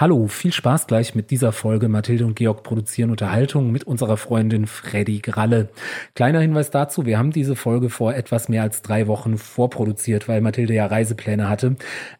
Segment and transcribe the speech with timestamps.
[0.00, 1.88] Hallo, viel Spaß gleich mit dieser Folge.
[1.88, 5.70] Mathilde und Georg produzieren Unterhaltung mit unserer Freundin Freddy Gralle.
[6.14, 10.40] Kleiner Hinweis dazu, wir haben diese Folge vor etwas mehr als drei Wochen vorproduziert, weil
[10.40, 11.74] Mathilde ja Reisepläne hatte.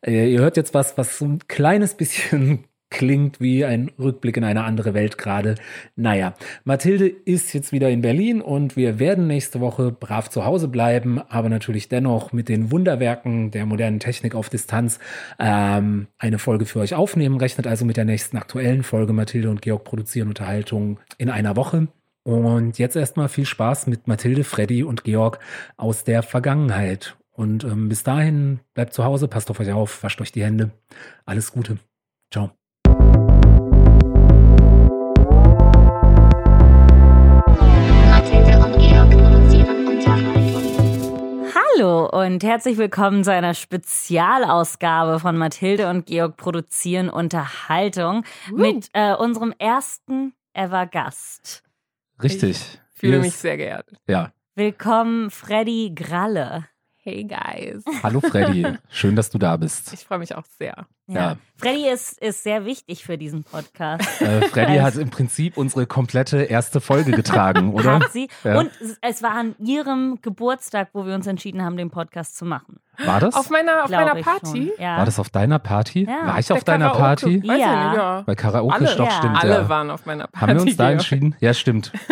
[0.05, 4.45] Äh, ihr hört jetzt was, was so ein kleines bisschen klingt wie ein Rückblick in
[4.45, 5.57] eine andere Welt gerade.
[5.97, 6.35] Naja,
[6.65, 11.21] Mathilde ist jetzt wieder in Berlin und wir werden nächste Woche brav zu Hause bleiben,
[11.29, 14.99] aber natürlich dennoch mit den Wunderwerken der modernen Technik auf Distanz
[15.39, 17.39] ähm, eine Folge für euch aufnehmen.
[17.39, 21.89] Rechnet also mit der nächsten aktuellen Folge Mathilde und Georg produzieren Unterhaltung in einer Woche.
[22.25, 25.39] Und jetzt erstmal viel Spaß mit Mathilde, Freddy und Georg
[25.77, 27.17] aus der Vergangenheit.
[27.31, 30.71] Und ähm, bis dahin bleibt zu Hause, passt auf euch auf, wascht euch die Hände.
[31.25, 31.79] Alles Gute.
[32.31, 32.51] Ciao.
[41.79, 48.57] Hallo und herzlich willkommen zu einer Spezialausgabe von Mathilde und Georg produzieren Unterhaltung uh.
[48.57, 51.63] mit äh, unserem ersten ever Gast.
[52.21, 52.81] Richtig.
[52.95, 53.93] Ich fühle mich sehr geehrt.
[54.09, 54.33] Ja.
[54.57, 56.67] Willkommen, Freddy Gralle.
[56.97, 57.85] Hey guys.
[58.03, 59.93] Hallo Freddy, schön, dass du da bist.
[59.93, 60.89] Ich freue mich auch sehr.
[61.09, 61.15] Ja.
[61.21, 61.37] ja.
[61.61, 64.21] Freddy ist, ist sehr wichtig für diesen Podcast.
[64.23, 67.99] Äh, Freddy hat im Prinzip unsere komplette erste Folge getragen, oder?
[67.99, 68.29] Hat sie.
[68.45, 68.61] Ja.
[68.61, 68.71] Und
[69.01, 72.79] es war an ihrem Geburtstag, wo wir uns entschieden haben, den Podcast zu machen.
[73.05, 73.35] War das?
[73.35, 74.73] Auf meiner, auf meiner Party?
[74.79, 74.99] Ja.
[74.99, 76.05] War das auf deiner Party?
[76.05, 76.27] Ja.
[76.27, 77.01] War ich auf Der deiner Karaoke.
[77.01, 77.43] Party?
[77.49, 77.89] Weiß Ja.
[77.89, 78.23] Nicht, ja.
[78.23, 78.89] Bei Karaoke Alle.
[78.89, 79.13] Stopp, Ja.
[79.19, 79.37] stimmt.
[79.43, 79.69] Alle ja.
[79.69, 80.39] waren auf meiner Party.
[80.41, 81.35] Haben wir uns da entschieden?
[81.41, 81.93] Ja, stimmt.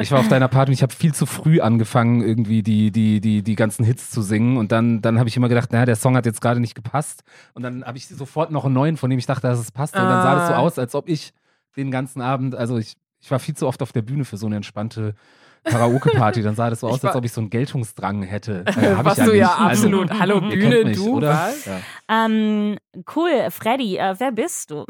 [0.00, 3.20] Ich war auf deiner Party und ich habe viel zu früh angefangen, irgendwie die, die,
[3.20, 4.56] die, die ganzen Hits zu singen.
[4.56, 7.24] Und dann, dann habe ich immer gedacht, naja, der Song hat jetzt gerade nicht gepasst.
[7.54, 9.94] Und dann habe ich sofort noch einen neuen, von dem ich dachte, dass es passt.
[9.94, 10.58] Und dann sah das so Ah.
[10.58, 11.32] aus, als ob ich
[11.76, 14.46] den ganzen Abend, also ich, ich war viel zu oft auf der Bühne für so
[14.46, 15.14] eine entspannte
[15.64, 16.42] Karaoke-Party.
[16.42, 18.64] Dann sah das so aus, als ob ich so einen Geltungsdrang hätte.
[18.66, 19.58] Äh, hab Was ich du ja nicht.
[19.60, 20.18] Also, absolut.
[20.18, 21.52] Hallo, ihr Bühne, mich, du, oder?
[22.08, 22.24] Ja.
[22.26, 22.76] Ähm,
[23.16, 24.84] cool, Freddy, äh, wer bist du?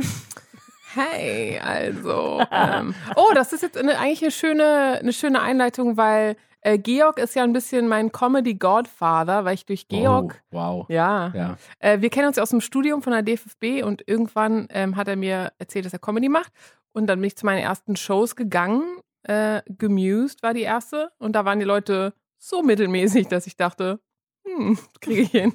[0.95, 2.41] Hey, also.
[2.51, 7.19] ähm, oh, das ist jetzt eine, eigentlich eine schöne, eine schöne Einleitung, weil äh, Georg
[7.19, 10.42] ist ja ein bisschen mein Comedy-Godfather, weil ich durch Georg.
[10.51, 10.80] Wow.
[10.80, 10.86] wow.
[10.89, 11.33] Ja.
[11.35, 11.57] Ja.
[11.79, 15.08] Äh, wir kennen uns ja aus dem Studium von der DFFB und irgendwann ähm, hat
[15.08, 16.52] er mir erzählt, dass er Comedy macht.
[16.92, 18.83] Und dann bin ich zu meinen ersten Shows gegangen.
[19.23, 21.11] Äh, Gemused war die erste.
[21.19, 24.01] Und da waren die Leute so mittelmäßig, dass ich dachte,
[24.46, 25.52] hm, kriege ich hin.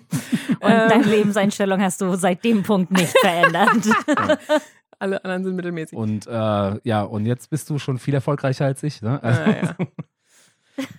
[0.61, 3.69] Und Ähm, deine Lebenseinstellung hast du seit dem Punkt nicht verändert.
[4.99, 5.97] alle anderen sind mittelmäßig.
[5.97, 9.01] Und äh, ja, und jetzt bist du schon viel erfolgreicher als ich.
[9.01, 9.21] Ne?
[9.21, 9.75] Also, Ja, ja.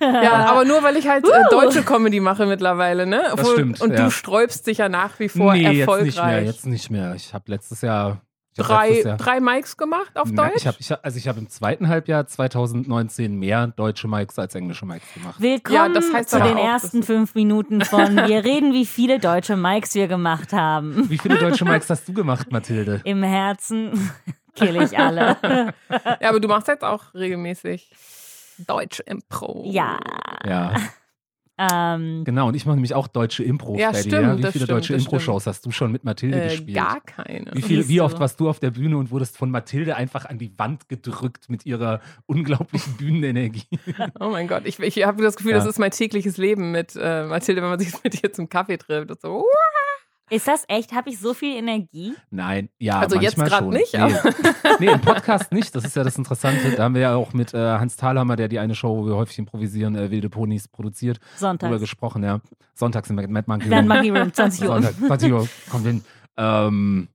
[0.00, 3.22] ja, aber nur weil ich halt äh, deutsche Comedy mache mittlerweile, ne?
[3.36, 4.04] Das stimmt, Und ja.
[4.04, 6.06] du sträubst dich ja nach wie vor nee, erfolgreich.
[6.06, 6.42] jetzt nicht mehr.
[6.44, 7.14] Jetzt nicht mehr.
[7.14, 8.20] Ich habe letztes Jahr
[8.58, 10.58] hab drei, letztes Jahr, drei Mics gemacht auf Na, Deutsch?
[10.58, 14.54] Ich habe, ich hab, also ich habe im zweiten Halbjahr 2019 mehr deutsche Mics als
[14.54, 15.40] englische Mics gemacht.
[15.40, 19.18] Willkommen Ja, das heißt zu den auch, ersten fünf Minuten von Wir reden, wie viele
[19.18, 21.10] deutsche Mikes wir gemacht haben.
[21.10, 23.00] Wie viele deutsche Mics hast du gemacht, Mathilde?
[23.04, 24.12] Im Herzen
[24.54, 25.36] kill ich alle.
[26.20, 27.90] ja, aber du machst jetzt auch regelmäßig
[28.58, 29.62] Deutsch Impro.
[29.66, 29.98] ja.
[30.46, 30.74] Ja,
[31.56, 32.48] Ähm, genau.
[32.48, 33.78] Und ich mache nämlich auch deutsche Impro.
[33.78, 36.48] Ja, Freddy, stimmt, Wie das viele stimmt, deutsche Impro-Shows hast du schon mit Mathilde Äh,
[36.48, 36.76] gespielt?
[36.76, 37.52] gar keine.
[37.54, 40.38] Wie, viel, wie oft warst du auf der Bühne und wurdest von Mathilde einfach an
[40.38, 43.68] die Wand gedrückt mit ihrer unglaublichen Bühnenenergie?
[44.18, 45.58] Oh mein Gott, ich, ich habe das Gefühl, Ja.
[45.58, 48.76] das ist mein tägliches Leben mit äh, Mathilde, wenn man sich mit ihr zum Kaffee
[48.76, 49.10] trifft.
[49.10, 49.44] Das so, uh,
[50.34, 50.92] ist das echt?
[50.92, 52.14] Habe ich so viel Energie?
[52.30, 53.68] Nein, ja, Also jetzt schon.
[53.70, 53.98] nicht, Nee.
[54.00, 54.22] aber-
[54.80, 55.74] nee, im Podcast nicht.
[55.74, 56.72] Das ist ja das Interessante.
[56.76, 59.16] Da haben wir ja auch mit äh, Hans Thalhammer, der die eine Show, wo wir
[59.16, 61.80] häufig improvisieren, äh, Wilde Ponys produziert, drüber Sonntags.
[61.80, 62.40] gesprochen, ja.
[62.74, 63.86] Sonntags im Mad Monkey Room.
[63.88, 64.66] Monkey Room, 20 Uhr.
[64.82, 66.04] Sonntag, 20 Uhr, kommt hin.
[66.36, 67.08] Ähm,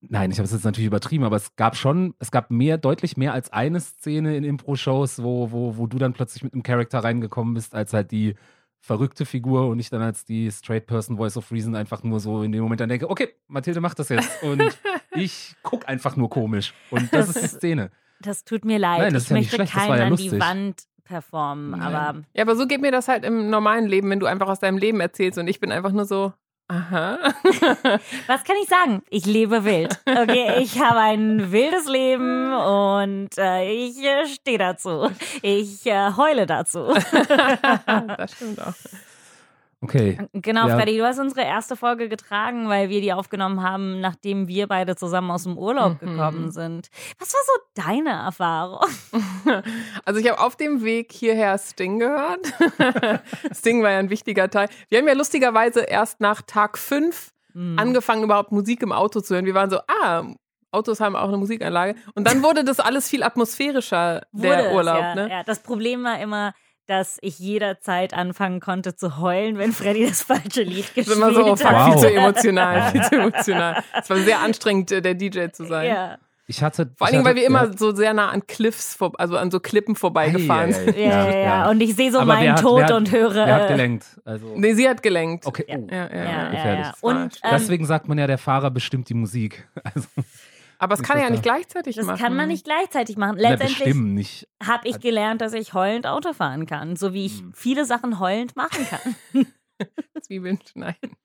[0.00, 3.16] nein, ich habe es jetzt natürlich übertrieben, aber es gab schon, es gab mehr, deutlich
[3.16, 7.00] mehr als eine Szene in Impro-Shows, wo, wo, wo du dann plötzlich mit einem Charakter
[7.02, 8.34] reingekommen bist, als halt die
[8.84, 12.42] verrückte Figur und ich dann als die Straight Person Voice of Reason einfach nur so
[12.42, 14.62] in dem Moment dann denke, okay, Mathilde macht das jetzt und
[15.14, 17.90] ich guck einfach nur komisch und das ist die Szene.
[18.20, 18.98] Das tut mir leid.
[18.98, 20.38] Nein, das ich ist ja nicht möchte schlecht, das keinen war ja an die.
[20.38, 21.80] Wand performen, Nein.
[21.80, 24.60] aber Ja, aber so geht mir das halt im normalen Leben, wenn du einfach aus
[24.60, 26.34] deinem Leben erzählst und ich bin einfach nur so,
[26.68, 27.18] aha.
[28.26, 29.02] was kann ich sagen?
[29.10, 30.00] Ich lebe wild.
[30.06, 35.10] Okay, ich habe ein wildes Leben und äh, ich äh, stehe dazu.
[35.42, 36.86] Ich äh, heule dazu.
[37.86, 38.74] das stimmt auch.
[39.84, 40.76] Okay, Genau, Ja.
[40.76, 44.96] Freddy, du hast unsere erste Folge getragen, weil wir die aufgenommen haben, nachdem wir beide
[44.96, 46.06] zusammen aus dem Urlaub Mhm.
[46.16, 46.88] gekommen sind.
[47.18, 48.80] Was war so deine Erfahrung?
[50.04, 52.40] Also ich habe auf dem Weg hierher Sting gehört.
[53.52, 54.68] Sting war ja ein wichtiger Teil.
[54.88, 57.78] Wir haben ja lustigerweise erst nach Tag 5 Hm.
[57.78, 59.44] angefangen, überhaupt Musik im Auto zu hören.
[59.46, 60.24] Wir waren so, ah,
[60.72, 61.94] Autos haben auch eine Musikanlage.
[62.16, 64.98] Und dann wurde das alles viel atmosphärischer, Wurde der es, Urlaub.
[64.98, 65.30] ja, ne?
[65.30, 65.42] ja.
[65.44, 66.52] Das Problem war immer,
[66.86, 71.16] dass ich jederzeit anfangen konnte zu heulen, wenn Freddy das falsche Lied Das ist gespielt
[71.16, 71.74] immer so, oh, fuck, hat.
[71.74, 71.92] Wow.
[71.92, 73.82] viel zu emotional, viel zu emotional.
[74.00, 75.88] Es war sehr anstrengend, äh, der DJ zu sein.
[75.88, 76.18] Ja.
[76.46, 76.90] Ich hatte.
[76.96, 77.72] Vor Dingen, weil wir immer ja.
[77.74, 80.96] so sehr nah an Cliffs, vor, also an so Klippen vorbeigefahren Ei, ei, sind.
[80.98, 81.70] Ja, ja, ja.
[81.70, 83.34] Und ich sehe so Aber meinen hat- Tod hat- und höre.
[83.34, 84.04] Wer hat äh, gelenkt?
[84.26, 85.46] Also, Nee, sie hat gelenkt.
[85.46, 85.64] okay.
[85.66, 85.78] Ja.
[85.78, 86.30] Ja, ja, Ja, ja.
[86.44, 86.86] ja, gefährlich.
[87.00, 89.66] Und ähm, Deswegen sagt man ja, der Fahrer bestimmt die Musik.
[89.84, 90.06] Also,
[90.84, 92.18] Aber es kann er ja nicht gleichzeitig das machen.
[92.20, 93.36] kann man nicht gleichzeitig machen.
[93.38, 97.52] Letztendlich habe ich gelernt, dass ich heulend Auto fahren kann, so wie ich Hm.
[97.54, 99.46] viele Sachen heulend machen kann.
[100.22, 101.16] Zwiebeln schneiden.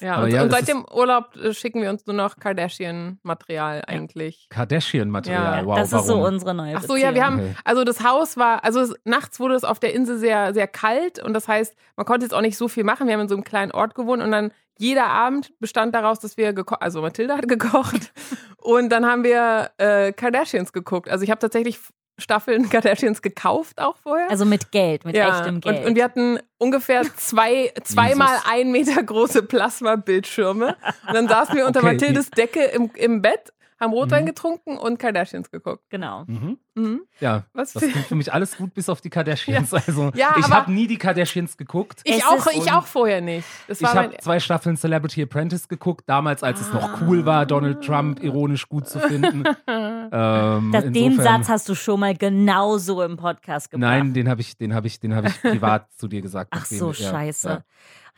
[0.00, 4.48] Ja, und, ja, und seit dem Urlaub äh, schicken wir uns nur noch Kardashian-Material eigentlich.
[4.50, 5.60] Kardashian-Material.
[5.60, 6.02] Ja, wow, das warum?
[6.02, 7.24] ist so unsere neue Ach so, ja, wir Beziehung.
[7.24, 7.54] haben, Okay.
[7.64, 11.22] also das Haus war, also es, nachts wurde es auf der Insel sehr, sehr kalt
[11.22, 13.06] und das heißt, man konnte jetzt auch nicht so viel machen.
[13.06, 16.36] Wir haben in so einem kleinen Ort gewohnt und dann jeder Abend bestand daraus, dass
[16.36, 18.12] wir gekocht, also Mathilda hat gekocht
[18.56, 21.08] und dann haben wir äh, Kardashians geguckt.
[21.08, 21.78] Also ich habe tatsächlich
[22.18, 24.30] Staffeln Kardashians gekauft auch vorher.
[24.30, 25.78] Also mit Geld, mit echtem Geld.
[25.80, 28.48] Und, und wir hatten ungefähr zwei, zweimal Jesus.
[28.50, 30.76] ein Meter große Plasma-Bildschirme.
[31.08, 34.26] Und dann saßen wir unter Okay, Mathildes Decke im, im Bett, haben Rotwein Mhm.
[34.28, 35.84] getrunken und Kardashians geguckt.
[35.90, 36.24] genau.
[36.26, 36.58] Mhm.
[36.74, 37.02] Mhm.
[37.20, 39.72] Ja, Was das klingt für mich alles gut, bis auf die Kardashians.
[39.74, 42.00] Also, Ja, ich habe nie die Kardashians geguckt.
[42.04, 43.46] Ich auch, ich auch vorher nicht.
[43.68, 47.84] Das Ich habe zwei Staffeln Celebrity Apprentice geguckt, damals, als es noch cool war, Donald
[47.84, 49.44] Trump ironisch gut zu finden.
[49.66, 53.90] ähm, Das, den Satz hast du schon mal genauso im Podcast gebracht.
[53.90, 56.50] Nein, den habe ich, den habe ich, den habe ich privat zu dir gesagt.
[56.52, 57.48] Ach so, ja, scheiße.
[57.48, 57.64] Ja.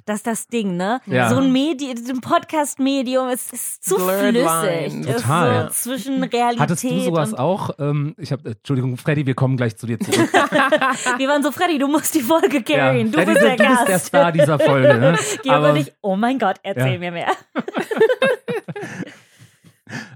[0.06, 1.00] Das ist das Ding, ne?
[1.06, 1.30] Ja.
[1.30, 4.44] So ein Medium, ein Podcast-Medium, es ist zu Blurred flüssig.
[4.44, 5.06] lines.
[5.06, 5.68] Es Total.
[5.68, 7.70] Ist so zwischen Realität Hattest du sowas und auch?
[7.78, 10.28] Ähm, ich habe, Entschuldigung, Freddy, wir kommen gleich zu dir zurück.
[11.18, 13.10] Wir waren so, Freddy, du musst die Folge carryen.
[13.10, 14.06] du Freddy, bist der du bist der Gast.
[14.06, 14.94] Star dieser Folge.
[14.98, 15.16] Ne?
[15.42, 16.98] Georg aber, und ich, oh mein Gott, erzähl Ja.
[16.98, 17.28] mir mehr.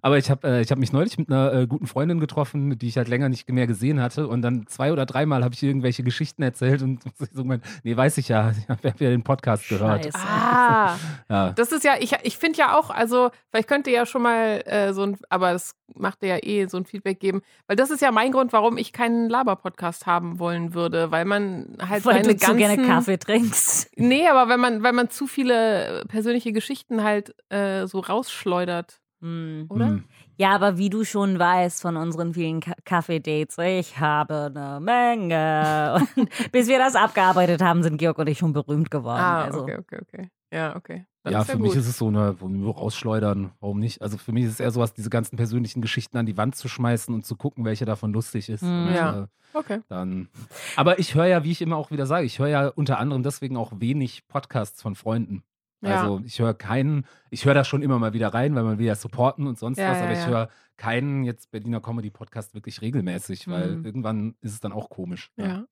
[0.02, 2.88] aber ich habe äh, ich hab mich neulich mit einer äh, guten Freundin getroffen, die
[2.88, 4.28] ich halt länger nicht mehr gesehen hatte.
[4.28, 7.96] Und dann zwei oder dreimal habe ich irgendwelche Geschichten erzählt und sie so gemeint, nee,
[7.96, 10.04] weiß ich ja, ich habe ja den Podcast gehört.
[10.04, 10.18] Scheiße.
[10.18, 10.96] Ah,
[11.28, 11.50] Ja.
[11.52, 14.62] das ist ja, ich, ich finde ja auch, also, vielleicht könnt ihr ja schon mal
[14.66, 17.90] äh, so ein, aber das macht ihr ja eh, so ein Feedback geben, weil das
[17.90, 22.16] ist ja mein Grund, warum ich keinen Laber-Podcast haben wollen würde, weil man halt Weil
[22.22, 23.90] seine du zu ganzen, gerne Kaffee trinkst.
[23.96, 29.66] Nee, aber wenn man, weil man zu viele persönliche Geschichten halt äh, so rausschleudert, Hm.
[29.68, 29.86] oder?
[29.86, 30.04] Hm.
[30.36, 36.06] Ja, aber wie du schon weißt von unseren vielen Ka Kaffee-Dates, ich habe eine Menge.
[36.16, 39.20] Und bis wir das abgearbeitet haben, sind Georg und ich schon berühmt geworden.
[39.20, 39.62] Ah, also.
[39.62, 40.30] okay, okay, okay.
[40.52, 41.04] Ja, okay.
[41.24, 41.62] Dann Ja, für gut.
[41.62, 44.00] mich ist es so eine, nur rausschleudern, warum nicht?
[44.00, 46.68] Also für mich ist es eher sowas, diese ganzen persönlichen Geschichten an die Wand zu
[46.68, 48.62] schmeißen und zu gucken, welche davon lustig ist.
[48.62, 48.86] Mhm.
[48.86, 49.22] Und, Ja.
[49.22, 49.80] äh, Okay.
[49.88, 50.28] dann.
[50.76, 53.22] Aber ich höre ja, wie ich immer auch wieder sage, ich höre ja unter anderem
[53.22, 55.42] deswegen auch wenig Podcasts von Freunden.
[55.80, 56.02] Ja.
[56.02, 58.86] Also ich höre keinen, ich höre da schon immer mal wieder rein, weil man will
[58.86, 60.26] ja supporten und sonst Ja, was, ja, aber ich ja.
[60.26, 63.84] höre keinen jetzt Berliner Comedy Podcast wirklich regelmäßig, weil Mhm.
[63.84, 65.30] irgendwann ist es dann auch komisch.
[65.36, 65.64] Ja.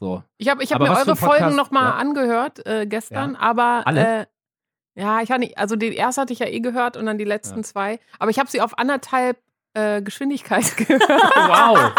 [0.00, 0.22] So.
[0.38, 1.14] Ich habe ich hab Aber mir eure?
[1.16, 1.94] Folgen nochmal Ja.
[1.96, 4.22] angehört äh, gestern, aber Alle?
[4.22, 4.26] Äh,
[4.96, 7.24] ja, ich habe nicht, also den ersten hatte ich ja eh gehört und dann die
[7.24, 9.38] letzten zwei, aber ich habe sie auf anderthalb
[9.74, 11.02] äh, Geschwindigkeit gehört.
[11.08, 11.92] Wow.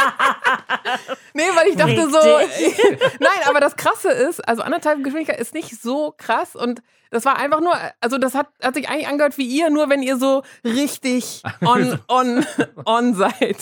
[1.33, 2.17] Nee, weil ich dachte so,
[3.19, 6.81] nein, aber das Krasse ist, also anderthalb Geschwindigkeit ist nicht so krass und
[7.11, 10.03] das war einfach nur, also das hat, hat sich eigentlich angehört wie ihr, nur wenn
[10.03, 12.45] ihr so richtig on, on,
[12.85, 13.57] on seid.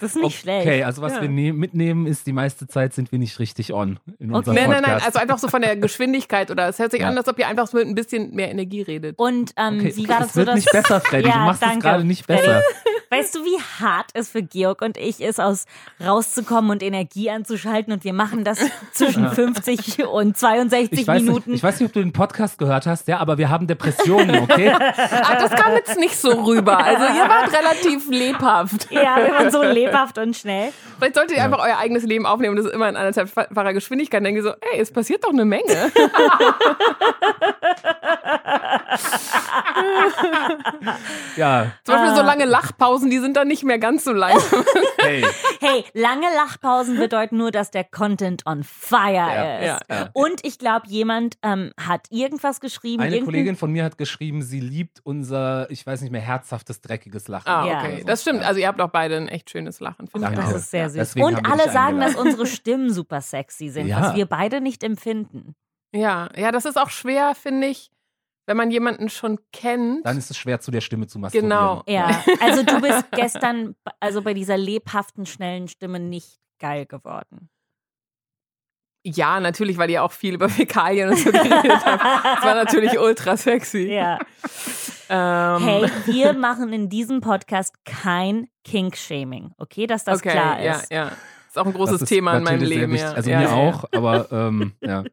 [0.00, 0.66] Das ist nicht schlecht.
[0.66, 1.22] Okay, also was Ja.
[1.22, 4.70] wir ne mitnehmen ist, die meiste Zeit sind wir nicht richtig on in unserem Nein,
[4.70, 7.08] nein, nein, also einfach so von der Geschwindigkeit oder es hört sich Ja.
[7.08, 9.18] an, als ob ihr einfach so mit ein bisschen mehr Energie redet.
[9.18, 11.28] Und ähm, okay, wie war das es so, wird dass nicht besser, Freddy.
[11.28, 12.62] Ja, du machst es gerade nicht besser.
[13.10, 15.64] Weißt du, wie hart es für Georg und ich ist, aus
[16.04, 18.58] rauszukommen und Energie anzuschalten und wir machen das
[18.92, 21.50] zwischen 50 und 62 Ich Minuten.
[21.52, 24.36] nicht, ich weiß nicht, ob du den Podcast gehört hast, ja, aber wir haben Depressionen,
[24.42, 24.70] okay?
[24.70, 26.76] Ah, das kam jetzt nicht so rüber.
[26.78, 28.90] Also ihr wart relativ lebhaft.
[28.90, 29.87] ja, wir waren so lebhaft
[30.18, 30.72] und schnell.
[30.98, 34.18] Vielleicht solltet ihr einfach euer eigenes Leben aufnehmen und das immer in anderthalbfacher Geschwindigkeit.
[34.18, 35.64] Dann denkt ihr so, ey, es passiert doch eine Menge.
[41.36, 42.16] Ja, Zum Beispiel Ah.
[42.16, 44.38] so lange Lachpausen, die sind dann nicht mehr ganz so lang.
[44.98, 45.24] hey.
[45.60, 49.64] Hey, lange Lachpausen bedeuten nur, dass der Content on fire Ja, ist.
[49.66, 50.08] ja, ja.
[50.14, 53.02] Und ich glaube, jemand ähm, hat irgendwas geschrieben.
[53.02, 57.28] Eine Kollegin von mir hat geschrieben, sie liebt unser, ich weiß nicht mehr, herzhaftes, dreckiges
[57.28, 57.48] Lachen.
[57.48, 57.78] Ah, Ja.
[57.80, 58.02] okay.
[58.06, 58.42] Das stimmt.
[58.44, 60.06] Also ihr habt auch beide ein echt schönes Lachen.
[60.08, 60.48] Finde ich Danke.
[60.48, 60.52] auch.
[60.52, 60.98] Das ist sehr süß.
[60.98, 64.00] Deswegen Und alle sagen, dass unsere Stimmen super sexy sind, Ja.
[64.02, 65.54] was wir beide nicht empfinden.
[65.94, 67.90] Ja, ja, das ist auch schwer, finde ich,
[68.46, 70.04] wenn man jemanden schon kennt.
[70.06, 71.50] Dann ist es schwer, zu der Stimme zu masturbieren.
[71.50, 71.82] Genau.
[71.86, 77.48] Ja, also du bist gestern, also bei dieser lebhaften, schnellen Stimme nicht geil geworden.
[79.04, 82.02] ja, natürlich, weil ihr auch viel über Fäkalien und so geredet habt.
[82.24, 83.90] Das war natürlich ultra sexy.
[83.92, 84.18] Ja.
[85.08, 90.72] Ähm, Hey, wir machen in diesem Podcast kein Kink-Shaming, okay, dass das okay, klar ja,
[90.74, 90.90] ist.
[90.90, 91.12] ja.
[91.46, 92.94] ist auch ein großes Thema in meinem Leben.
[92.94, 93.12] Ja.
[93.12, 95.04] Also ja, mir ja, auch, aber ähm, ja.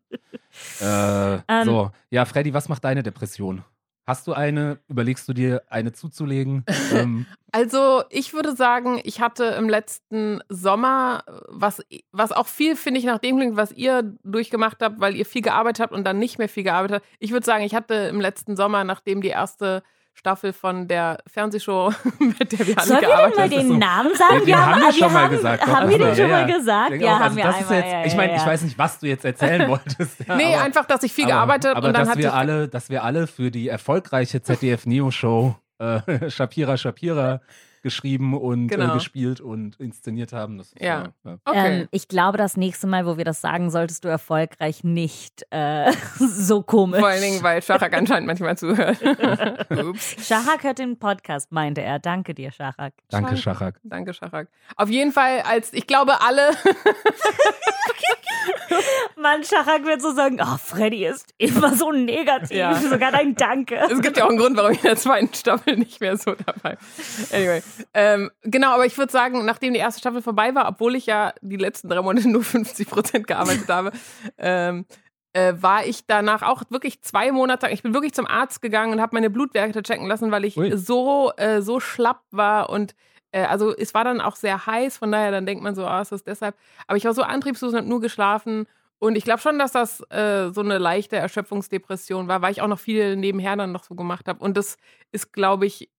[0.80, 1.66] Äh, Ähm.
[1.66, 3.66] so, ja, Freddy, was macht deine Depression?
[4.08, 4.80] Hast du eine?
[4.88, 6.64] Überlegst du dir eine zuzulegen?
[6.94, 11.82] ähm, Also ich würde sagen, ich hatte im letzten Sommer, was,
[12.12, 15.42] was auch viel, finde ich, nach dem klingt, was ihr durchgemacht habt, weil ihr viel
[15.42, 17.08] gearbeitet habt und dann nicht mehr viel gearbeitet habt.
[17.20, 19.84] Ich würde sagen, ich hatte im letzten Sommer, nachdem die erste
[20.18, 23.70] Staffel von der Fernsehshow, mit der wir alle Sollen wir denn gearbeitet mal haben.
[23.70, 23.80] den.
[23.80, 24.38] Namen sagen?
[24.40, 25.68] Den- den haben wir wir schon mal haben, gesagt.
[25.68, 26.58] Haben wir den Also, schon ja, mal ja.
[26.58, 26.92] gesagt?
[27.02, 27.64] Ja, haben also wir das einmal.
[27.64, 28.38] ist jetzt, ja, ich ja, meine, ja.
[28.38, 30.20] ich weiß nicht, was du jetzt erzählen wolltest.
[30.28, 32.20] Ja, Nee, aber, einfach, dass ich viel aber, gearbeitet habe aber und dann dass hatte
[32.20, 37.42] wir ich alle, dass wir alle für die erfolgreiche ZDF Neo Show äh, Shapira Shapira
[37.86, 38.96] geschrieben und äh, Genau.
[38.96, 40.58] gespielt und inszeniert haben.
[40.58, 41.14] Das ist, Ja.
[41.24, 41.38] ja.
[41.46, 41.82] Okay.
[41.82, 45.92] Ähm, ich glaube, das nächste Mal, wo wir das sagen, solltest du erfolgreich nicht äh,
[46.20, 47.00] so komisch.
[47.00, 48.98] Vor allen Dingen, weil Schachak anscheinend manchmal zuhört.
[49.70, 50.28] Ups.
[50.28, 52.00] Shahak hört den Podcast, meinte er.
[52.00, 52.94] Danke dir, Shahak.
[53.10, 53.38] Danke.
[53.38, 53.80] Schachak.
[53.84, 54.48] Danke, Schachak.
[54.76, 56.50] Auf jeden Fall, als ich glaube, alle.
[59.18, 62.58] Mann, Shahak wird so sagen, oh, Freddy ist immer so negativ.
[62.58, 62.76] Ja.
[62.76, 63.76] Sogar dein Danke.
[63.90, 66.36] Es gibt ja auch einen Grund, warum ich in der zweiten Staffel nicht mehr so
[66.36, 67.38] dabei bin.
[67.38, 67.64] Anyway.
[67.94, 71.34] Ähm, genau, aber ich würde sagen, nachdem die erste Staffel vorbei war, obwohl ich ja
[71.42, 73.92] die letzten drei Monate nur 50 Prozent gearbeitet habe,
[74.38, 74.86] ähm,
[75.34, 79.02] äh, war ich danach auch wirklich zwei Monate, ich bin wirklich zum Arzt gegangen und
[79.02, 80.76] habe meine Blutwerte checken lassen, weil ich Ui.
[80.78, 82.96] so, äh, so schlapp war und
[83.44, 86.12] also es war dann auch sehr heiß, von daher dann denkt man so, ah, ist
[86.12, 86.56] das deshalb.
[86.88, 88.66] Aber ich war so antriebslos und habe nur geschlafen.
[89.00, 92.68] Und ich glaube schon, dass das äh, so eine leichte Erschöpfungsdepression war, weil ich auch
[92.68, 94.44] noch viel nebenher dann noch so gemacht habe.
[94.44, 94.78] Und das
[95.12, 95.90] ist, glaube ich,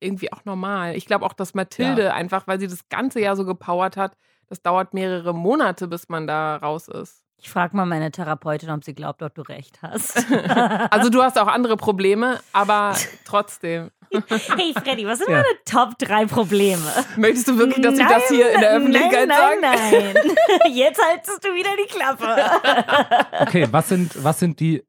[0.00, 0.96] irgendwie auch normal.
[0.96, 4.16] Ich glaube auch, dass Mathilde einfach, weil sie das ganze Jahr so gepowert hat,
[4.48, 7.24] das dauert mehrere Monate, bis man da raus ist.
[7.42, 10.24] Ich frage mal meine Therapeutin, ob sie glaubt, ob du recht hast.
[10.90, 12.94] Also du hast auch andere Probleme, aber
[13.24, 13.90] trotzdem.
[14.10, 15.36] hey Freddy, was sind Ja.
[15.42, 16.82] deine Top 3 Probleme?
[17.16, 19.60] Möchtest du wirklich, dass ich das hier in der Öffentlichkeit nein, sage?
[19.62, 20.72] nein, nein.
[20.72, 22.26] Jetzt haltest du wieder die Klappe.
[23.40, 24.82] Okay, was sind, was sind die,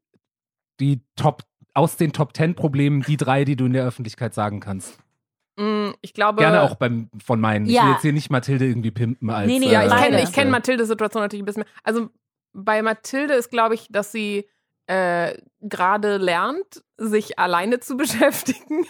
[0.80, 1.44] die Top,
[1.74, 4.98] aus den Top 10 Problemen, die drei, die du in der Öffentlichkeit sagen kannst?
[5.58, 6.40] Mm, Ich glaube.
[6.42, 7.66] Gerne auch beim, von meinen.
[7.66, 7.84] Ich Ja.
[7.86, 9.48] will jetzt hier nicht Mathilde irgendwie pimpen als.
[9.48, 11.72] Nee, nee, Ja, ich kenne äh, ich kenn Mathildes Situation natürlich ein bisschen mehr.
[11.84, 12.10] Also
[12.54, 14.48] bei Mathilde ist, glaube ich, dass sie
[14.88, 18.86] äh, gerade lernt, sich alleine zu beschäftigen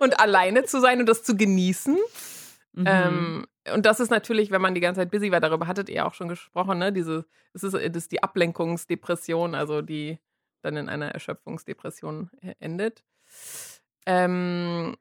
[0.00, 1.98] und alleine zu sein und das zu genießen.
[2.74, 2.84] Mhm.
[2.86, 6.06] Ähm, und das ist natürlich, wenn man die ganze Zeit busy war, darüber hattet ihr
[6.06, 6.92] auch schon gesprochen, ne?
[6.92, 10.18] Diese, das ist, das ist die Ablenkungsdepression, also die
[10.62, 13.04] dann in einer Erschöpfungsdepression äh, endet.
[14.06, 14.96] Ähm,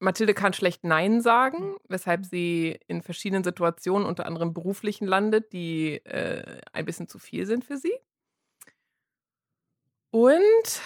[0.00, 5.96] Mathilde kann schlecht Nein sagen, weshalb sie in verschiedenen Situationen, unter anderem beruflichen, landet, die
[6.06, 7.92] äh, ein bisschen zu viel sind für sie.
[10.10, 10.80] Und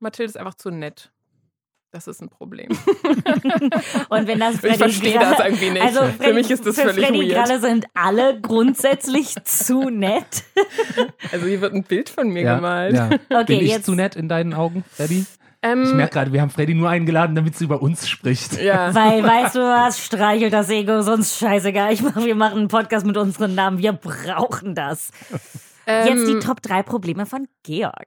[0.00, 1.10] Mathilde ist einfach zu nett.
[1.92, 2.70] Das ist ein Problem.
[4.08, 5.82] Und wenn das Ich Freddy verstehe Gralle- das irgendwie nicht.
[5.82, 7.46] Also Für Freddy- mich ist das für völlig Freddy weird.
[7.46, 10.42] Gralle sind alle grundsätzlich zu nett.
[11.30, 12.94] Also hier wird ein Bild von mir ja, gemalt.
[12.96, 13.10] Ja.
[13.30, 15.24] Okay, Bin ich jetzt zu nett in deinen Augen, Freddy?
[15.64, 18.60] Ähm, Ich merke gerade, wir haben Freddy nur eingeladen, damit sie über uns spricht.
[18.60, 18.94] ja.
[18.94, 21.92] Weil, weißt du was, streichelt das Ego, sonst scheißegal.
[21.92, 23.78] Ich mach, wir machen einen Podcast mit unseren Namen.
[23.78, 25.10] Wir brauchen das.
[25.86, 28.06] Jetzt die Ähm, Top 3 Probleme von Georg.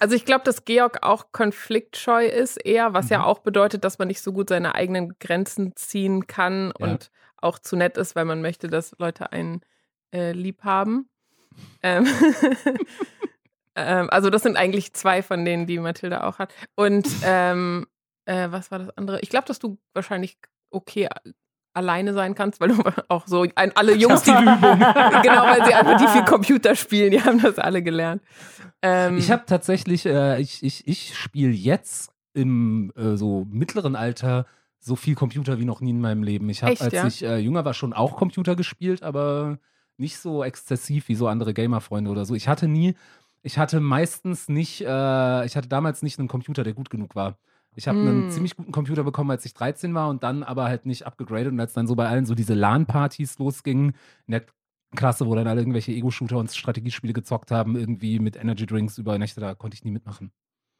[0.00, 3.24] Also ich glaube, dass Georg auch konfliktscheu ist eher, was ja Mhm.
[3.24, 6.86] auch bedeutet, dass man nicht so gut seine eigenen Grenzen ziehen kann Ja.
[6.86, 9.60] und auch zu nett ist, weil man möchte, dass Leute einen
[10.12, 11.08] äh, lieb haben.
[11.82, 12.06] Ähm,
[13.78, 16.52] ähm, also das sind eigentlich zwei von denen, die Mathilda auch hat.
[16.74, 17.86] Und ähm,
[18.24, 19.20] äh, was war das andere?
[19.20, 20.38] Ich glaube, dass du wahrscheinlich
[20.70, 21.08] okay
[21.74, 24.78] alleine sein kannst, weil du auch so ein, alle Jungs, die Übung.
[25.22, 28.22] genau, weil sie einfach die viel Computer spielen, die haben das alle gelernt.
[28.82, 34.46] Ähm, Ich habe tatsächlich, äh, ich, ich, ich spiele jetzt im äh, so mittleren Alter
[34.80, 36.48] so viel Computer wie noch nie in meinem Leben.
[36.50, 37.06] Ich habe, als ja?
[37.06, 39.58] ich äh, jünger war, schon auch Computer gespielt, aber
[39.96, 42.34] nicht so exzessiv wie so andere Gamer-Freunde oder so.
[42.34, 42.94] Ich hatte nie,
[43.48, 47.38] ich hatte meistens nicht, äh, ich hatte damals nicht einen Computer, der gut genug war.
[47.76, 48.30] Ich habe einen Hm.
[48.30, 51.60] ziemlich guten Computer bekommen, als ich 13 war und dann aber halt nicht abgegradet und
[51.60, 53.94] als dann so bei allen so diese LAN-Partys losgingen
[54.26, 54.42] in der
[54.96, 59.18] Klasse, wo dann alle irgendwelche Ego-Shooter und Strategiespiele gezockt haben, irgendwie mit Energy Drinks über
[59.18, 60.30] Nächte, da konnte ich nie mitmachen.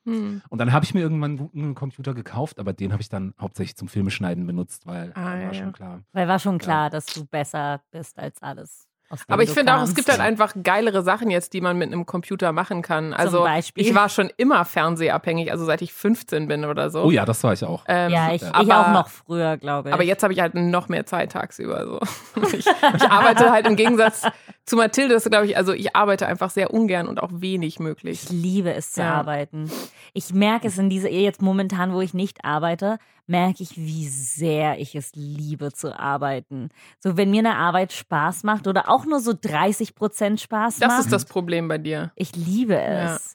[0.06, 0.42] hm.
[0.48, 3.34] Und dann habe ich mir irgendwann einen guten Computer gekauft, aber den habe ich dann
[3.40, 5.54] hauptsächlich zum Filmeschneiden benutzt, weil Ah, ja, war ja.
[5.54, 6.02] schon klar.
[6.12, 8.88] Weil war schon klar, dass du besser bist als alles.
[9.28, 12.04] Aber ich finde auch, es gibt halt einfach geilere Sachen jetzt, die man mit einem
[12.04, 13.14] Computer machen kann.
[13.14, 13.86] Also Beispiel?
[13.86, 17.04] ich war schon immer fernsehabhängig, also seit ich 15 bin oder so.
[17.04, 17.84] Oh ja, das war ich auch.
[17.88, 19.94] Ähm, Ja, ich, ich aber, auch noch früher, glaube ich.
[19.94, 21.84] Aber jetzt habe ich halt noch mehr Zeit tagsüber.
[21.86, 22.00] So.
[22.58, 24.22] Ich, ich arbeite halt im Gegensatz
[24.64, 28.24] zu Mathilde, das glaube ich, also ich arbeite einfach sehr ungern und auch wenig möglich.
[28.24, 29.14] Ich liebe es zu Ja.
[29.14, 29.70] arbeiten.
[30.12, 32.98] Ich merke es in dieser jetzt momentan, wo ich nicht arbeite,
[33.28, 36.70] merke ich, wie sehr ich es liebe zu arbeiten.
[36.99, 40.88] So, wenn mir eine Arbeit Spaß macht oder auch nur so 30 Prozent Spaß Das
[40.88, 41.00] macht.
[41.00, 42.11] ist das Problem bei dir.
[42.16, 43.14] Ich liebe Ja.
[43.16, 43.35] es.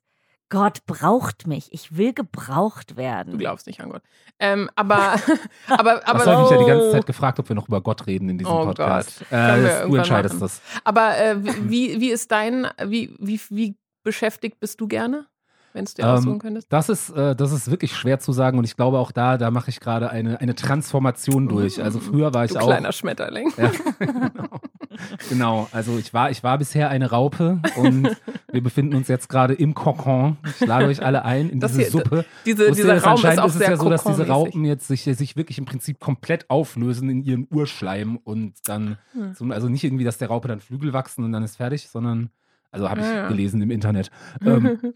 [0.49, 1.69] Gott braucht mich.
[1.73, 3.31] Ich will gebraucht werden.
[3.31, 4.03] Du glaubst nicht an Gott.
[4.37, 5.13] Ähm, aber,
[5.67, 6.67] aber, Das aber, habe ich mich ja die Oh.
[6.67, 9.23] ganze Zeit gefragt, ob wir noch über Gott reden in diesem Oh Podcast.
[9.31, 10.41] Äh, du entscheidest machen.
[10.41, 10.61] das.
[10.83, 15.25] aber äh, wie, wie ist dein, wie, wie, wie beschäftigt bist du gerne,
[15.73, 16.71] wenn es dir Ähm, aussuchen könntest?
[16.71, 19.51] Das ist, äh, das ist wirklich schwer zu sagen und ich glaube auch da, da
[19.51, 21.81] mache ich gerade eine, eine Transformation durch.
[21.83, 22.65] Also früher war ich Du auch.
[22.67, 23.51] kleiner Schmetterling.
[23.57, 24.49] Ja, genau.
[25.29, 28.09] genau, also ich war, ich war bisher eine Raupe und
[28.51, 30.37] wir befinden uns jetzt gerade im Kokon.
[30.59, 32.25] Ich lade euch alle ein in Das diese hier- Suppe.
[32.45, 34.27] Diese, dieser Raum ist anscheinend auch ist es sehr ja so, dass diese.
[34.27, 39.33] Raupen jetzt sich, sich wirklich im Prinzip komplett auflösen in ihren Urschleim und dann, Hm.
[39.33, 42.29] so, also nicht irgendwie, dass der Raupe dann Flügel wachsen und dann ist fertig, sondern,
[42.71, 43.27] also habe ich Ja, ja.
[43.27, 44.11] gelesen im Internet.
[44.45, 44.77] Ähm,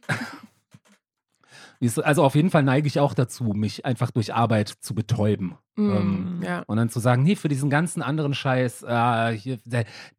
[2.04, 5.56] also auf jeden Fall neige ich auch dazu, mich einfach durch Arbeit zu betäuben.
[5.78, 6.64] Ähm, Mm, ja.
[6.66, 9.60] und dann zu sagen, nee, für diesen ganzen anderen Scheiß, äh, hier,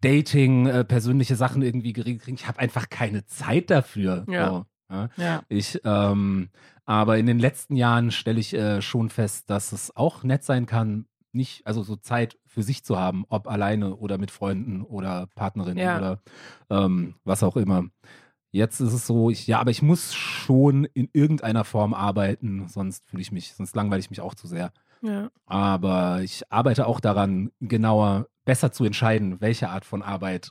[0.00, 4.24] Dating, äh, persönliche Sachen irgendwie geregelt kriegen, ich habe einfach keine Zeit dafür.
[4.28, 4.48] Ja.
[4.48, 5.08] So, ja.
[5.16, 5.42] ja.
[5.48, 6.50] Ich, ähm,
[6.84, 10.66] aber in den letzten Jahren stelle ich äh, schon fest, dass es auch nett sein
[10.66, 15.28] kann, nicht, also so Zeit für sich zu haben, ob alleine oder mit Freunden oder
[15.34, 16.22] Partnerinnen oder
[16.70, 17.84] ähm, was auch immer.
[18.50, 23.06] Jetzt ist es so, ich, ja, aber ich muss schon in irgendeiner Form arbeiten, sonst
[23.08, 24.72] fühle ich mich, sonst langweile ich mich auch zu sehr.
[25.02, 25.30] ja.
[25.46, 30.50] Aber ich arbeite auch daran, genauer, besser zu entscheiden, welche Art von Arbeit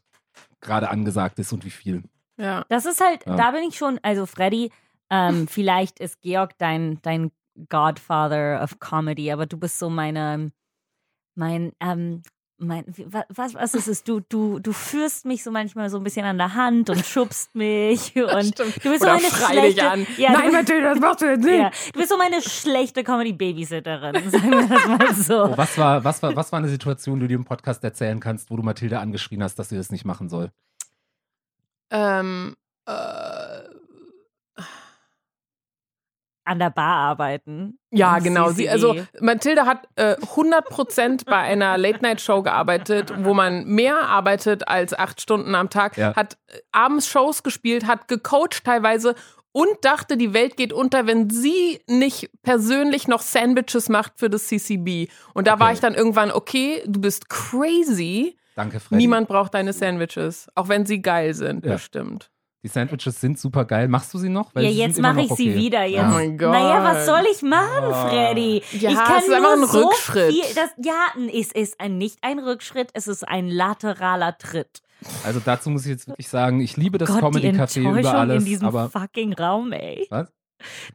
[0.62, 2.04] gerade angesagt ist und wie viel.
[2.38, 2.66] ja.
[2.70, 3.36] Das ist halt, Ja.
[3.36, 4.72] da bin ich schon, also Freddy,
[5.10, 7.32] ähm, vielleicht ist Georg dein, dein
[7.70, 10.52] Godfather of Comedy, aber du bist so meine,
[11.36, 12.22] mein, ähm,
[12.60, 12.86] mein,
[13.30, 14.04] was, was ist es?
[14.04, 17.54] Du, du, du führst mich so manchmal so ein bisschen an der Hand und schubst
[17.54, 20.08] mich und du bist Oder so dich schlechte, an.
[20.18, 21.58] Ja, Nein, du, Mathilde, das machst du jetzt nicht.
[21.60, 25.44] ja, du bist so meine schlechte Comedy-Babysitterin, sagen wir das mal so.
[25.44, 28.20] Oh, was, war, was, war, was war eine Situation, die du dir im Podcast erzählen
[28.20, 30.52] kannst, wo du Mathilde angeschrien hast, dass sie das nicht machen soll?
[31.92, 33.37] Ähm, äh,
[36.48, 37.78] An der Bar arbeiten.
[37.92, 38.50] ja, genau.
[38.52, 39.08] Sie, also CCD.
[39.22, 45.56] Mathilde hat äh, 100% bei einer Late-Night-Show gearbeitet, wo man mehr arbeitet als acht Stunden
[45.56, 46.16] am Tag, Ja.
[46.16, 49.16] hat äh, abends Shows gespielt, hat gecoacht teilweise
[49.52, 54.48] und dachte, die Welt geht unter, wenn sie nicht persönlich noch Sandwiches macht für das
[54.48, 55.10] CCB.
[55.34, 55.74] Und da war Okay.
[55.76, 58.38] ich dann irgendwann, okay, du bist crazy.
[58.56, 58.98] Danke, Freddy.
[59.02, 61.74] Niemand braucht deine Sandwiches, auch wenn sie geil sind, Ja.
[61.74, 62.30] bestimmt.
[62.64, 63.88] Die Sandwiches sind super geil.
[63.88, 64.54] Machst du sie noch?
[64.56, 65.56] Weil Ja, sie jetzt mache ich sie okay.
[65.56, 65.86] wieder.
[65.86, 66.02] Jetzt.
[66.04, 66.52] Oh mein Gott.
[66.52, 67.94] Naja, was soll ich machen.
[68.10, 68.64] Freddy?
[68.80, 70.32] Ja, ich kann es ist nur einfach ein so Rückschritt.
[70.34, 74.82] Viel, das, ja, es ist ein, nicht ein Rückschritt, es ist ein lateraler Tritt.
[75.24, 78.46] Also dazu muss ich jetzt wirklich sagen, ich liebe das Comedy Café über alles, in
[78.46, 80.08] diesem aber fucking Raum, ey.
[80.10, 80.28] was?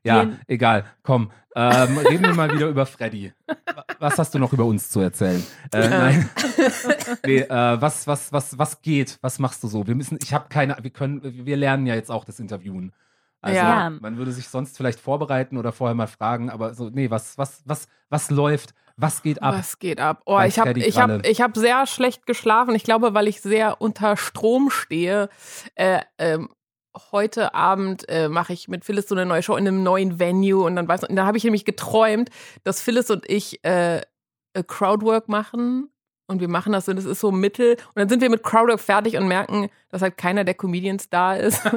[0.04, 0.84] Ja, Die- egal.
[1.02, 3.32] Komm, ähm, reden wir mal wieder über Freddy.
[3.46, 5.42] Wa- Was hast du noch über uns zu erzählen?
[5.72, 6.30] Äh, nein.
[7.26, 9.18] nee, äh, was, was, was, was geht?
[9.20, 9.86] Was machst du so?
[9.86, 12.92] Wir müssen, ich habe keine, wir können, wir lernen ja jetzt auch das Interviewen.
[13.40, 13.90] Also Ja.
[13.90, 17.62] man würde sich sonst vielleicht vorbereiten oder vorher mal fragen, aber so, nee, was, was,
[17.64, 18.74] was, was läuft?
[18.96, 19.54] Was geht ab?
[19.58, 20.20] Was geht ab?
[20.26, 22.74] Oh, ich habe ich hab, ich hab sehr schlecht geschlafen.
[22.74, 25.28] Ich glaube, weil ich sehr unter Strom stehe.
[25.74, 26.50] Äh, ähm,
[27.10, 30.64] heute Abend äh, mache ich mit Phyllis so eine neue Show in einem neuen Venue
[30.64, 32.30] und dann weiß da habe ich nämlich geträumt,
[32.64, 35.88] dass Phyllis und ich äh, äh, Crowdwork machen
[36.26, 38.80] und wir machen das und es ist so mittel und dann sind wir mit Crowdwork
[38.80, 41.62] fertig und merken, dass halt keiner der Comedians da ist.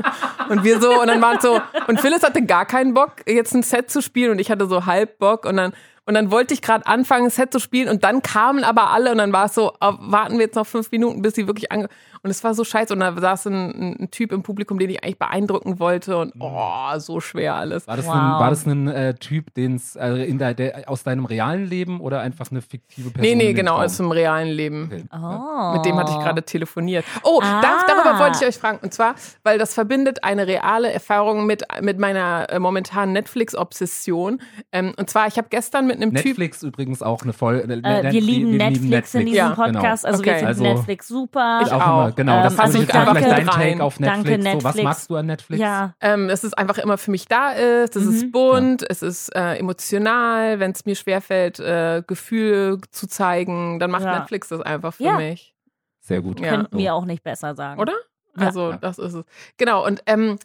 [0.48, 3.64] Und wir so und dann waren so und Phyllis hatte gar keinen Bock jetzt ein
[3.64, 5.74] Set zu spielen und ich hatte so halb Bock und dann
[6.06, 9.12] und dann wollte ich gerade anfangen, ein Set zu spielen und dann kamen aber alle
[9.12, 11.72] und dann war es so, ah, warten wir jetzt noch fünf Minuten, bis sie wirklich
[11.72, 11.90] ange...
[12.26, 15.04] Und es war so scheiße und da saß ein, ein, Typ im Publikum, den ich
[15.04, 17.88] eigentlich beeindrucken wollte und oh, so schwer alles.
[17.88, 18.16] War das Wow.
[18.16, 21.68] ein, war das ein äh, Typ, den es äh, in der, der, aus deinem realen
[21.68, 23.22] Leben oder einfach eine fiktive Person?
[23.22, 23.86] Nee, nee, genau, Traum?
[23.86, 24.90] aus dem realen Leben.
[24.92, 25.04] Okay.
[25.14, 25.74] Oh.
[25.74, 27.06] Mit dem hatte ich gerade telefoniert.
[27.22, 27.62] Oh, Ah.
[27.62, 28.80] da, darüber wollte ich euch fragen.
[28.82, 34.42] Und zwar, weil das verbindet eine reale Erfahrung mit, mit meiner äh, momentanen Netflix-Obsession.
[34.72, 36.26] Ähm, und zwar, ich habe gestern mit einem Typ.
[36.26, 37.72] Netflix übrigens auch eine Folge.
[37.72, 39.50] Äh, wir lieben Netflix, in diesem Ja.
[39.52, 40.06] Podcast.
[40.06, 40.14] Genau.
[40.14, 40.40] Also wir Okay.
[40.40, 41.62] finden Also- Netflix super.
[41.64, 42.15] Ich auch, auch.
[42.16, 42.38] Genau.
[42.38, 43.72] Ähm, das also ist jetzt danke- vielleicht dein rein.
[43.74, 44.44] Take auf Netflix.
[44.44, 44.84] Danke, So, was Netflix.
[44.84, 45.62] magst du an Netflix?
[45.62, 45.94] ja.
[46.02, 48.14] Ähm, dass es einfach immer für mich da ist, es Mhm.
[48.16, 53.92] ist bunt, es ist äh, emotional, wenn es mir schwerfällt, äh, Gefühle zu zeigen, dann
[53.92, 54.20] macht Ja.
[54.20, 55.18] Netflix das einfach für Ja.
[55.18, 55.54] mich.
[56.02, 56.40] Sehr gut.
[56.40, 56.50] Ja.
[56.50, 57.80] Könnten wir auch nicht besser sagen.
[57.82, 57.94] Oder?
[58.38, 58.48] Ja.
[58.48, 58.78] Also, Ja.
[58.78, 59.24] das ist es.
[59.58, 60.38] Genau, und ähm,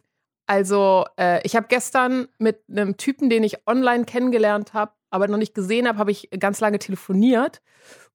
[0.46, 5.38] also äh, ich habe gestern mit einem Typen, den ich online kennengelernt habe, aber noch
[5.38, 7.60] nicht gesehen habe, habe ich ganz lange telefoniert.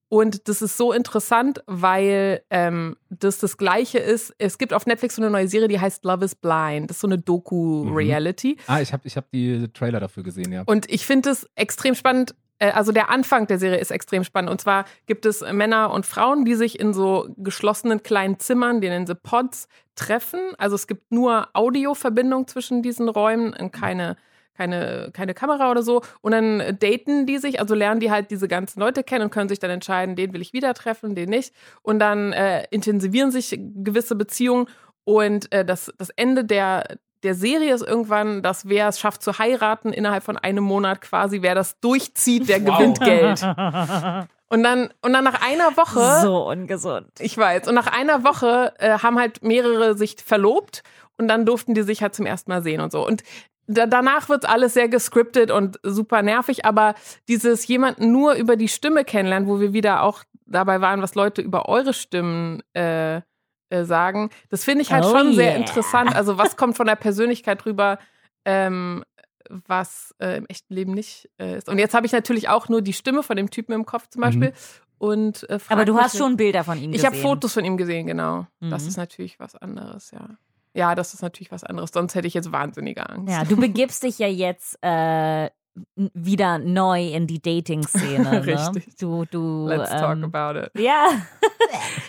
[0.07, 4.33] Und das ist so interessant, weil ähm, das das Gleiche ist.
[4.37, 6.89] Es gibt auf Netflix so eine neue Serie, die heißt Love is Blind.
[6.89, 8.57] Das ist so eine Doku-Reality.
[8.67, 10.63] Ah, ich habe ich hab die Trailer dafür gesehen, ja.
[10.65, 12.35] Und ich finde es extrem spannend.
[12.59, 14.51] Äh, Also der Anfang der Serie ist extrem spannend.
[14.51, 18.89] Und zwar gibt es Männer und Frauen, die sich in so geschlossenen kleinen Zimmern, die
[18.89, 20.39] nennen sie Pods, treffen.
[20.57, 24.17] Also es gibt nur Audioverbindung zwischen diesen Räumen und keine,
[24.55, 26.01] keine, keine Kamera oder so.
[26.21, 29.49] Und dann daten die sich, also lernen die halt diese ganzen Leute kennen und können
[29.49, 31.53] sich dann entscheiden, den will ich wieder treffen, den nicht.
[31.81, 34.67] Und dann äh, intensivieren sich gewisse Beziehungen.
[35.03, 39.37] Und äh, das, das Ende der, der Serie ist irgendwann, dass wer es schafft zu
[39.39, 42.77] heiraten innerhalb von einem Monat quasi, wer das durchzieht, der Wow.
[42.77, 43.41] gewinnt Geld.
[44.47, 47.07] Und dann, und dann nach einer Woche, So ungesund.
[47.19, 50.83] ich weiß, und nach einer Woche äh, haben halt mehrere sich verlobt
[51.17, 53.05] und dann durften die sich halt zum ersten Mal sehen und so.
[53.05, 53.23] Und
[53.67, 56.95] da, danach wird alles sehr gescriptet und super nervig, aber
[57.27, 61.41] dieses jemanden nur über die Stimme kennenlernen, wo wir wieder auch dabei waren, was Leute
[61.41, 63.21] über eure Stimmen äh,
[63.69, 65.57] äh, sagen, das finde ich halt Oh schon sehr yeah.
[65.59, 66.15] interessant.
[66.15, 67.97] Also was kommt von der Persönlichkeit rüber,
[68.45, 69.03] ähm,
[69.49, 71.67] was äh, im echten Leben nicht äh, ist.
[71.69, 74.21] Und jetzt habe ich natürlich auch nur die Stimme von dem Typen im Kopf zum
[74.21, 74.53] Beispiel.
[74.97, 77.07] Und, äh, Aber du hast schon Bilder von ihm ich gesehen.
[77.11, 78.47] habe Fotos von ihm gesehen, genau.
[78.61, 78.89] Das Mhm.
[78.89, 80.29] ist natürlich was anderes, ja.
[80.75, 81.91] Ja, das ist natürlich was anderes.
[81.93, 83.31] Sonst hätte ich jetzt wahnsinnige Angst.
[83.31, 85.49] Ja, du begibst dich ja jetzt äh,
[85.95, 88.29] wieder neu in die Dating-Szene.
[88.31, 88.45] Ne?
[88.45, 88.95] Richtig.
[88.97, 89.67] Du, du.
[89.67, 90.71] Let's talk ähm, about it.
[90.79, 91.07] Ja.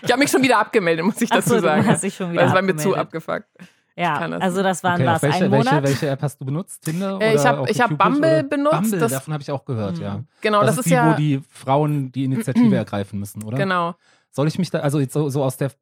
[0.02, 1.86] Ich habe mich schon wieder abgemeldet, muss ich Ach dazu so, du sagen.
[1.86, 3.48] hast dich schon wieder Weil es war mir zu abgefuckt.
[3.96, 5.82] Ja, das also das waren Okay, was, welche, ein welche, Monat?
[5.84, 6.84] welche App hast du benutzt?
[6.84, 7.18] Tinder?
[7.20, 10.22] Äh, ich oder hab- Bumble oder- benutzt, Bumble, das- davon habe ich auch gehört, ja.
[10.42, 11.10] Genau, das, das, ist die, ja.
[11.10, 13.56] wo die Frauen die Initiative ergreifen müssen, oder?
[13.56, 13.94] genau.
[14.30, 15.72] Soll ich mich da, also jetzt so, so aus der,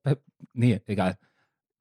[0.52, 1.18] nee, egal.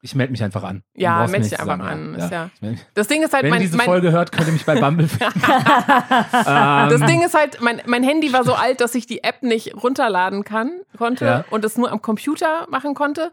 [0.06, 0.84] Ich melde mich einfach an.
[0.96, 3.78] Ja, melde dich einfach an, ja- mich- Das Ding ist halt, Wenn ihr mein, diese
[3.78, 5.42] mein, Folge hört, könnt ihr mich bei Bumble finden.
[5.42, 9.44] das Ähm, Ding ist halt, mein, mein Handy war so alt, dass ich die App
[9.44, 11.46] nicht runterladen kann, konnte Ja.
[11.52, 13.32] und es nur am Computer machen konnte.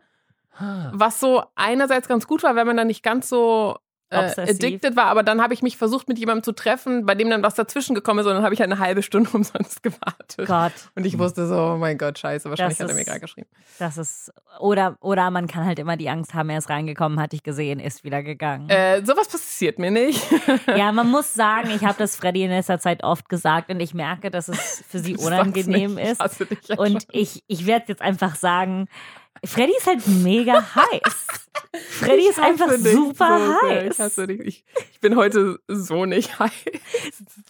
[0.59, 3.77] ah, Was so einerseits ganz gut war, wenn man dann nicht ganz so
[4.19, 4.57] Obsessiv.
[4.57, 7.43] addicted war, aber dann habe ich mich versucht, mit jemandem zu treffen, bei dem dann
[7.43, 10.47] was dazwischen gekommen ist und dann habe ich halt eine halbe Stunde umsonst gewartet.
[10.47, 13.07] Gott, Und ich wusste so, oh mein Gott, scheiße, wahrscheinlich Das hat er mir ist-
[13.07, 13.49] gerade geschrieben.
[13.79, 14.33] das ist.
[14.59, 17.79] Oder, oder man kann halt immer die Angst haben, er ist reingekommen, hat dich gesehen,
[17.81, 18.69] ist wieder gegangen.
[18.69, 20.21] Äh, sowas passiert mir nicht.
[20.77, 23.95] Ja, man muss sagen, ich habe das Freddy in letzter Zeit oft gesagt und ich
[23.95, 26.21] merke, dass es für sie unangenehm ich ist.
[26.69, 28.89] ja Und ich, ich werde jetzt einfach sagen,
[29.45, 31.27] Freddy ist halt mega heiß.
[32.01, 33.95] Freddy ist Ich einfach dich super so heiß.
[33.95, 34.41] Ich, hasse dich.
[34.41, 36.51] Ich, ich bin heute so nicht heiß.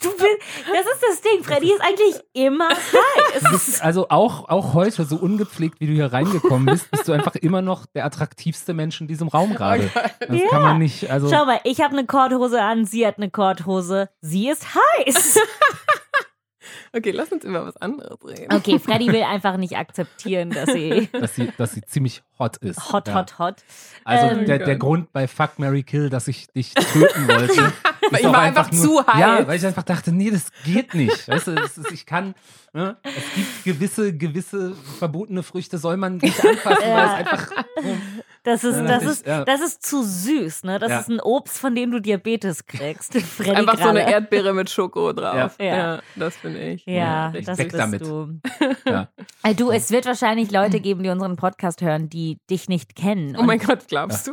[0.02, 1.42] Du bist, das ist das Ding.
[1.42, 3.50] Freddy ist eigentlich immer du heiß.
[3.50, 7.34] bist also auch, auch heute, so ungepflegt, wie du hier reingekommen bist, bist du einfach
[7.36, 9.90] immer noch der attraktivste Mensch in diesem Raum gerade.
[10.20, 10.48] Das Ja.
[10.50, 11.28] kann man nicht, also.
[11.30, 14.10] Schau mal, ich habe eine Korthose an, sie hat eine Korthose.
[14.20, 15.38] Sie ist heiß.
[16.92, 18.52] Okay, lass uns über was anderes reden.
[18.54, 22.92] Okay, Freddy will einfach nicht akzeptieren, dass sie dass sie, dass sie ziemlich hot ist.
[22.92, 23.14] hot, Ja.
[23.14, 23.56] hot, hot.
[24.04, 24.80] Also Ähm, der, der Gott.
[24.80, 27.52] Grund bei Fuck Mary Kill, dass ich dich töten wollte.
[28.10, 29.20] ist ich war einfach zu heiß.
[29.20, 31.28] Ja, weil ich einfach dachte, nee, das geht nicht.
[31.28, 32.34] Weißt du, ist, ich kann,
[32.72, 32.96] ne?
[33.04, 37.50] es gibt gewisse, gewisse verbotene Früchte, soll man nicht anfassen, weil es einfach.
[38.42, 39.44] Das ist, das ist, ja.
[39.44, 40.78] das ist zu süß, ne?
[40.78, 41.00] Das Ja.
[41.00, 43.12] ist ein Obst, von dem du Diabetes kriegst.
[43.20, 44.10] Freddy Einfach so eine.
[44.10, 45.56] Erdbeere mit Schoko drauf.
[45.58, 45.64] Ja.
[45.76, 46.84] Ja, das bin ich.
[46.86, 48.00] Ja, Ich das weg bist damit.
[48.02, 48.40] du.
[48.86, 49.08] Ja.
[49.42, 53.36] Äh, Du, es wird wahrscheinlich Leute geben, die unseren Podcast hören, die dich nicht kennen.
[53.38, 54.32] Oh mein Gott, glaubst du?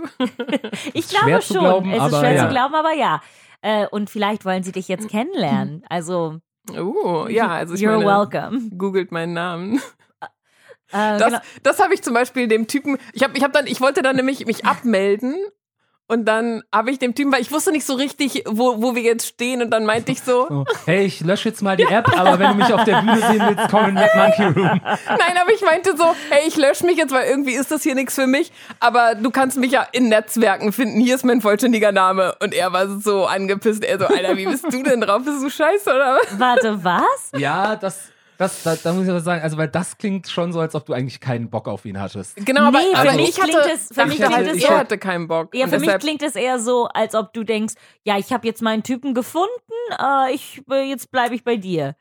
[0.93, 1.59] ich glaube schon.
[1.59, 2.43] glauben, es ist schwer ja.
[2.43, 3.21] zu glauben, aber ja.
[3.61, 5.83] Äh, Und vielleicht wollen sie dich jetzt kennenlernen.
[5.89, 6.37] Also,
[6.77, 8.69] Oh, ja, also ich you're meine, welcome.
[8.77, 9.81] googelt meinen Namen.
[10.91, 11.39] Äh, Das, genau.
[11.63, 14.15] das habe ich zum Beispiel dem Typen, ich habe ich hab dann, ich wollte dann
[14.15, 15.35] nämlich mich abmelden
[16.09, 19.01] und dann habe ich dem Typen, weil ich wusste nicht so richtig, wo, wo wir
[19.01, 22.07] jetzt stehen und dann meinte ich so, So, hey, ich lösche jetzt mal die App,
[22.17, 24.79] aber wenn du mich auf der Bühne sehen willst, komm in Mad Monkey Room.
[24.85, 27.93] nein, aber ich meinte so, hey, ich lösche mich jetzt, weil irgendwie ist das hier
[27.93, 31.91] nichts für mich, aber du kannst mich ja in Netzwerken finden, hier ist mein vollständiger
[31.91, 35.43] Name und er war so angepisst, er so, Alter, wie bist du denn drauf, bist
[35.43, 36.39] du scheiße oder was?
[36.39, 37.31] Warte, was?
[37.37, 40.59] Ja, das, das, da, da muss ich aber sagen, also weil das klingt schon so,
[40.59, 42.35] als ob du eigentlich keinen Bock auf ihn hattest.
[42.45, 44.77] Genau, aber, Nee, aber für mich ich klingt es- für mich klingt es er so-
[44.77, 45.53] hatte keinen Bock.
[45.55, 47.73] Ja, für mich klingt es eher so, als ob du denkst,
[48.03, 49.49] ja, ich habe jetzt meinen Typen gefunden,
[49.99, 51.95] äh, ich, äh, jetzt bleibe ich bei dir.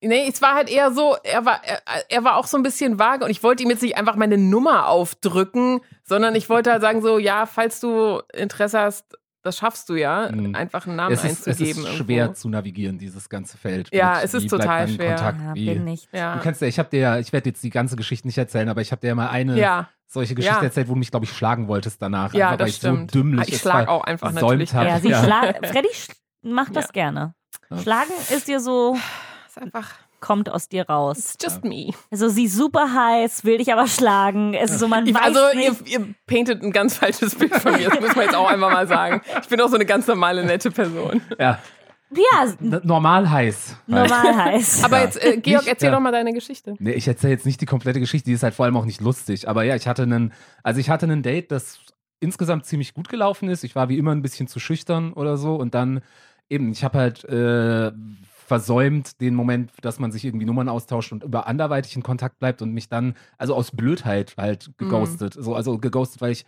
[0.00, 3.00] Nee, es war halt eher so, er war, er, er war auch so ein bisschen
[3.00, 6.82] vage und ich wollte ihm jetzt nicht einfach meine Nummer aufdrücken, sondern ich wollte halt
[6.82, 10.54] sagen so, ja, falls du Interesse hast, das schaffst du ja, Mhm.
[10.54, 11.70] einfach einen Namen Es ist, es einzugeben.
[11.70, 12.04] ist irgendwo.
[12.04, 13.88] schwer zu navigieren, dieses ganze Feld.
[13.92, 15.14] Ja, es ist total schwer.
[15.16, 16.08] Kontakt, Ja, bin nicht.
[16.12, 16.36] Ja.
[16.36, 18.68] Du kannst ja, ich habe dir ja, ich werde jetzt die ganze Geschichte nicht erzählen,
[18.68, 20.62] aber ich habe dir ja mal eine ja, solche Geschichte Ja.
[20.64, 22.34] erzählt, wo du mich, glaube ich, schlagen wolltest danach.
[22.34, 23.10] Ja, einfach, das weil ich stimmt.
[23.12, 24.74] so dümmlich Ich es schlag auch einfach natürlich.
[24.74, 24.86] hab.
[24.86, 25.22] Ja, sie ja.
[25.24, 25.88] schlag, Freddy
[26.42, 27.34] macht das gerne.
[27.82, 28.96] Schlagen ist dir so,
[29.46, 31.18] ist einfach, kommt aus dir raus?
[31.18, 31.90] It's just me.
[32.10, 34.54] Also sie ist super heiß, will dich aber schlagen.
[34.54, 35.88] Es ist so, man Ich, weiß also nicht.
[35.90, 37.88] ihr, ihr paintet ein ganz falsches Bild von mir.
[37.90, 39.20] Das muss man jetzt auch einmal mal sagen.
[39.42, 41.20] Ich bin auch so eine ganz normale, nette Person.
[41.38, 41.58] Ja,
[42.10, 43.76] ja, normal heiß.
[43.86, 44.82] normal heiß.
[44.82, 45.04] Aber Ja.
[45.04, 45.94] jetzt, äh, Georg, Nicht- erzähl ja.
[45.94, 46.74] doch mal deine Geschichte.
[46.78, 49.02] Nee, ich erzähle jetzt nicht die komplette Geschichte, die ist halt vor allem auch nicht
[49.02, 49.46] lustig.
[49.46, 51.80] Aber ja, ich hatte einen, also ich hatte einen Date, das
[52.20, 53.62] insgesamt ziemlich gut gelaufen ist.
[53.62, 55.54] Ich war wie immer ein bisschen zu schüchtern oder so.
[55.56, 56.00] Und dann
[56.48, 57.92] eben, ich habe halt äh,
[58.48, 62.62] versäumt den Moment, dass man sich irgendwie Nummern austauscht und über anderweitig in Kontakt bleibt
[62.62, 65.34] und mich dann, also aus Blödheit halt geghostet.
[65.38, 66.46] So, also geghostet, weil ich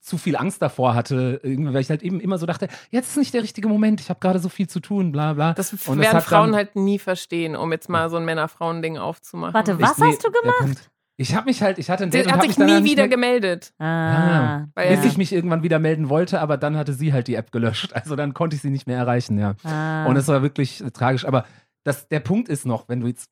[0.00, 3.34] zu viel Angst davor hatte, weil ich halt eben immer so dachte, jetzt ist nicht
[3.34, 5.52] der richtige Moment, ich habe gerade so viel zu tun, bla bla.
[5.52, 8.98] Das Und werden hat Frauen dann- halt nie verstehen, um jetzt mal so ein Männer-Frauen-Ding
[8.98, 9.54] aufzumachen.
[9.54, 10.89] Warte, Ich- was nee, hast du gemacht?
[11.20, 13.02] Ich habe mich halt, ich hatte ein Date Der und hat sich nie nicht wieder
[13.02, 13.74] mehr- gemeldet.
[13.78, 17.34] Ah, Weil- Bis ich mich irgendwann wieder melden wollte, aber dann hatte sie halt die
[17.34, 17.92] App gelöscht.
[17.92, 19.54] Also dann konnte ich sie nicht mehr erreichen, ja.
[19.64, 20.06] ah.
[20.06, 21.26] Und es war wirklich äh, tragisch.
[21.26, 21.44] Aber
[21.84, 23.28] das, der Punkt ist noch, wenn du jetzt.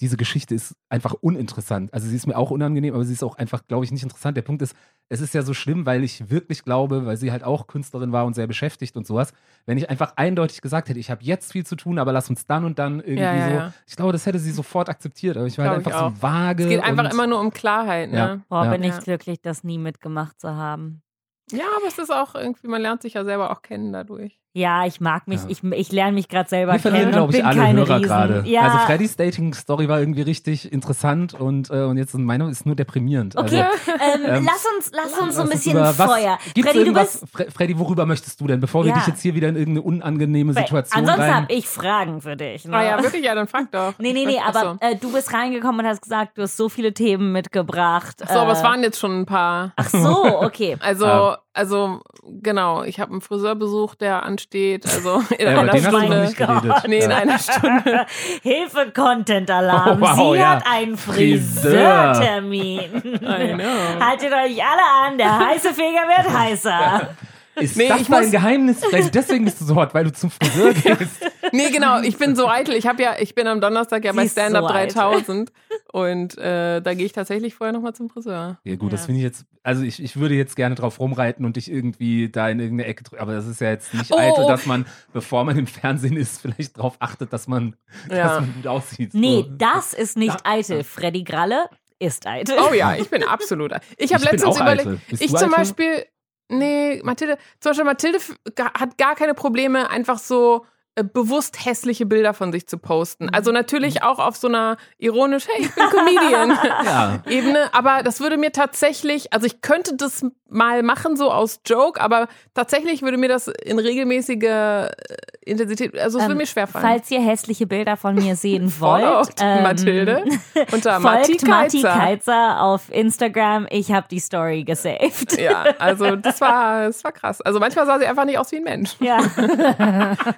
[0.00, 1.92] Diese Geschichte ist einfach uninteressant.
[1.92, 4.36] Also sie ist mir auch unangenehm, aber sie ist auch einfach, glaube ich, nicht interessant.
[4.36, 4.74] Der Punkt ist,
[5.08, 8.24] es ist ja so schlimm, weil ich wirklich glaube, weil sie halt auch Künstlerin war
[8.24, 9.32] und sehr beschäftigt und sowas.
[9.66, 12.46] Wenn ich einfach eindeutig gesagt hätte, ich habe jetzt viel zu tun, aber lass uns
[12.46, 13.54] dann und dann irgendwie Ja, ja, so.
[13.54, 13.72] ja.
[13.86, 15.36] Ich glaube, das hätte sie sofort akzeptiert.
[15.36, 16.64] Aber ich war halt einfach so vage.
[16.64, 18.16] Es geht einfach immer nur um Klarheit, ne?
[18.16, 18.40] Ja.
[18.48, 21.02] Boah, bin ich glücklich, das nie mitgemacht zu haben.
[21.50, 24.38] Ja, aber es ist auch irgendwie, man lernt sich ja selber auch kennen dadurch.
[24.56, 25.48] Ja, ich mag mich, Ja.
[25.48, 27.96] ich, ich lerne mich gerade selber Wir verlieren, kennen glaube ich, bin alle keine Hörer
[27.96, 28.08] Riesen.
[28.08, 28.42] gerade.
[28.46, 32.76] Ja, Also Freddys Dating-Story war irgendwie richtig interessant und, äh, und jetzt meine ist nur
[32.76, 33.34] deprimierend.
[33.36, 33.64] okay,
[33.98, 36.38] Also, ähm, lass uns, lass uns so ein bisschen über was- Feuer.
[36.56, 37.24] Freddy, du bist.
[37.32, 38.98] Fre Freddy, worüber möchtest du denn, bevor wir Ja.
[38.98, 42.64] dich jetzt hier wieder in irgendeine unangenehme Situation Ansonsten habe ich Fragen für dich.
[42.64, 42.76] Ne?
[42.76, 43.24] Ah ja, wirklich?
[43.24, 43.94] Ja, dann frag doch.
[43.98, 44.86] Nee, nee, nee, aber so.
[44.86, 48.22] äh, du bist reingekommen und hast gesagt, du hast so viele Themen mitgebracht.
[48.24, 49.72] Ach so, aber äh, es waren jetzt schon ein paar.
[49.74, 50.76] Ach so, okay.
[50.84, 51.38] Also, Ah.
[51.54, 52.02] also
[52.40, 54.43] genau, ich habe einen Friseurbesuch, der ansteht.
[54.52, 56.82] Also in Ja, einer Stunde.
[56.86, 57.16] Nee, in Ja.
[57.16, 58.06] einer Stunde.
[58.42, 60.02] Hilfe, Content-Alarm.
[60.02, 60.56] Oh, wow, Sie ja.
[60.56, 62.14] hat einen Friseur.
[62.14, 62.80] Friseurtermin.
[63.04, 64.04] I know.
[64.04, 67.08] Haltet euch alle an, der heiße Feger wird heißer.
[67.56, 68.84] Ist Nee, das ich dein Geheimnis?
[68.84, 71.20] Vielleicht deswegen bist du so hot, weil du zum Friseur gehst.
[71.52, 72.74] Nee, genau, ich bin so eitel.
[72.74, 74.94] Ich habe ja, ich bin am Donnerstag ja Sie bei ist Stand Up so eitel.
[74.94, 75.52] 3000
[75.92, 78.58] und äh, da gehe ich tatsächlich vorher nochmal zum Friseur.
[78.64, 79.06] Ja gut, das Ja.
[79.06, 82.48] finde ich jetzt, also ich, ich würde jetzt gerne drauf rumreiten und dich irgendwie da
[82.48, 84.48] in irgendeine Ecke drücken, aber das ist ja jetzt nicht Oh, eitel, oh.
[84.48, 87.76] dass man, bevor man im Fernsehen ist, vielleicht darauf achtet, dass man,
[88.10, 88.16] Ja.
[88.24, 89.14] dass man gut aussieht.
[89.14, 89.54] Nee, so.
[89.56, 90.40] das ist nicht Ja.
[90.44, 90.82] eitel.
[90.82, 91.66] Freddy Gralle
[92.00, 92.56] ist eitel.
[92.68, 93.72] Oh ja, ich bin absolut.
[93.96, 95.00] Ich habe Ich bin letztens auch überlegt, eitel.
[95.10, 95.50] Ich zum eitel?
[95.50, 96.04] Beispiel,
[96.48, 98.18] nee, Mathilde, zum Beispiel Mathilde
[98.58, 100.66] hat gar keine Probleme, einfach so
[101.02, 103.28] bewusst hässliche Bilder von sich zu posten.
[103.28, 106.50] Also natürlich auch auf so einer ironisch, hey, ich bin Comedian
[106.84, 107.22] Ja.
[107.28, 112.00] Ebene, aber das würde mir tatsächlich, also ich könnte das mal machen, so aus Joke,
[112.00, 116.86] aber tatsächlich würde mir das in regelmäßiger äh, Intensität, also es würde Ähm, mir schwerfallen.
[116.86, 120.24] Falls ihr hässliche Bilder von mir sehen wollt, ähm, Mathilde
[120.72, 121.92] unter folgt Keizer.
[121.92, 123.66] Keizer auf Instagram.
[123.70, 125.38] Ich habe die Story gesaved.
[125.40, 127.40] Ja, also das war, das war krass.
[127.40, 128.94] Also manchmal sah sie einfach nicht aus wie ein Mensch.
[129.00, 129.18] Ja.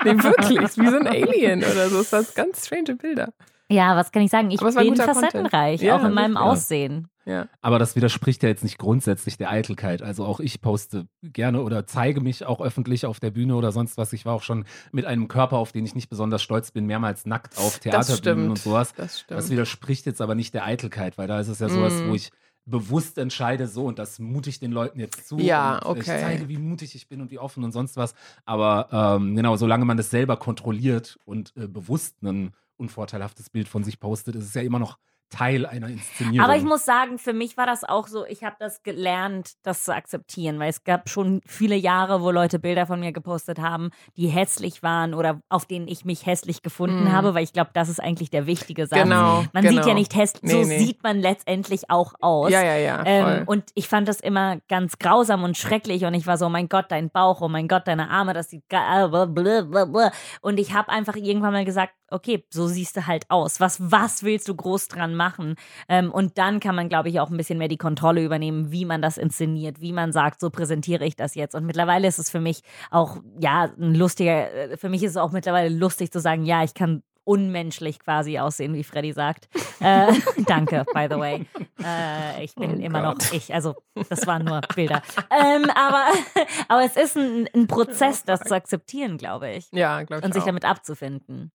[0.05, 1.99] Nee, wirklich, wie so ein Alien oder so.
[1.99, 3.33] Das waren ganz strange Bilder.
[3.69, 4.51] ja, was kann ich sagen?
[4.51, 6.51] Ich bin facettenreich, Ja, auch in meinem richtig.
[6.53, 7.09] Aussehen.
[7.29, 7.49] Ja.
[7.61, 10.01] Aber das widerspricht ja jetzt nicht grundsätzlich der Eitelkeit.
[10.01, 13.99] Also auch ich poste gerne oder zeige mich auch öffentlich auf der Bühne oder sonst
[13.99, 14.13] was.
[14.13, 17.27] Ich war auch schon mit einem Körper, auf den ich nicht besonders stolz bin, mehrmals
[17.27, 18.49] nackt auf Das Theaterbühnen stimmt.
[18.51, 18.95] und sowas.
[18.97, 19.39] Das stimmt.
[19.41, 22.11] Das widerspricht jetzt aber nicht der Eitelkeit, weil da ist es ja sowas, Mm.
[22.11, 22.31] wo ich
[22.67, 25.39] bewusst entscheide, so und das mute ich den Leuten jetzt zu.
[25.39, 26.21] Ja, und Ich okay.
[26.21, 28.15] zeige, wie mutig ich bin und wie offen und sonst was.
[28.45, 33.85] Aber ähm, genau, solange man das selber kontrolliert und äh, bewusst ein unvorteilhaftes Bild von
[33.85, 34.99] sich postet, ist es ja immer noch
[35.31, 36.41] Teil einer Inszenierung.
[36.45, 39.85] Aber ich muss sagen, für mich war das auch so, ich habe das gelernt, das
[39.85, 43.91] zu akzeptieren, weil es gab schon viele Jahre, wo Leute Bilder von mir gepostet haben,
[44.17, 47.13] die hässlich waren oder auf denen ich mich hässlich gefunden Mhm.
[47.13, 49.03] habe, weil ich glaube, das ist eigentlich der wichtige Satz.
[49.03, 49.45] Genau.
[49.53, 49.71] Man genau.
[49.77, 50.79] sieht ja nicht hässlich, Nee, so nee.
[50.79, 52.51] sieht man letztendlich auch aus.
[52.51, 53.03] Ja, ja, ja.
[53.05, 56.51] Ähm, und ich fand das immer ganz grausam und schrecklich und ich war so, oh
[56.51, 60.13] mein Gott, dein Bauch, oh mein Gott, deine Arme, das sieht geil, blablabla.
[60.41, 63.59] und ich habe einfach irgendwann mal gesagt, okay, so siehst du halt aus.
[63.59, 65.57] Was, was willst du groß dran machen?
[65.89, 68.85] Ähm, und dann kann man, glaube ich, auch ein bisschen mehr die Kontrolle übernehmen, wie
[68.85, 71.55] man das inszeniert, wie man sagt, so präsentiere ich das jetzt.
[71.55, 75.17] Und mittlerweile ist es für mich auch, ja, ein lustiger, äh, für mich ist es
[75.17, 79.49] auch mittlerweile lustig zu sagen, ja, ich kann unmenschlich quasi aussehen, wie Freddy sagt.
[79.79, 80.11] Äh,
[80.47, 81.47] danke, by the way.
[81.85, 83.19] Äh, ich bin Oh immer Gott.
[83.19, 83.53] noch ich.
[83.53, 83.75] Also,
[84.09, 85.03] das waren nur Bilder.
[85.31, 86.07] ähm, aber,
[86.69, 89.69] aber es ist ein, ein Prozess, das zu akzeptieren, glaube ich.
[89.73, 90.25] ja, glaube ich.
[90.25, 90.47] Und sich auch.
[90.47, 91.53] damit abzufinden.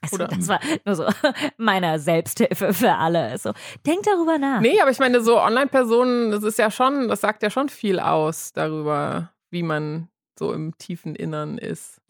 [0.00, 1.04] Also, Oder- das war nur so
[1.56, 3.36] meine Selbsthilfe für alle.
[3.38, 3.52] So,
[3.86, 4.60] denk darüber nach.
[4.60, 7.98] Nee, aber ich meine, so Online-Personen, das ist ja schon, das sagt ja schon viel
[7.98, 10.08] aus darüber, wie man
[10.38, 12.00] so im tiefen Innern ist.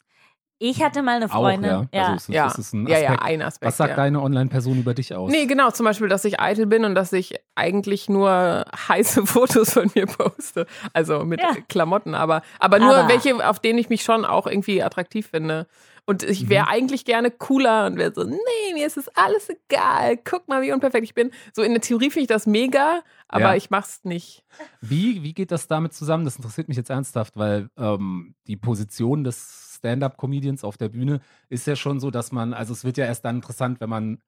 [0.61, 1.71] Ich hatte mal eine Freundin.
[1.71, 2.01] Auch, ja.
[2.01, 2.03] ja.
[2.09, 2.47] Also ist, Ja.
[2.49, 3.21] es ist ein Ja, Aspekt.
[3.21, 3.69] ja, ein Aspekt.
[3.69, 3.97] Was sagt ja.
[3.97, 5.31] deine Online-Person über dich aus?
[5.31, 9.73] Nee, genau, zum Beispiel, dass ich eitel bin und dass ich eigentlich nur heiße Fotos
[9.75, 10.67] von mir poste.
[10.93, 11.53] Also mit Ja.
[11.69, 15.69] Klamotten, aber, aber nur Aber- welche, auf denen ich mich schon auch irgendwie attraktiv finde.
[16.09, 16.69] Und ich wäre Mhm.
[16.71, 20.17] eigentlich gerne cooler und wäre so, nee, mir ist es alles egal.
[20.17, 21.31] Guck mal, wie unperfekt ich bin.
[21.55, 23.55] So in der Theorie finde ich das mega, aber Ja.
[23.57, 24.43] ich mach's nicht.
[24.81, 26.25] Wie, wie geht das damit zusammen?
[26.25, 31.67] Das interessiert mich jetzt ernsthaft, weil ähm, die Position des Stand-up-Comedians auf der Bühne ist
[31.67, 34.23] ja schon so, dass man, also es wird ja erst dann interessant, wenn man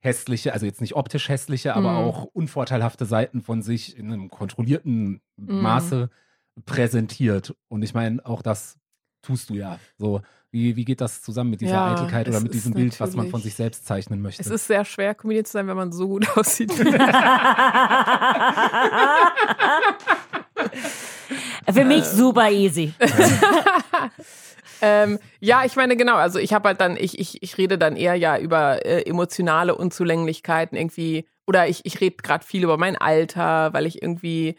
[0.00, 1.96] hässliche, also jetzt nicht optisch hässliche, aber Mhm.
[1.98, 5.60] auch unvorteilhafte Seiten von sich in einem kontrollierten Mhm.
[5.60, 6.08] Maße
[6.64, 7.54] präsentiert.
[7.68, 8.78] Und ich meine, auch das
[9.22, 9.78] tust du ja.
[9.98, 10.22] So,
[10.56, 13.28] wie, wie geht das zusammen mit dieser Ja, Eitelkeit oder mit diesem Bild, was man
[13.28, 14.42] von sich selbst zeichnen möchte?
[14.42, 16.72] Es ist sehr schwer, Comedian zu sein, wenn man so gut aussieht.
[21.72, 22.92] Für mich super easy.
[24.82, 27.96] Ähm, ja, ich meine, genau, also ich habe halt dann, ich, ich, ich rede dann
[27.96, 32.94] eher ja über äh, emotionale Unzulänglichkeiten irgendwie, oder ich, ich rede gerade viel über mein
[32.94, 34.54] Alter, weil ich irgendwie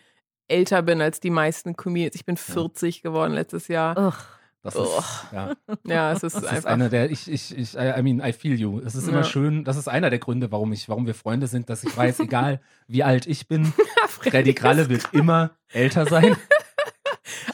[0.48, 2.16] älter bin als die meisten Comedians.
[2.16, 3.96] Ich bin 40 geworden letztes Jahr.
[3.96, 4.37] Ugh.
[4.76, 5.00] Das Oh.
[5.00, 5.54] ist, ja.
[5.86, 6.70] Ja, es ist Das ist einfach.
[6.72, 8.80] einer der, ich, ich, ich, I mean, I feel you.
[8.80, 9.24] Es ist immer Ja.
[9.24, 12.20] schön, das ist einer der Gründe, warum ich, warum wir Freunde sind, dass ich weiß,
[12.20, 13.72] egal wie alt ich bin,
[14.08, 16.36] Freddy Kralle wird immer älter sein.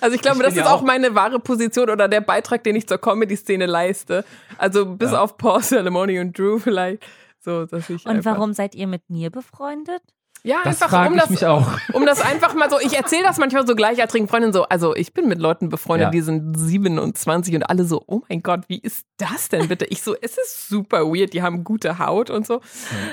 [0.01, 2.63] Also ich glaube, Ich das ist ja auch auch- meine wahre Position oder der Beitrag,
[2.63, 4.23] den ich zur Comedy-Szene leiste.
[4.57, 5.21] Also bis Ja.
[5.21, 7.03] auf Paul Salamoni und Drew vielleicht.
[7.39, 10.01] So, dass ich Und warum seid ihr mit mir befreundet?
[10.45, 11.67] Ja, Das einfach frage um ich das, mich auch.
[11.93, 15.13] um das einfach mal so, ich erzähle das manchmal so gleichaltrigen Freundinnen so, also ich
[15.13, 16.11] bin mit Leuten befreundet, Ja.
[16.11, 19.85] die sind 27 und alle so, oh mein Gott, wie ist das denn bitte?
[19.85, 22.59] Ich so, es ist super weird, die haben gute Haut und so.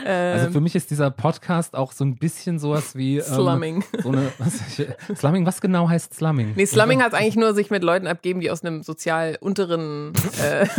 [0.05, 3.85] Also Ähm, für mich ist dieser Podcast auch so ein bisschen sowas wie ähm, Slumming.
[4.03, 6.55] So eine, was, ich, Slumming, was genau heißt Slumming?
[6.57, 10.12] Nee, Slumming heißt eigentlich nur sich mit Leuten abgeben, die aus einem sozial unteren.
[10.43, 10.66] Äh,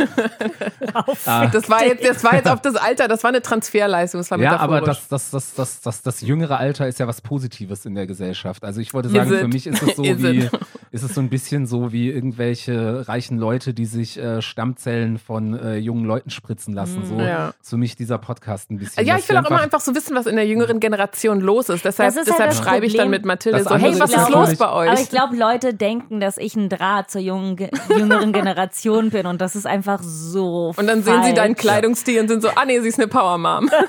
[1.26, 1.48] Ah.
[1.48, 4.20] das war jetzt, das war jetzt auf das Alter, das war eine Transferleistung.
[4.20, 5.08] Das war Ja, aber metaphorisch.
[5.10, 8.64] das, das, das, das, das, das jüngere Alter ist ja was Positives in der Gesellschaft.
[8.64, 10.50] Also ich wollte sagen, für mich ist es so wie?
[10.92, 15.58] Ist es so ein bisschen so wie irgendwelche reichen Leute, die sich äh, Stammzellen von
[15.58, 17.06] äh, jungen Leuten spritzen lassen.
[17.06, 17.50] So Mm, Ja.
[17.62, 19.06] ist für mich dieser Podcast ein bisschen.
[19.06, 21.70] ja, dass ich will auch immer einfach- so wissen, was in der jüngeren Generation los
[21.70, 21.86] ist.
[21.86, 24.12] Deshalb, Das ist halt deshalb das schreibe ich dann mit Mathilde Das so, hey, was
[24.14, 24.90] ist los bei euch?
[24.90, 29.26] Aber ich glaube, Leute denken, dass ich ein Draht zur jungen, ge- jüngeren Generation bin
[29.28, 31.62] und das ist einfach so und dann sehen sie deinen falsch.
[31.62, 33.70] Kleidungsstil und sind so, ah nee, sie ist eine Power Mom.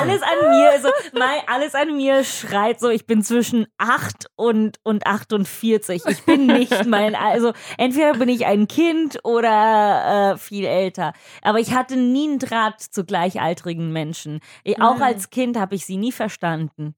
[0.00, 4.78] Alles an mir, also mein, alles an mir schreit so, ich bin zwischen 8 und,
[4.82, 6.02] und 48.
[6.06, 11.12] Ich bin nicht mein, also entweder bin ich ein Kind oder äh, viel älter.
[11.42, 14.40] Aber ich hatte nie einen Draht zu gleichaltrigen Menschen.
[14.78, 16.94] Auch als Kind habe ich sie nie verstanden.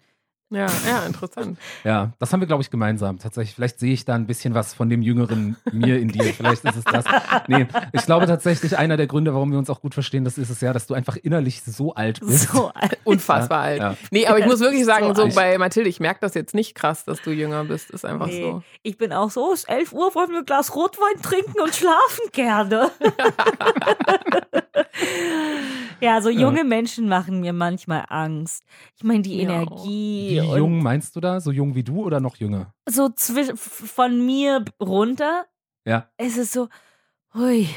[0.53, 1.59] Ja, ja, interessant.
[1.85, 3.19] Ja, das haben wir, glaube ich, gemeinsam.
[3.19, 6.25] Tatsächlich, vielleicht sehe ich da ein bisschen was von dem jüngeren mir in dir.
[6.35, 7.05] Vielleicht ist es das.
[7.49, 10.51] Nee, ich glaube tatsächlich, einer der Gründe, warum wir uns auch gut verstehen, das ist
[10.51, 12.51] es ja, dass du einfach innerlich so alt bist.
[12.53, 12.99] So alt.
[13.05, 13.99] Unfassbar Ja, alt.
[14.01, 14.07] ja.
[14.11, 16.75] Nee, aber ich muss wirklich sagen, So so bei Mathilde, ich merke das jetzt nicht
[16.75, 17.91] krass, dass du jünger bist.
[17.91, 18.63] Ist einfach Nee, so.
[18.83, 21.75] ich bin auch so, es ist 11 Uhr, wollen wir ein Glas Rotwein trinken und
[21.75, 22.91] schlafen gerne.
[26.03, 28.65] ja, so junge Menschen machen mir manchmal Angst.
[28.97, 29.63] Ich meine, die Ja.
[29.63, 30.31] Energie.
[30.31, 31.41] Wie und jung meinst du da?
[31.41, 32.75] So jung wie du oder noch jünger?
[32.89, 33.11] So
[33.57, 35.47] von mir runter
[35.85, 36.11] Ja.
[36.19, 36.69] ist es so,
[37.35, 37.69] hui.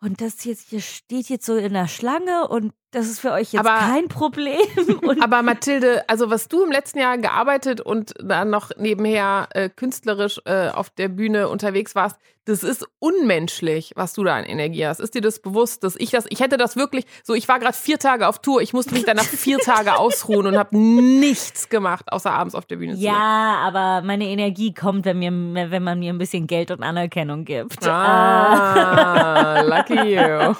[0.00, 3.52] Und das jetzt hier steht jetzt so in der Schlange und das ist für euch
[3.52, 4.58] jetzt Aber- kein Problem.
[5.02, 9.68] Und Aber Mathilde, also was du im letzten Jahr gearbeitet und dann noch nebenher äh,
[9.68, 14.86] künstlerisch äh, auf der Bühne unterwegs warst, das ist unmenschlich, was du da an Energie
[14.86, 15.00] hast.
[15.00, 17.72] Ist dir das bewusst, dass ich das, ich hätte das wirklich, so ich war gerade
[17.72, 22.04] vier Tage auf Tour, ich musste mich danach vier Tage ausruhen und habe nichts gemacht,
[22.12, 23.12] außer abends auf der Bühne zu sein.
[23.14, 27.46] ja, aber meine Energie kommt, wenn, mir, wenn man mir ein bisschen Geld und Anerkennung
[27.46, 27.82] gibt.
[27.86, 30.54] Ah, lucky you.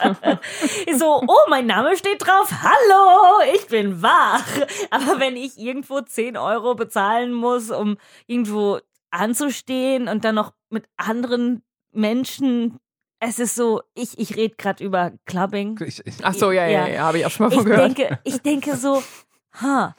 [0.99, 2.51] So, oh, mein Name steht drauf.
[2.63, 4.45] Hallo, ich bin wach.
[4.91, 8.79] Aber wenn ich irgendwo 10 Euro bezahlen muss, um irgendwo
[9.11, 12.79] anzustehen und dann noch mit anderen Menschen,
[13.21, 15.79] es ist so, ich, ich rede gerade über Clubbing.
[15.87, 16.95] Ich, ich, Ach so, ja, ja, Ja.
[16.95, 17.97] ja, habe ich auch schon mal Ich von gehört.
[17.99, 19.03] denke, ich denke so,
[19.63, 19.95] ha,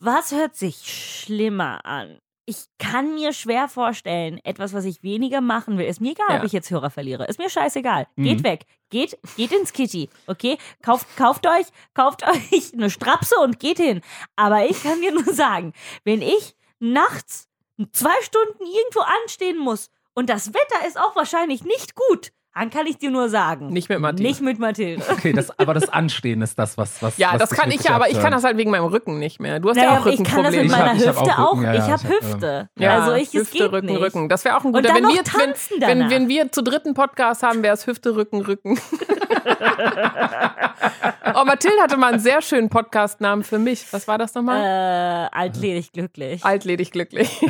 [0.00, 0.76] was hört sich
[1.24, 2.18] schlimmer an?
[2.50, 5.84] Ich kann mir schwer vorstellen, etwas, was ich weniger machen will.
[5.84, 6.38] Ist mir egal, Ja.
[6.38, 7.26] ob ich jetzt Hörer verliere.
[7.26, 8.06] Ist mir scheißegal.
[8.16, 8.24] Mhm.
[8.24, 8.64] Geht weg.
[8.88, 10.08] Geht, geht ins Kitty.
[10.26, 10.56] Okay?
[10.80, 14.00] Kauft, kauft euch, kauft euch eine Strapse und geht hin.
[14.34, 17.48] Aber ich kann dir nur sagen, wenn ich nachts
[17.92, 22.86] zwei Stunden irgendwo anstehen muss und das Wetter ist auch wahrscheinlich nicht gut, Dann kann
[22.88, 23.68] ich dir nur sagen.
[23.68, 24.22] Nicht mit Mathilde.
[24.24, 25.02] Nicht mit Mathilde.
[25.12, 27.02] Okay, das, aber das Anstehen ist das, was.
[27.02, 29.18] was Ja, was das kann ich ja, aber ich kann das halt wegen meinem Rücken
[29.18, 29.60] nicht mehr.
[29.60, 31.56] Du hast Naja, ja auch ich kann das mit meiner Hüfte auch.
[31.56, 32.68] Rücken, ich habe hab, Hüfte.
[32.78, 34.00] Ja, also ich, es Hüfte, geht Rücken, nicht.
[34.00, 34.28] Rücken.
[34.28, 34.88] Das wäre auch ein Und guter.
[34.88, 36.10] dann Wenn noch wir, jetzt, tanzen wenn, danach.
[36.10, 38.78] wenn, wenn wir zu dritten Podcast haben, wäre es Hüfte, Rücken, Rücken.
[41.34, 43.86] oh, Mathilde hatte mal einen sehr schönen Podcast-Namen für mich.
[43.92, 44.62] Was war das nochmal?
[44.64, 46.44] Äh, altledig glücklich.
[46.44, 47.40] Altledig glücklich.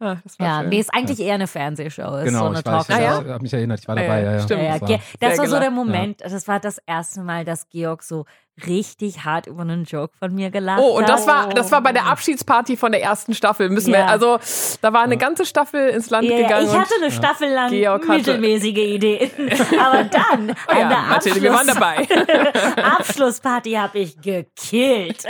[0.00, 0.68] Ah, das war ja, schön.
[0.70, 2.16] nee, ist eigentlich eher eine Fernsehshow.
[2.16, 2.92] Ist so Genau, eine ich weiß, ich Talkshow.
[2.94, 3.32] Ah, ja?
[3.34, 4.20] habe mich erinnert, ich war dabei.
[4.20, 4.40] ja, Ja, ja.
[4.42, 4.62] stimmt.
[4.62, 5.72] Ja, ja, Das war- das war so der gelacht.
[5.74, 8.24] Moment, das war das erste Mal, dass Georg so
[8.66, 11.46] richtig hart über einen Joke von mir gelacht Oh, und das hat.
[11.46, 13.70] war, das war bei der Abschiedsparty von der ersten Staffel.
[13.70, 14.00] Müssen Ja.
[14.00, 14.38] wir, also
[14.82, 16.66] da war eine ganze Staffel ins Land Ja, ja, gegangen.
[16.66, 19.30] ich hatte eine Staffel lang Georg hatte- mittelmäßige Ideen.
[19.80, 22.82] Aber dann, oh ja, an der Mathilde, wir waren Abschluss- dabei.
[22.82, 25.24] Abschlussparty habe ich gekillt.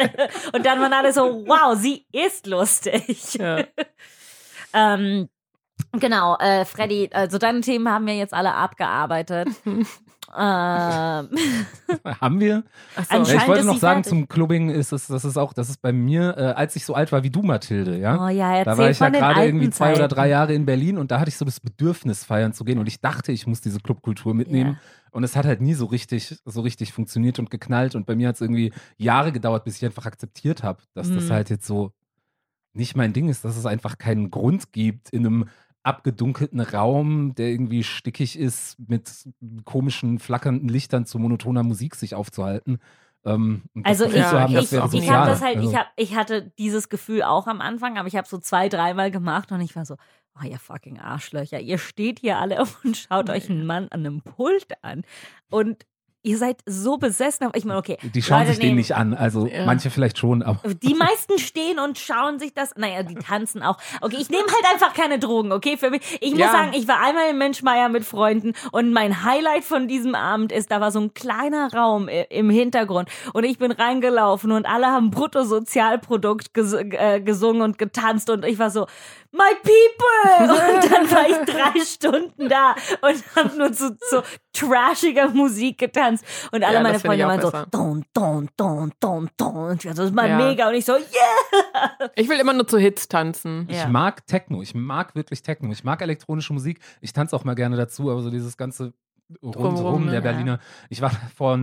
[0.53, 3.35] Und dann waren alle so, wow, sie ist lustig.
[3.35, 3.59] Ja.
[4.73, 5.29] Ähm,
[5.93, 9.49] genau, äh, Freddy, also deine Themen haben wir jetzt alle abgearbeitet.
[9.67, 9.85] ähm,
[12.21, 12.63] Haben wir?
[12.97, 13.17] So.
[13.17, 15.93] Ja, ich wollte noch sagen, zum Clubbing ist es, das ist auch, das ist bei
[15.93, 18.27] mir, äh, als ich so alt war wie du, Mathilde, ja.
[18.27, 20.15] Oh ja, erzähl da war ich ja gerade irgendwie zwei oder Zeiten.
[20.15, 22.87] drei Jahre in Berlin und da hatte ich so das Bedürfnis, feiern zu gehen und
[22.87, 24.79] ich dachte, ich muss diese Clubkultur mitnehmen.
[25.13, 27.97] Und es hat halt nie so richtig, so richtig funktioniert und geknallt.
[27.97, 31.25] Und bei mir hat es irgendwie Jahre gedauert, bis ich einfach akzeptiert habe, dass das
[31.25, 31.31] Mhm.
[31.31, 31.91] halt jetzt so
[32.73, 35.49] nicht mein Ding ist, dass es einfach keinen Grund gibt, in einem
[35.83, 39.11] abgedunkelten Raum, der irgendwie stickig ist, mit
[39.65, 42.79] komischen, flackernden Lichtern zu monotoner Musik sich aufzuhalten.
[43.25, 45.09] Ähm, Also ich, haben, ich, ich sozial.
[45.17, 48.17] habe das halt, Also- ich, hab, ich hatte dieses Gefühl auch am Anfang, aber ich
[48.17, 49.97] habe so zwei, dreimal gemacht und ich war so,
[50.39, 54.21] oh ihr fucking Arschlöcher, ihr steht hier alle und schaut euch einen Mann an einem
[54.23, 55.03] Pult an
[55.51, 55.85] und
[56.23, 57.47] ihr seid so besessen.
[57.47, 59.15] Aber ich meine, okay, Die schauen Leute sich den nehmen- nicht an.
[59.15, 59.65] Also Ja.
[59.67, 62.75] manche vielleicht schon, aber Die meisten stehen und schauen sich das.
[62.77, 63.79] Naja, die tanzen auch.
[64.01, 65.77] Okay, ich nehme halt einfach keine Drogen, okay?
[65.77, 66.01] Für mich.
[66.21, 66.53] Ich muss Ja.
[66.53, 70.71] sagen, ich war einmal in Menschmeier mit Freunden und mein Highlight von diesem Abend ist,
[70.71, 75.11] da war so ein kleiner Raum im Hintergrund und ich bin reingelaufen und alle haben
[75.11, 78.87] Bruttosozialprodukt ges äh, gesungen und getanzt und ich war so,
[79.33, 80.51] my people!
[80.51, 84.23] Und dann war ich drei Stunden da und habe nur zu so
[84.53, 89.57] trashiger Musik getanzt und alle Ja, meine Freunde waren so, don, don, don, don, don.
[89.71, 90.37] Und ich war so, das ist mal Ja.
[90.37, 92.11] mega und ich so, yeah!
[92.17, 93.67] Ich will immer nur zu Hits tanzen.
[93.71, 93.77] Ja.
[93.85, 96.81] Ich mag Techno, ich mag wirklich Techno, ich mag elektronische Musik.
[97.01, 98.93] Ich tanze auch mal gerne dazu, aber so dieses ganze
[99.43, 100.21] rundherum der Ja.
[100.21, 100.59] Berliner.
[100.89, 101.59] Ich war vor,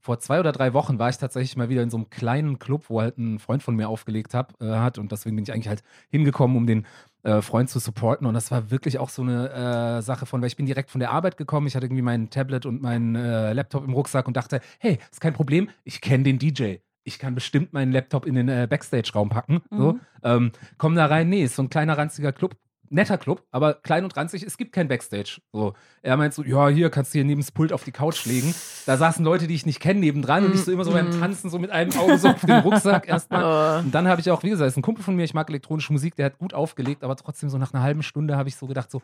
[0.00, 2.84] vor zwei oder drei Wochen war ich tatsächlich mal wieder in so einem kleinen Club,
[2.88, 5.68] wo halt ein Freund von mir aufgelegt hab, äh, hat und deswegen bin ich eigentlich
[5.68, 6.86] halt hingekommen, um den
[7.24, 10.46] äh, Freund zu supporten und das war wirklich auch so eine äh, Sache von, weil
[10.48, 13.52] ich bin direkt von der Arbeit gekommen, ich hatte irgendwie mein Tablet und meinen äh,
[13.52, 16.76] Laptop im Rucksack und dachte, hey, ist kein Problem, ich kenne den DJ.
[17.04, 19.62] Ich kann bestimmt meinen Laptop in den äh, Backstage-Raum packen.
[19.70, 19.94] So.
[19.94, 20.00] Mhm.
[20.22, 22.54] Ähm, komm da rein, nee, ist so ein kleiner ranziger Club.
[22.90, 25.40] Netter Club, aber klein und ranzig, es gibt kein Backstage.
[25.52, 25.74] So.
[26.02, 28.54] Er meint so, ja, hier kannst du hier neben das Pult auf die Couch legen.
[28.86, 31.20] Da saßen Leute, die ich nicht kenne, nebendran und ich so immer so beim Mhm.
[31.20, 33.78] Tanzen, so mit einem Auge so auf den Rucksack erstmal.
[33.80, 33.84] Oh.
[33.84, 35.92] Und dann habe ich auch, wie gesagt, ist ein Kumpel von mir, ich mag elektronische
[35.92, 38.66] Musik, der hat gut aufgelegt, aber trotzdem so nach einer halben Stunde habe ich so
[38.66, 39.02] gedacht, so,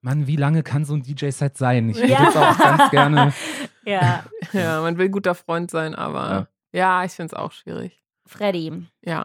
[0.00, 1.88] Mann, wie lange kann so ein DJ-Set sein?
[1.90, 2.24] Ich würde Ja.
[2.24, 3.32] jetzt auch ganz gerne.
[3.84, 4.22] Ja,
[4.52, 8.00] Ja, man will guter Freund sein, aber ja, ich finde es auch schwierig.
[8.26, 9.24] Freddy, Ja.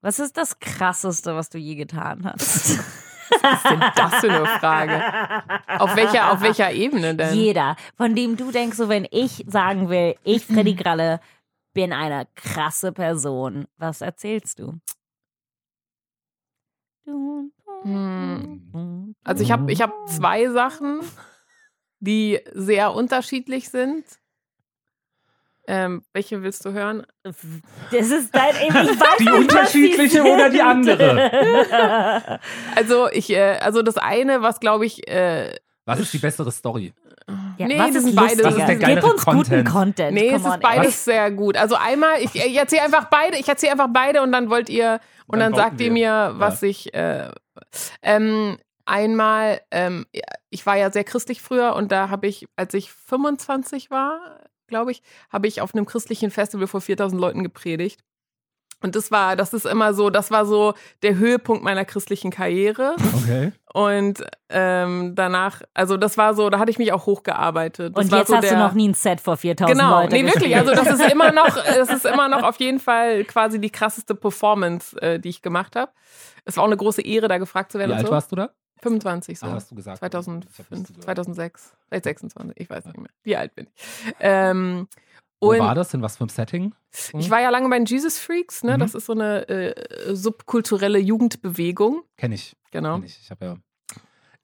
[0.00, 2.80] was ist das Krasseste, was du je getan hast?
[3.40, 5.80] Was ist denn das für eine Frage?
[5.80, 7.34] Auf welcher, auf welcher Ebene denn?
[7.34, 11.20] Jeder, von dem du denkst, so wenn ich sagen will, ich, Freddy Gralle,
[11.72, 14.74] bin eine krasse Person, was erzählst du?
[17.06, 17.52] Hm.
[19.24, 21.00] Also ich habe ich hab zwei Sachen,
[22.00, 24.04] die sehr unterschiedlich sind.
[25.68, 27.06] Ähm, welche willst du hören?
[27.22, 27.36] Das
[28.10, 32.40] ist dein, ich weiß Die nicht, was unterschiedliche oder die andere?
[32.76, 35.54] Also ich, äh, also das eine, was glaube ich, äh,
[35.84, 36.92] Was ist die bessere Story?
[37.56, 38.44] Ja, Nee, was das ist sind beides.
[38.44, 39.68] Was ist der Gib uns guten Content?
[39.68, 40.12] Content.
[40.14, 41.14] nee, es Come ist on, beides ey.
[41.14, 41.56] sehr gut.
[41.56, 45.00] Also einmal, ich, ich erzähle einfach beide, ich erzähle einfach beide und dann wollt ihr
[45.28, 47.30] und Dann dann, sagt ihr mir, was ich äh,
[48.02, 52.74] ähm, einmal, ähm, ja, ich war ja sehr christlich früher und da habe ich, als
[52.74, 54.18] ich 25 war,
[54.72, 58.00] glaube ich, habe ich auf einem christlichen Festival vor 4000 Leuten gepredigt.
[58.82, 62.96] Und das war, das ist immer so, das war so der Höhepunkt meiner christlichen Karriere.
[63.16, 63.52] Okay.
[63.72, 67.96] Und ähm, danach, also das war so, da hatte ich mich auch hochgearbeitet.
[67.96, 70.02] Das Und war jetzt so hast der, du noch nie ein Set vor 4000 Genau,
[70.02, 70.56] Leute nee, wirklich.
[70.56, 74.14] Also das ist immer noch, das ist immer noch auf jeden Fall quasi die krasseste
[74.14, 75.92] Performance, äh, die ich gemacht habe.
[76.44, 77.92] Es war auch eine große Ehre, da gefragt zu werden.
[77.92, 78.12] Wie alt so.
[78.12, 78.50] warst du da?
[78.82, 79.46] 25 so.
[79.46, 79.98] Ah, hast du gesagt.
[79.98, 81.04] Ich hab 2005, nicht zugehört.
[81.04, 83.10] 2006, vielleicht 26, ich weiß nicht mehr.
[83.22, 84.14] Wie alt bin ich?
[84.20, 84.88] Ähm,
[85.40, 85.94] Wo war das?
[85.94, 86.74] In was für einem Setting?
[87.18, 88.76] ich war ja lange bei den Jesus Freaks, ne?
[88.76, 88.80] Mhm.
[88.80, 92.02] Das ist so eine äh, subkulturelle Jugendbewegung.
[92.16, 92.56] Kenne ich.
[92.70, 92.96] Genau.
[92.96, 93.18] Kenn ich.
[93.22, 93.56] Ich habe ja.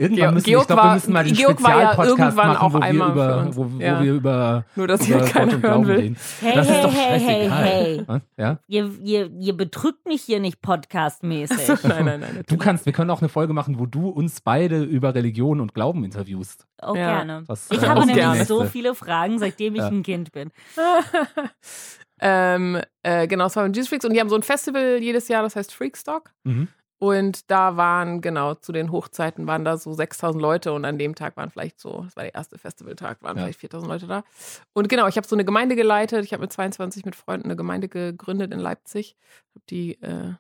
[0.00, 2.08] Irgendwann Georg- müssen, Georg ich glaube, wir war- müssen mal den Georg war ja Spezialpodcast
[2.20, 4.00] irgendwann machen, auch wo wir einmal über, wo, wo Ja.
[4.02, 5.96] wir über, Nur, dass über hier keiner Gott und hören Glauben will.
[5.96, 6.16] reden.
[6.40, 8.02] Hey, das ist hey, doch hey, hey, hey.
[8.06, 8.22] Was?
[8.36, 8.58] Ja?
[8.68, 11.58] Ihr, ihr, ihr betrügt mich hier nicht podcastmäßig.
[11.66, 12.42] So, nein, nein, nein.
[12.48, 15.74] Du kannst, wir können auch eine Folge machen, wo du uns beide über Religion und
[15.74, 16.66] Glauben interviewst.
[16.80, 17.16] Auch Ja.
[17.16, 17.42] gerne.
[17.48, 18.44] Das, Ich äh, habe nämlich gerne.
[18.44, 19.88] so viele Fragen, seitdem ich Ja.
[19.88, 20.52] ein Kind bin.
[22.20, 25.28] ähm, äh, genau, es war beim Jesus Freaks und die haben so ein Festival jedes
[25.28, 26.30] Jahr, das heißt Freakstock.
[26.44, 26.68] Mhm.
[27.00, 31.14] Und da waren, genau, zu den Hochzeiten waren da so 6000 Leute und an dem
[31.14, 33.44] Tag waren vielleicht so, das war der erste Festivaltag, waren Ja.
[33.44, 34.24] vielleicht 4000 Leute da.
[34.72, 36.24] Und genau, ich habe so eine Gemeinde geleitet.
[36.24, 39.16] Ich habe mit 22 mit Freunden eine Gemeinde gegründet in Leipzig.
[39.54, 40.34] Hab die, äh,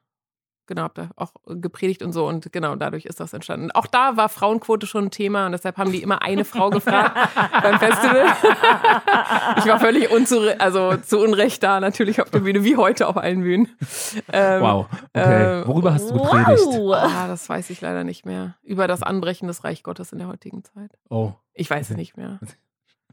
[0.68, 3.72] genau, habe da auch gepredigt und so und genau, dadurch ist das entstanden.
[3.72, 7.16] Auch da war Frauenquote schon ein Thema und deshalb haben die immer eine Frau gefragt
[7.62, 8.26] beim Festival.
[9.58, 13.16] ich war völlig unzu also zu Unrecht da, natürlich auf der Bühne, wie heute auf
[13.16, 13.68] allen Bühnen.
[14.32, 14.86] Ähm, Wow.
[15.14, 15.62] Okay.
[15.62, 16.64] äh, Worüber hast du gepredigt?
[16.66, 16.94] Wow.
[16.94, 18.54] Ah, das weiß ich leider nicht mehr.
[18.62, 20.92] Über das Anbrechen des Reich Gottes in der heutigen Zeit.
[21.08, 21.32] Oh.
[21.54, 22.38] Ich weiß es nicht mehr.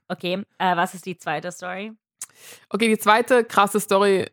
[0.08, 1.93] Okay, äh, was ist die zweite Story?
[2.70, 4.28] Okay, die zweite krasse Story,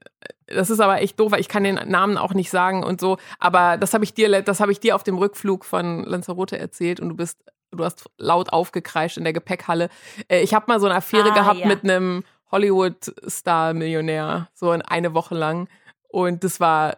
[0.54, 3.18] das ist aber echt doof, weil ich kann den Namen auch nicht sagen und so,
[3.38, 7.00] aber das habe ich dir, das habe ich dir auf dem Rückflug von Lanzarote erzählt
[7.00, 7.38] und du bist,
[7.70, 9.88] du hast laut aufgekreischt in der Gepäckhalle.
[10.28, 11.66] Äh, Ich habe mal so eine Affäre Ah, gehabt ja.
[11.66, 15.68] mit einem Hollywood-Star-Millionär, so in eine Woche lang
[16.08, 16.96] und das war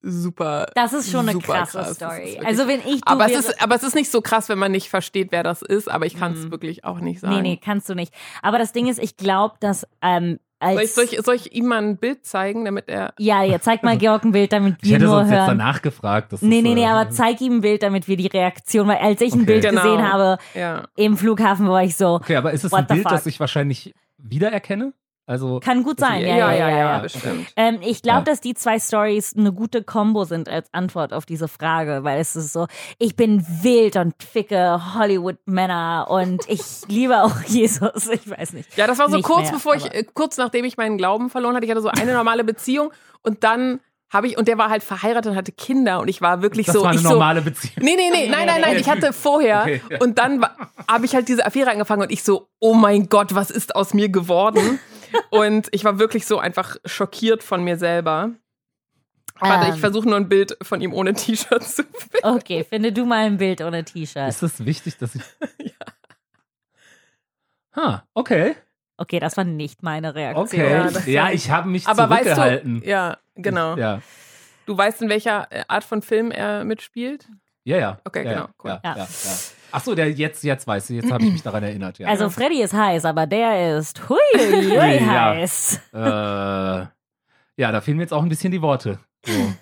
[0.00, 0.66] super.
[0.74, 1.94] Das ist schon eine krasse krass.
[1.96, 2.40] Story.
[2.44, 4.70] Also wenn ich du Aber es, ist, aber es ist nicht so krass, wenn man
[4.72, 6.50] nicht versteht, wer das ist, aber ich kann es Mhm.
[6.52, 7.34] wirklich auch nicht sagen.
[7.34, 8.14] Nee, nee, kannst du nicht.
[8.40, 11.66] Aber das Ding ist, ich glaube, dass ähm, Soll ich, soll, ich, soll ich ihm
[11.66, 13.12] mal ein Bild zeigen, damit er.
[13.18, 15.58] Ja, ja, zeig mal Georg ein Bild, damit Ich wir hätte nur sonst jetzt hören.
[15.58, 16.32] danach gefragt.
[16.32, 18.88] Das Nee, ist, nee, nee, äh, aber zeig ihm ein Bild, damit wir die Reaktion,
[18.88, 19.46] weil als ich ein Okay.
[19.46, 19.82] Bild Genau.
[19.82, 20.88] gesehen habe Ja.
[20.96, 23.10] im Flughafen, war ich so, Okay, aber ist es ein Bild, fuck?
[23.12, 24.92] das ich wahrscheinlich wiedererkenne?
[25.28, 26.22] Also, kann gut sein.
[26.22, 26.78] ja, Ja, ja, ja.
[26.78, 27.46] ja, bestimmt.
[27.54, 28.24] Ähm, ich glaube, Ja.
[28.24, 32.34] dass die zwei Stories eine gute Kombo sind als Antwort auf diese Frage, weil es
[32.34, 32.66] ist so,
[32.98, 38.08] ich bin wild und ficke Hollywood-Männer und ich liebe auch Jesus.
[38.08, 38.76] Ich weiß nicht.
[38.76, 41.30] Ja, das war so Nicht kurz mehr, bevor ich, äh, kurz nachdem ich meinen Glauben
[41.30, 41.64] verloren hatte.
[41.66, 42.90] Ich hatte so eine normale Beziehung
[43.22, 46.40] und dann habe ich, und der war halt verheiratet und hatte Kinder und ich war
[46.40, 46.80] wirklich das so.
[46.82, 47.74] war eine ich so, normale Beziehung.
[47.80, 49.98] Nee, nee, nee, nein, nein, nein, ich hatte vorher Okay, ja.
[50.00, 50.46] und dann
[50.90, 53.92] habe ich halt diese Affäre angefangen und ich so, oh mein Gott, was ist aus
[53.92, 54.78] mir geworden?
[55.30, 58.30] Und ich war wirklich so einfach schockiert von mir selber.
[59.40, 59.74] Warte, Ähm.
[59.74, 62.18] ich versuche nur ein Bild von ihm ohne T-Shirt zu finden.
[62.26, 64.28] Okay, finde du mal ein Bild ohne T-Shirt.
[64.28, 65.22] Ist es wichtig, dass ich.
[67.76, 68.56] Ha, okay.
[68.96, 70.46] Okay, das war nicht meine Reaktion.
[70.46, 70.72] Okay.
[71.06, 72.80] Ja, Ja, ich habe mich Aber weißt zurückgehalten.
[72.80, 73.76] du, ja, genau.
[73.76, 74.00] Ja,
[74.66, 77.28] Du weißt, in welcher Art von Film er mitspielt?
[77.64, 77.78] ja.
[77.78, 77.98] ja.
[78.04, 78.80] Okay, ja, genau, cool.
[78.82, 79.06] Ja, Ja.
[79.72, 81.98] Ach so, der jetzt, jetzt weiß ich, jetzt habe ich mich daran erinnert.
[81.98, 82.08] Ja.
[82.08, 85.34] Also Freddy ist heiß, aber der ist hui, hui, Ja.
[85.34, 85.80] heiß.
[85.92, 88.98] äh, ja, da fehlen mir jetzt auch ein bisschen die Worte.
[89.24, 89.32] So.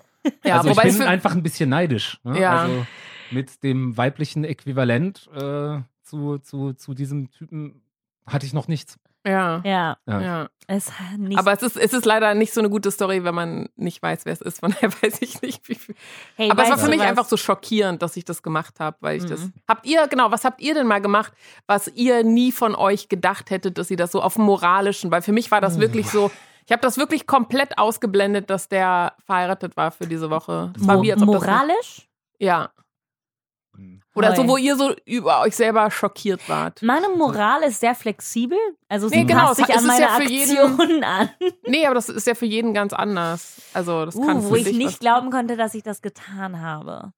[0.44, 2.18] Ja, also ich bin für, einfach ein bisschen neidisch.
[2.24, 2.40] Ne?
[2.40, 2.62] Ja.
[2.62, 2.84] Also
[3.30, 7.80] mit dem weiblichen Äquivalent äh, zu, zu, zu diesem Typen
[8.26, 8.98] hatte ich noch nichts.
[9.26, 10.20] Ja, Ja, Ja.
[10.20, 10.48] ja.
[10.68, 11.38] es nicht.
[11.38, 14.24] Aber es ist, es ist leider nicht so eine gute Story, wenn man nicht weiß,
[14.24, 14.60] wer es ist.
[14.60, 15.94] Von daher weiß ich nicht, wie viel.
[16.36, 17.06] hey, Aber es war für mich was?
[17.06, 19.28] einfach so schockierend, dass ich das gemacht habe, weil ich Mhm.
[19.28, 19.40] das.
[19.68, 21.32] Habt ihr, genau, was habt ihr denn mal gemacht,
[21.66, 25.22] was ihr nie von euch gedacht hättet, dass ihr das so auf dem moralischen, weil
[25.22, 26.30] für mich war das wirklich so.
[26.64, 30.72] Ich habe das wirklich komplett ausgeblendet, dass der verheiratet war für diese Woche.
[30.76, 32.08] Das war Mo wie, als ob das moralisch?
[32.40, 32.70] Ja.
[34.14, 34.48] Oder so, Voll.
[34.48, 36.82] wo ihr so über euch selber schockiert wart.
[36.82, 38.56] Meine Moral ist sehr flexibel.
[38.88, 41.30] Also sie Nee, genau, passt sich es an ist meine ja für jeden- Aktionen an.
[41.66, 43.60] Nee, aber das ist ja für jeden ganz anders.
[43.74, 47.12] Also, das kann Uh, für wo ich nicht glauben konnte, dass ich das getan habe.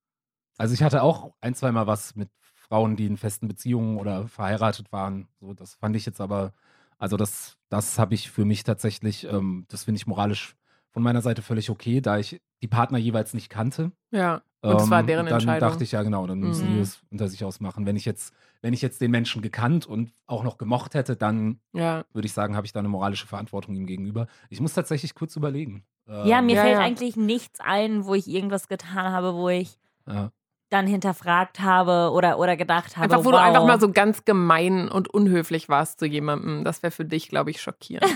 [0.56, 2.30] Also ich hatte auch ein, zweimal was mit
[2.68, 5.28] Frauen, die in festen Beziehungen oder verheiratet waren.
[5.40, 6.52] So, das fand ich jetzt aber,
[6.98, 10.56] also das, das habe ich für mich tatsächlich, ähm, das finde ich moralisch
[10.90, 13.92] von meiner Seite völlig okay, da ich die Partner jeweils nicht kannte.
[14.10, 14.42] Ja.
[14.60, 15.68] Und das war Ähm, deren dann Entscheidung.
[15.70, 16.74] dachte ich ja genau, dann müssen Mhm.
[16.74, 17.86] die es unter sich ausmachen.
[17.86, 21.60] Wenn ich jetzt, wenn ich jetzt den Menschen gekannt und auch noch gemocht hätte, dann
[21.72, 22.04] Ja.
[22.12, 24.26] würde ich sagen, habe ich da eine moralische Verantwortung ihm gegenüber.
[24.50, 25.84] Ich muss tatsächlich kurz überlegen.
[26.06, 26.80] Ja, Ähm, mir Ja, fällt ja.
[26.80, 30.32] eigentlich nichts ein, wo ich irgendwas getan habe, wo ich ja.
[30.70, 33.04] Dann hinterfragt habe oder, oder gedacht habe.
[33.04, 33.32] Einfach, wo wow.
[33.32, 36.64] du einfach mal so ganz gemein und unhöflich warst zu jemandem.
[36.64, 38.10] Das wäre für dich, glaube ich, schockierend.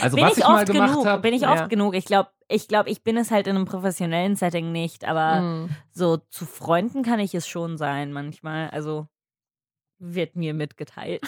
[0.00, 1.52] Also bin was ich, ich, mal oft gemacht genug, habe, bin ich Ja.
[1.52, 1.94] oft genug.
[1.94, 5.70] Ich glaube, ich glaube, ich bin es halt in einem professionellen Setting nicht, aber Mhm.
[5.92, 8.70] so zu Freunden kann ich es schon sein manchmal.
[8.70, 9.06] Also
[9.98, 11.22] wird mir mitgeteilt.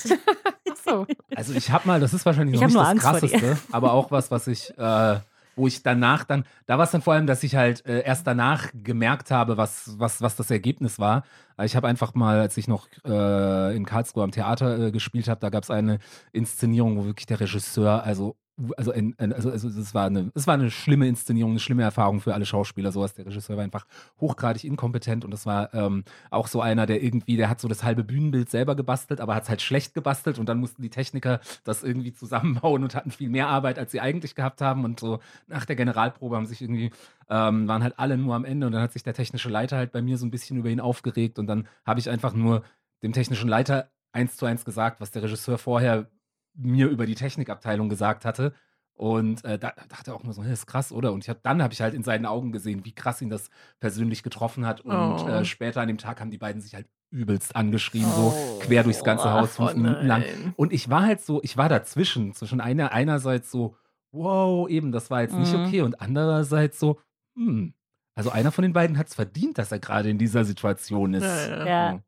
[0.71, 1.07] Ach so.
[1.35, 3.93] Also ich habe mal, das ist wahrscheinlich Ich noch hab nicht das Angst krasseste, aber
[3.93, 5.19] auch was, was ich, äh,
[5.57, 8.27] wo ich danach dann, da war es dann vor allem, dass ich halt äh, erst
[8.27, 11.25] danach gemerkt habe, was, was, was das Ergebnis war.
[11.63, 15.41] Ich habe einfach mal, als ich noch äh, in Karlsruhe am Theater äh, gespielt habe,
[15.41, 15.99] da gab es eine
[16.33, 18.37] Inszenierung, wo wirklich der Regisseur also
[18.77, 22.21] also, in, also, also es, war eine, es war eine schlimme Inszenierung, eine schlimme Erfahrung
[22.21, 22.93] für alle Schauspieler.
[22.93, 23.15] Sowas.
[23.15, 23.87] Der Regisseur war einfach
[24.21, 27.83] hochgradig inkompetent und das war ähm, auch so einer, der irgendwie, der hat so das
[27.83, 31.41] halbe Bühnenbild selber gebastelt, aber hat es halt schlecht gebastelt und dann mussten die Techniker
[31.65, 34.85] das irgendwie zusammenbauen und hatten viel mehr Arbeit, als sie eigentlich gehabt haben.
[34.85, 36.91] Und so nach der Generalprobe haben sich irgendwie,
[37.29, 39.93] ähm, waren halt alle nur am Ende und dann hat sich der technische Leiter halt
[39.93, 42.63] bei mir so ein bisschen über ihn aufgeregt und dann habe ich einfach nur
[43.03, 46.07] dem technischen Leiter eins zu eins gesagt, was der Regisseur vorher
[46.55, 48.55] mir über die Technikabteilung gesagt hatte.
[48.97, 51.13] Und äh, da, dachte er auch nur so, das ist krass, oder?
[51.13, 53.51] Und ich hab, dann habe ich halt in seinen Augen gesehen, wie krass ihn das
[53.81, 54.83] persönlich getroffen hat.
[54.83, 55.27] Und Oh.
[55.29, 58.31] äh, später an dem Tag haben die beiden sich halt übelst angeschrien, Oh.
[58.31, 60.23] so quer durchs ganze Haus, fünf Oh Minuten lang.
[60.57, 63.77] Und ich war halt so, ich war dazwischen, zwischen einer, einerseits so,
[64.13, 65.65] wow, eben, das war jetzt nicht Mhm.
[65.65, 65.81] okay.
[65.83, 67.01] Und andererseits so,
[67.37, 67.75] hm.
[68.17, 71.25] Also einer von den beiden hat es verdient, dass er gerade in dieser Situation ist.
[71.25, 71.67] Ja, ja.
[71.67, 72.01] Ja.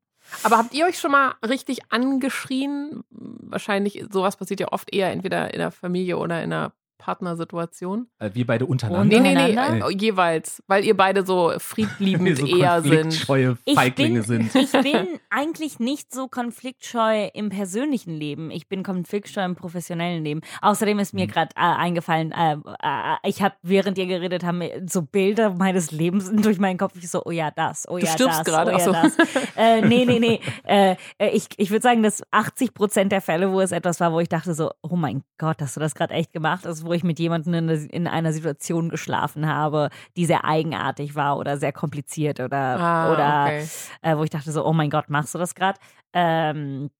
[0.42, 3.04] Aber habt ihr euch schon mal richtig angeschrien?
[3.10, 8.08] Wahrscheinlich, sowas passiert ja oft eher entweder in der Familie oder in einer Partnersituation.
[8.18, 9.04] Äh, wir beide untereinander.
[9.04, 9.88] Nee, nee, nee, Untereinander?
[9.88, 10.62] äh, jeweils.
[10.66, 12.92] Weil ihr beide so friedliebend so eher sind.
[13.02, 14.54] konfliktscheue Ich Feiglinge bin, sind.
[14.54, 18.50] ich bin eigentlich nicht so konfliktscheu im persönlichen Leben.
[18.50, 20.40] Ich bin konfliktscheu im professionellen Leben.
[20.62, 21.20] Außerdem ist Mhm.
[21.20, 24.56] mir gerade äh, eingefallen, äh, äh, ich habe, während ihr geredet habt,
[24.90, 26.94] so Bilder meines Lebens durch meinen Kopf.
[26.96, 28.92] Ich so, oh ja, das, oh Du ja, stirbst das, gerade, oh ja, so.
[28.92, 29.16] das.
[29.56, 30.96] Äh, nee, nee, nee.
[31.32, 34.28] Ich ich würde sagen, dass 80 Prozent der Fälle, wo es etwas war, wo ich
[34.28, 36.64] dachte so, oh mein Gott, hast du das gerade echt gemacht?
[36.66, 41.36] ist, wo ich mit jemandem in, in einer Situation geschlafen habe, die sehr eigenartig war
[41.38, 43.66] oder sehr kompliziert oder, Ah, oder okay.
[44.02, 45.78] äh, wo ich dachte so, oh mein Gott, machst du das gerade?
[46.12, 46.90] Ähm,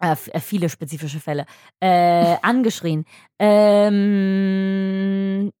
[0.00, 1.46] äh, äh, viele spezifische Fälle.
[1.80, 3.04] Äh, angeschrien.
[3.84, 5.52] Ähm,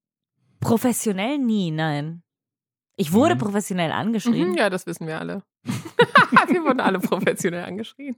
[0.60, 2.22] professionell nie, nein.
[2.96, 3.38] Ich wurde Mhm.
[3.38, 4.50] professionell angeschrien.
[4.50, 5.42] Mhm, ja, das wissen wir alle.
[6.48, 8.16] wir wurden alle professionell angeschrien.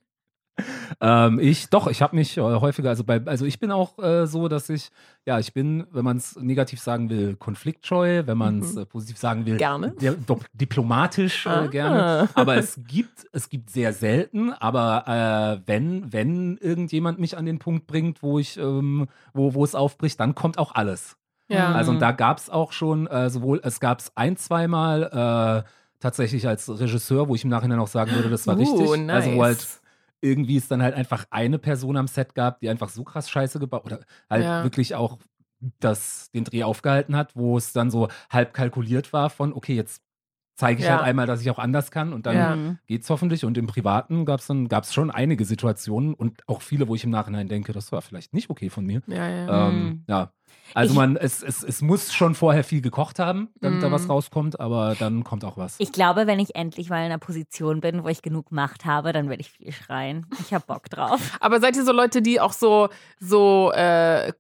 [1.01, 4.27] Ähm, ich, doch, ich habe mich äh, häufiger, also bei, also ich bin auch äh,
[4.27, 4.91] so, dass ich,
[5.27, 8.83] ja, ich bin, wenn man es negativ sagen will, konfliktscheu, wenn man es Mhm.
[8.83, 9.93] äh, positiv sagen will, Gerne.
[10.01, 10.11] di
[10.55, 11.67] diplomatisch äh, Ah.
[11.67, 12.29] gerne.
[12.35, 17.59] Aber es gibt, es gibt sehr selten, aber äh, wenn, wenn irgendjemand mich an den
[17.59, 21.17] Punkt bringt, wo ich, ähm, wo, wo es aufbricht, dann kommt auch alles.
[21.49, 21.73] Ja.
[21.73, 22.01] Also und Mhm.
[22.01, 26.69] da gab es auch schon äh, sowohl, es gab es ein, zweimal äh, tatsächlich als
[26.69, 29.11] Regisseur, wo ich im Nachhinein auch sagen würde, das war Uh, richtig.
[29.11, 29.83] Also wo halt nice.
[30.21, 33.59] Irgendwie es dann halt einfach eine Person am Set gab, die einfach so krass Scheiße
[33.59, 34.01] gebaut oder
[34.31, 34.63] halt Ja.
[34.63, 35.19] wirklich auch
[35.81, 40.03] das, den Dreh aufgehalten hat, wo es dann so halb kalkuliert war von, okay, jetzt
[40.59, 40.97] zeige ich Ja.
[40.97, 42.57] halt einmal, dass ich auch anders kann und dann Ja.
[42.57, 42.79] Mhm.
[42.87, 43.45] geht's hoffentlich.
[43.45, 47.05] Und im Privaten gab es dann gab's schon einige Situationen und auch viele, wo ich
[47.05, 49.03] im Nachhinein denke, das war vielleicht nicht okay von mir.
[49.07, 49.69] Ja, ja.
[49.69, 50.05] Ähm, Mhm.
[50.09, 50.33] ja.
[50.75, 54.05] Also Ich- man, es, es, es muss schon vorher viel gekocht haben, damit da was
[54.05, 54.11] Mhm.
[54.11, 55.77] rauskommt, aber dann kommt auch was.
[55.79, 59.13] Ich glaube, wenn ich endlich mal in einer Position bin, wo ich genug Macht habe,
[59.13, 60.27] dann werde ich viel schreien.
[60.41, 61.21] Ich habe Bock drauf.
[61.41, 62.89] Aber seid ihr so Leute, die auch so,
[63.21, 64.33] so äh,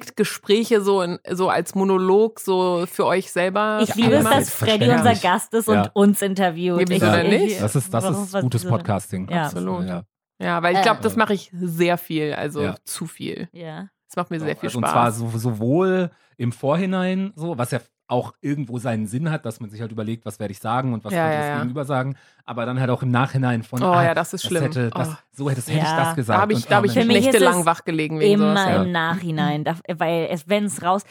[0.00, 4.88] Konfliktgespräche so, in, so als Monolog so für euch selber Ich liebe es, dass Freddy
[4.88, 5.14] unser.
[5.14, 5.82] Gast ist Ja.
[5.82, 6.88] und uns interviewt.
[6.88, 7.60] Ja, ich, denn ich- nicht?
[7.62, 8.64] das ist, das warum- ist was- gutes?
[8.66, 9.28] Podcasting.
[9.30, 9.44] Ja.
[9.46, 9.86] Absolut.
[9.86, 10.02] Ja.
[10.40, 11.02] Ja, weil ich glaube, Äh.
[11.02, 12.76] das mache ich sehr viel, also Ja.
[12.84, 13.48] zu viel.
[13.52, 13.88] Ja.
[14.10, 14.92] Das macht mir sehr viel also Und Spaß.
[14.92, 19.70] zwar so, sowohl im Vorhinein, so, was ja auch irgendwo seinen Sinn hat, dass man
[19.70, 21.56] sich halt überlegt, was werde ich sagen und was Ja, könnte ja, das ja.
[21.58, 24.64] Gegenüber sagen, aber dann halt auch im Nachhinein von, Oh ah, ja, das ist schlimm.
[24.64, 25.14] Hätte, das, Oh.
[25.30, 25.96] so hätte, hätte ich Ja.
[26.06, 26.36] das gesagt.
[26.38, 28.66] da habe ich, und, ah, ich nächtelang wach gelegen wegen Immer sowas.
[28.74, 28.82] ja.
[28.82, 31.02] im Nachhinein, da- weil es, wenn es raus.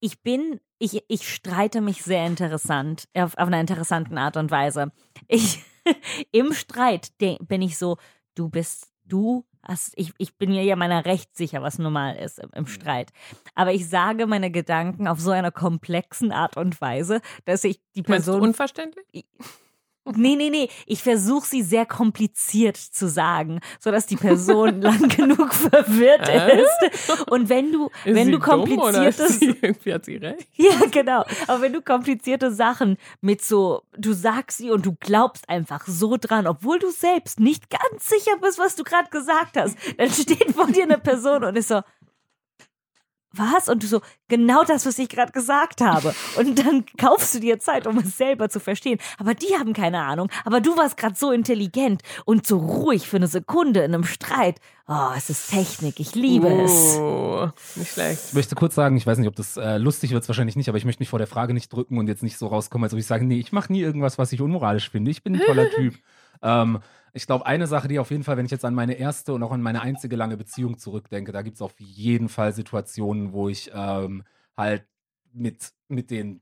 [0.00, 4.90] Ich bin, ich, ich streite mich sehr interessant, auf, auf einer interessanten Art und Weise.
[5.28, 5.62] Ich,
[6.32, 7.98] im Streit bin ich so,
[8.34, 9.44] du bist, du
[9.96, 13.12] ich, ich bin mir ja meiner recht sicher, was normal ist im, im Streit.
[13.54, 18.02] Aber ich sage meine Gedanken auf so einer komplexen Art und Weise, dass ich die
[18.02, 19.26] Meinst du Person unverständlich?
[20.16, 20.68] Nee, nee, nee.
[20.86, 27.30] Ich versuche sie sehr kompliziert zu sagen, sodass die Person lang genug verwirrt ist.
[27.30, 29.40] Und wenn du, Ist wenn du kompliziertes.
[29.42, 30.48] irgendwie hat sie recht.
[30.54, 31.24] Ja, genau.
[31.46, 36.16] Aber wenn du komplizierte Sachen mit so, du sagst sie und du glaubst einfach so
[36.18, 40.52] dran, obwohl du selbst nicht ganz sicher bist, was du gerade gesagt hast, dann steht
[40.52, 41.82] vor dir eine Person und ist so,
[43.32, 43.68] was?
[43.68, 46.14] Und du so, genau das, was ich gerade gesagt habe.
[46.36, 48.98] Und dann kaufst du dir Zeit, um es selber zu verstehen.
[49.18, 50.30] Aber die haben keine Ahnung.
[50.44, 54.60] Aber du warst gerade so intelligent und so ruhig für eine Sekunde in einem Streit.
[54.86, 56.00] Oh, es ist Technik.
[56.00, 56.96] Ich liebe es.
[56.96, 58.22] Oh, nicht schlecht.
[58.28, 60.78] Ich möchte kurz sagen, ich weiß nicht, ob das äh, lustig wird, wahrscheinlich nicht, aber
[60.78, 62.98] ich möchte mich vor der Frage nicht drücken und jetzt nicht so rauskommen, als ob
[62.98, 65.10] ich sage, nee, ich mache nie irgendwas, was ich unmoralisch finde.
[65.10, 65.94] Ich bin ein toller Typ.
[66.42, 66.78] Ähm,
[67.12, 69.42] ich glaube, eine Sache, die auf jeden Fall, wenn ich jetzt an meine erste und
[69.42, 73.48] auch an meine einzige lange Beziehung zurückdenke, da gibt es auf jeden Fall Situationen, wo
[73.48, 74.24] ich ähm,
[74.56, 74.86] halt
[75.32, 76.40] mit, mit den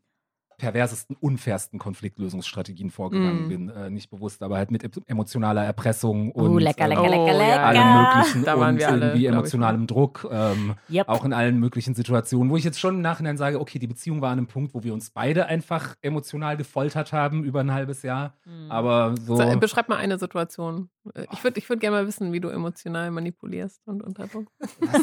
[0.59, 3.49] perversesten, unfairsten Konfliktlösungsstrategien vorgegangen Mm.
[3.49, 3.69] bin.
[3.69, 7.33] Äh, nicht bewusst, aber halt mit em- emotionaler Erpressung und Oh, lecker, lecker, Oh, lecker,
[7.33, 7.33] ja.
[7.33, 7.63] lecker.
[7.65, 10.27] allem möglichen Da waren und wir alle, irgendwie emotionalem Druck.
[10.31, 11.09] Ähm, Yep.
[11.09, 14.21] auch in allen möglichen Situationen, wo ich jetzt schon im Nachhinein sage, okay, die Beziehung
[14.21, 18.03] war an einem Punkt, wo wir uns beide einfach emotional gefoltert haben über ein halbes
[18.03, 18.35] Jahr.
[18.45, 18.71] Mhm.
[18.71, 19.37] Aber so.
[19.37, 20.89] Sa- Beschreib mal eine Situation.
[21.15, 24.47] Äh, Ich würde ich würd gerne mal wissen, wie du emotional manipulierst und unter Druck.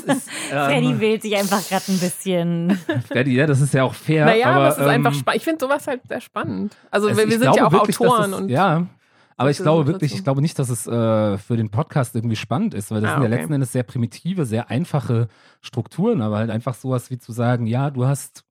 [0.08, 2.72] ist, Freddy ähm, wählt sich einfach gerade ein bisschen.
[3.08, 4.26] Freddy, ja, das ist ja auch fair.
[4.26, 5.38] naja, aber, aber es ist einfach ähm, spannend.
[5.38, 6.76] Ich finde sowas halt sehr spannend.
[6.92, 8.88] Also, Also wir, wir sind ja auch wirklich, Autoren es, und ja.
[9.36, 10.20] Aber ich glaube wirklich, Situationen.
[10.20, 13.14] ich glaube nicht, dass es äh, für den Podcast irgendwie spannend ist, weil das Ah,
[13.16, 13.38] sind ja okay.
[13.40, 15.28] letzten Endes sehr primitive, sehr einfache
[15.62, 18.44] Strukturen, aber halt einfach sowas wie zu sagen, ja, du hast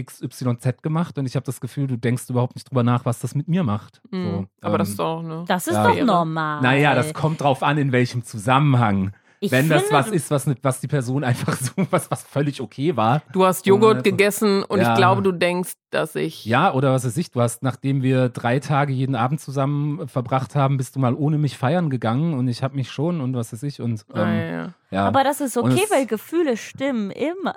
[0.00, 3.34] XYZ gemacht und ich habe das Gefühl, du denkst überhaupt nicht drüber nach, was das
[3.34, 4.00] mit mir macht.
[4.10, 4.24] Mhm.
[4.30, 5.44] So, aber das ähm, ist doch, ne?
[5.46, 5.86] Das ist Ja.
[5.88, 6.60] doch normal.
[6.62, 9.12] Naja, das kommt drauf an, in welchem Zusammenhang.
[9.44, 12.96] Ich Wenn das was ist, was, was die Person einfach so, was, was völlig okay
[12.96, 13.22] war.
[13.32, 14.02] Du hast Joghurt Ja.
[14.02, 14.92] gegessen und Ja.
[14.92, 16.44] ich glaube, du denkst, dass ich.
[16.44, 20.54] Ja, oder was weiß ich, du hast, nachdem wir drei Tage jeden Abend zusammen verbracht
[20.54, 23.52] haben, bist du mal ohne mich feiern gegangen und ich habe mich schon und was
[23.52, 24.74] weiß ich und Ah, ähm, ja, ja.
[24.90, 25.04] ja.
[25.06, 27.54] Aber das ist Und okay, es- weil Gefühle stimmen immer.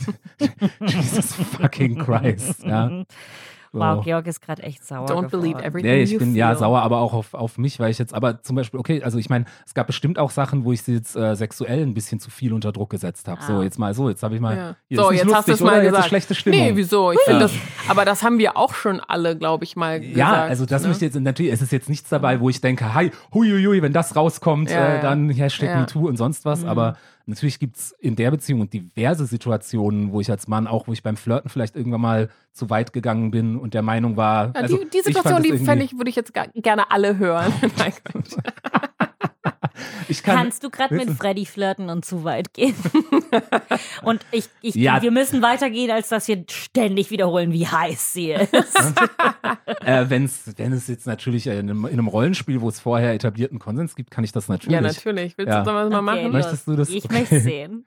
[0.80, 2.90] Jesus fucking Christ, ja.
[3.72, 3.78] So.
[3.80, 5.06] Wow, Georg ist gerade echt sauer.
[5.06, 5.64] Don't believe geworden.
[5.64, 6.58] everything Nee, ich you bin ja feel.
[6.58, 9.28] sauer, aber auch auf, auf mich, weil ich jetzt, aber zum Beispiel, okay, also ich
[9.28, 12.30] meine, es gab bestimmt auch Sachen, wo ich sie jetzt äh, sexuell ein bisschen zu
[12.30, 13.40] viel unter Druck gesetzt habe.
[13.42, 13.46] Ah.
[13.46, 14.56] So, jetzt mal so, jetzt habe ich mal.
[14.56, 14.76] Ja.
[14.88, 16.08] Hier, So, jetzt hast du es lustig, mal Jetzt gesagt.
[16.08, 16.58] schlechte Stimmung.
[16.60, 17.12] Nee, wieso?
[17.12, 17.46] Ich finde Ja.
[17.46, 17.52] das,
[17.88, 20.16] aber das haben wir auch schon alle, glaube ich, mal gesagt.
[20.16, 20.88] Ja, also das ne?
[20.88, 24.16] möchte jetzt natürlich, es ist jetzt nichts dabei, wo ich denke, hi, huiuiui, wenn das
[24.16, 25.02] rauskommt, Ja, äh, ja.
[25.02, 25.80] dann Hashtag Ja.
[25.80, 26.62] MeToo und sonst was.
[26.62, 26.68] Mhm.
[26.68, 26.96] Aber
[27.28, 31.16] natürlich gibt's in der Beziehung diverse Situationen, wo ich als Mann auch, wo ich beim
[31.16, 34.46] Flirten vielleicht irgendwann mal zu weit gegangen bin und der Meinung war.
[34.46, 37.52] Ja, also die, die Situation, die fände ich, würde ich jetzt gerne alle hören.
[37.78, 37.92] Nein,
[40.22, 42.74] kann, Kannst du gerade mit Freddy flirten und zu weit gehen?
[44.02, 45.00] und ich, ich Ja.
[45.02, 48.52] wir müssen weitergehen, als dass wir ständig wiederholen, wie heiß sie ist.
[49.84, 53.58] äh, wenn's, wenn es jetzt natürlich in einem, in einem Rollenspiel, wo es vorher etablierten
[53.58, 54.74] Konsens gibt, kann ich das natürlich.
[54.74, 55.36] ja, natürlich.
[55.38, 55.60] Willst Ja.
[55.60, 56.32] du das mal Okay, machen?
[56.32, 56.88] Möchtest du das?
[56.90, 57.14] Ich Okay.
[57.20, 57.84] möchte sehen.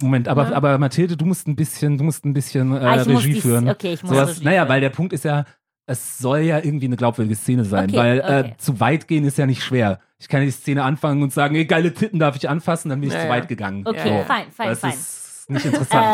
[0.00, 0.56] Moment, aber, Ja.
[0.56, 3.68] aber Mathilde, du musst ein bisschen, du musst ein bisschen äh, Ah, Regie die- führen.
[3.68, 4.68] okay, ich muss Sowas, Regie naja, führen.
[4.70, 5.44] weil der Punkt ist ja,
[5.88, 8.40] es soll ja irgendwie eine glaubwürdige Szene sein, Okay, weil okay.
[8.50, 10.00] Äh, zu weit gehen ist ja nicht schwer.
[10.18, 13.00] Ich kann ja die Szene anfangen und sagen, ey, geile Titten darf ich anfassen, dann
[13.00, 13.86] bin ich Ja, zu weit gegangen.
[13.86, 14.24] Okay, Ja.
[14.24, 14.90] fein, fein, das fein.
[14.92, 16.06] ist nicht interessant.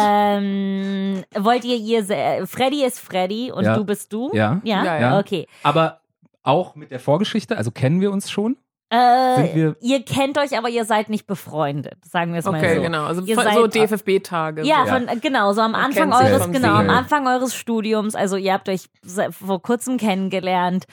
[0.45, 3.77] Ähm, wollt ihr ihr, Freddy ist Freddy und Ja.
[3.77, 4.31] du bist du?
[4.33, 4.61] Ja.
[4.63, 4.85] Ja?
[4.85, 5.19] Ja, ja.
[5.19, 5.47] Okay.
[5.63, 6.01] aber
[6.45, 8.57] auch mit der Vorgeschichte, also kennen wir uns schon?
[8.95, 12.77] Äh, wir- ihr kennt euch, aber ihr seid nicht befreundet, sagen wir es mal Okay,
[12.77, 12.83] so.
[12.83, 13.05] genau.
[13.05, 14.63] Also Ihr seid- so DFFB-Tage.
[14.65, 14.93] Ja, so.
[14.93, 16.91] von, äh, genau, so am Man Anfang eures, genau, am.
[16.91, 18.87] Anfang eures Studiums, also ihr habt euch
[19.31, 20.85] vor kurzem kennengelernt.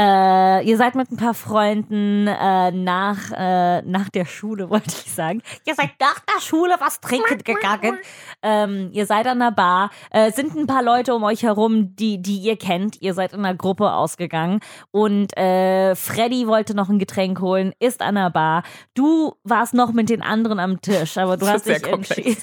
[0.00, 5.12] Äh, ihr seid mit ein paar Freunden äh, nach, äh, nach der Schule, wollte ich
[5.12, 5.42] sagen.
[5.66, 7.98] Ihr seid nach der Schule was trinken gegangen.
[8.42, 9.90] Ähm, ihr seid an der Bar.
[10.10, 13.02] Äh, es sind ein paar Leute um euch herum, die, die ihr kennt.
[13.02, 14.60] Ihr seid in einer Gruppe ausgegangen.
[14.90, 18.62] Und äh, Freddy wollte noch ein Getränk holen, ist an der Bar.
[18.94, 22.42] Du warst noch mit den anderen am Tisch, aber du Das hast dich entschieden.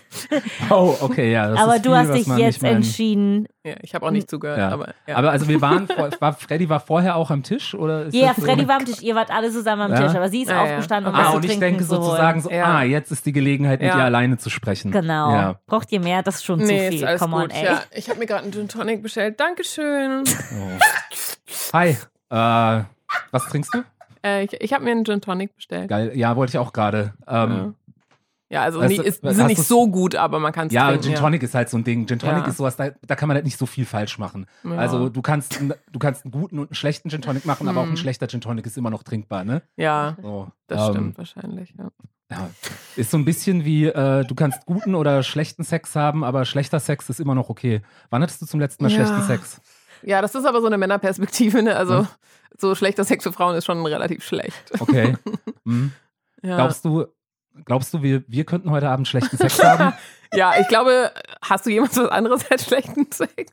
[0.69, 1.49] Oh, okay, ja.
[1.49, 3.47] Das Aber ist du viel, hast dich jetzt entschieden.
[3.67, 4.69] Ja, ich habe auch nicht zugehört, Ja.
[4.69, 5.15] aber ja.
[5.17, 8.05] Aber also wir waren, vor, war, Freddy war vorher auch am Tisch oder?
[8.05, 8.41] Ist Ja, das so?
[8.43, 10.07] Freddy war am Tisch, ihr wart alle zusammen am Ja?
[10.07, 10.71] Tisch, aber sie ist Ja, ja.
[10.73, 11.23] aufgestanden, um Okay.
[11.23, 12.63] was Ah, zu und ich denke sozusagen so, Ja.
[12.65, 13.95] ah, jetzt ist die Gelegenheit, mit Ja.
[13.97, 14.91] dir alleine zu sprechen.
[14.91, 15.31] Genau.
[15.31, 15.59] Ja.
[15.65, 16.23] Braucht ihr mehr?
[16.23, 17.05] Das ist schon nee, zu ist viel.
[17.05, 17.53] alles Come on, gut.
[17.53, 17.65] ey.
[17.65, 19.39] Ja, ich habe mir gerade einen Gin Tonic bestellt.
[19.39, 20.23] Dankeschön.
[21.73, 21.89] Hi,
[22.29, 22.83] äh,
[23.31, 23.83] was trinkst du?
[24.25, 25.89] Äh, ich ich habe mir einen Gin Tonic bestellt.
[25.89, 27.13] Geil, ja, wollte ich auch gerade.
[27.27, 27.75] Ähm,
[28.49, 30.73] Ja, also Weißt du, ist, die hast sind nicht so gut, aber man kann es
[30.73, 31.03] ja, trinken.
[31.03, 31.19] Gin ja.
[31.19, 32.07] Tonic ist halt so ein Ding.
[32.07, 32.47] Gin Tonic Ja.
[32.47, 34.45] ist sowas, da, da kann man halt nicht so viel falsch machen.
[34.63, 34.71] Ja.
[34.77, 37.81] Also du kannst, einen- du kannst einen guten und einen schlechten Gin Tonic machen, aber
[37.81, 37.97] auch ein Hm.
[37.97, 39.63] schlechter Gin Tonic ist immer noch trinkbar, ne?
[39.75, 41.73] Ja, So, das ähm, stimmt wahrscheinlich.
[41.77, 41.89] Ja.
[42.31, 42.49] Ja.
[42.95, 46.79] Ist so ein bisschen wie, äh, du kannst guten oder schlechten Sex haben, aber schlechter
[46.79, 47.81] Sex ist immer noch okay.
[48.09, 48.97] Wann hattest du zum letzten Mal Ja.
[49.05, 49.61] schlechten Sex?
[50.03, 51.63] ja, das ist aber so eine Männerperspektive.
[51.63, 51.75] Ne?
[51.75, 52.07] Also Hm.
[52.57, 54.71] so schlechter Sex für Frauen ist schon relativ schlecht.
[54.79, 55.17] Okay.
[55.65, 55.91] Hm.
[56.43, 56.55] Ja.
[56.55, 57.05] Glaubst du,
[57.65, 59.93] glaubst du, wir, wir könnten heute Abend schlechten Sex haben?
[60.33, 63.51] ja, ich glaube, hast du jemals was anderes als schlechten Sex?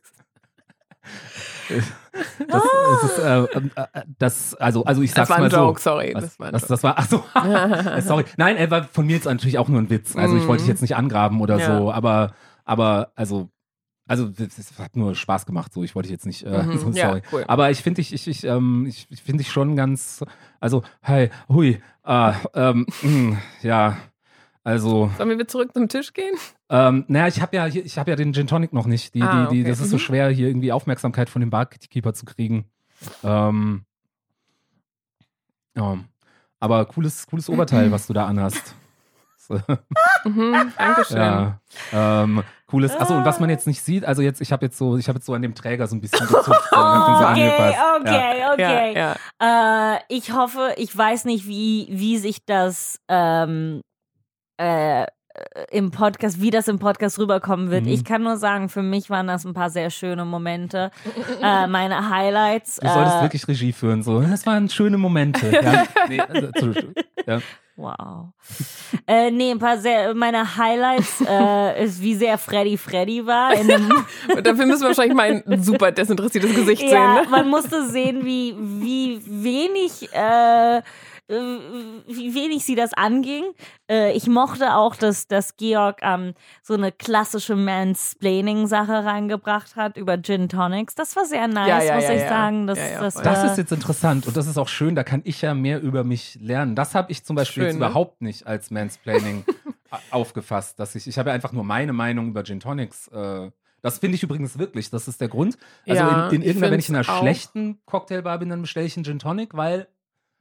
[2.47, 2.63] Das,
[3.01, 5.89] das ist, äh, äh, das, also, also ich Das sag's war ein mal Joke, so.
[5.91, 6.11] sorry.
[6.15, 6.69] Was, das war ein was, Joke.
[6.73, 7.23] das war, ach so,
[7.89, 8.25] Äh, sorry.
[8.37, 10.15] Nein, er war von mir jetzt natürlich auch nur ein Witz.
[10.15, 11.61] Also ich wollte dich jetzt nicht angraben oder Mhm.
[11.61, 11.77] Ja.
[11.77, 12.33] so, aber,
[12.63, 13.49] aber, also,
[14.07, 15.73] also das, das hat nur Spaß gemacht.
[15.73, 16.77] So, ich wollte dich jetzt nicht, äh, Mhm.
[16.77, 17.21] so, Ja, sorry.
[17.31, 17.43] cool.
[17.47, 20.23] Aber ich finde dich, ich, ich, ähm, ich, ich finde dich schon ganz,
[20.65, 23.97] also, hey, hui, äh, ähm, mh, ja,
[24.63, 26.33] also, Sollen wir wieder zurück zum Tisch gehen?
[26.71, 29.13] ähm, naja, ich habe ja, hier- ich habe ja den Gin Tonic noch nicht.
[29.13, 29.69] Die, Ah, die, die, okay.
[29.69, 29.99] das ist so Mhm.
[29.99, 32.65] schwer, hier irgendwie Aufmerksamkeit von dem Barkeeper zu kriegen.
[33.23, 33.85] Ähm,
[35.77, 35.99] ja.
[36.59, 38.73] Aber cooles, cooles Oberteil, was du da anhast.
[40.25, 41.17] Mhm, Dankeschön.
[41.17, 41.59] Ja.
[41.93, 42.95] Ähm, cooles.
[42.95, 45.17] Achso, und was man jetzt nicht sieht, also jetzt, ich habe jetzt so, ich habe
[45.17, 46.45] jetzt so an dem Träger so ein bisschen gezupft.
[46.47, 47.75] so, Okay, angepasst.
[47.75, 47.95] Ja.
[47.99, 48.93] okay, okay.
[48.93, 49.95] Ja, ja.
[49.95, 53.81] Äh, ich hoffe, ich weiß nicht, wie, wie sich das ähm,
[54.57, 55.05] äh,
[55.71, 57.85] im Podcast, wie das im Podcast rüberkommen wird.
[57.85, 57.91] Mhm.
[57.91, 60.91] Ich kann nur sagen, für mich waren das ein paar sehr schöne Momente.
[61.41, 62.77] äh, meine Highlights.
[62.77, 64.21] Du solltest äh, wirklich Regie führen, so.
[64.21, 65.51] Das waren schöne Momente.
[65.51, 65.85] Ja.
[66.07, 66.71] Nee, also,
[67.25, 67.39] ja.
[67.77, 68.27] Wow.
[69.07, 73.53] äh, nee, ein paar sehr, meine Highlights äh, ist, wie sehr Freddy Freddy war.
[73.53, 73.91] In einem,
[74.35, 77.23] Und dafür müssen wir wahrscheinlich mein super desinteressiertes Gesicht ja, sehen.
[77.23, 77.27] Ne?
[77.29, 80.81] man musste sehen, wie, wie wenig, äh, äh,
[81.27, 83.43] wie wenig sie das anging.
[83.89, 90.21] Äh, ich mochte auch, dass, dass Georg ähm, so eine klassische Mansplaining-Sache reingebracht hat über
[90.21, 90.95] Gin Tonics.
[90.95, 92.29] Das war sehr nice, Ja, ja, muss ja, ich ja.
[92.29, 92.67] sagen.
[92.67, 93.15] Das, Ja, ja, das.
[93.15, 95.81] Das äh, ist jetzt interessant und das ist auch schön, da kann ich ja mehr
[95.81, 96.75] über mich lernen.
[96.75, 97.85] Das habe ich zum Beispiel Schön, jetzt ne?
[97.85, 99.45] überhaupt nicht als Mansplaining
[99.91, 100.79] a- aufgefasst.
[100.79, 103.07] Dass ich, ich habe ja einfach nur meine Meinung über Gin Tonics.
[103.07, 103.51] Äh,
[103.81, 105.57] das finde ich übrigens wirklich, das ist der Grund.
[105.87, 107.19] Also Ja, in, in ich irgendeiner, wenn ich in einer auch.
[107.19, 109.87] schlechten Cocktailbar bin, dann bestelle ich einen Gin Tonic, weil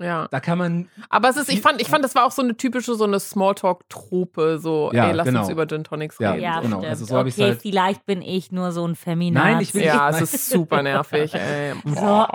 [0.00, 0.26] Ja.
[0.30, 2.56] da kann man Aber es ist, ich fand, ich fand, das war auch so eine
[2.56, 5.40] typische, so eine Smalltalk-Trope, so, Ja, ey, lass genau.
[5.42, 6.42] uns über Gin Tonics Ja, reden.
[6.42, 6.78] ja, genau.
[6.78, 6.90] stimmt.
[6.90, 9.46] Also so hab ich's okay, halt- vielleicht bin ich nur so ein Feminazi.
[9.52, 10.22] Nein, ich will- Ja, Nein.
[10.22, 11.74] es ist super nervig, ey.
[11.84, 12.26] So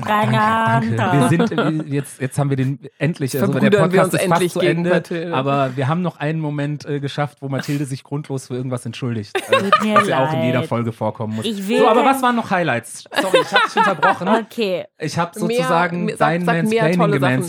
[0.00, 0.98] anstrengend.
[0.98, 1.18] Danke.
[1.18, 4.52] Wir sind jetzt, jetzt haben wir den endlich, also der Podcast uns ist fast endlich
[4.52, 5.34] zu Ende, Mathilde.
[5.34, 9.32] aber wir haben noch einen Moment äh, geschafft, wo Mathilde sich grundlos für irgendwas entschuldigt.
[9.82, 11.44] Mir was ja auch in jeder Folge vorkommen muss.
[11.44, 13.04] Ich will so, aber was waren noch Highlights?
[13.20, 14.28] Sorry, ich habe dich unterbrochen.
[14.28, 17.42] Okay, Ich habe sozusagen mehr- sag- dein sag mehr Mansplaining tolle Sachen.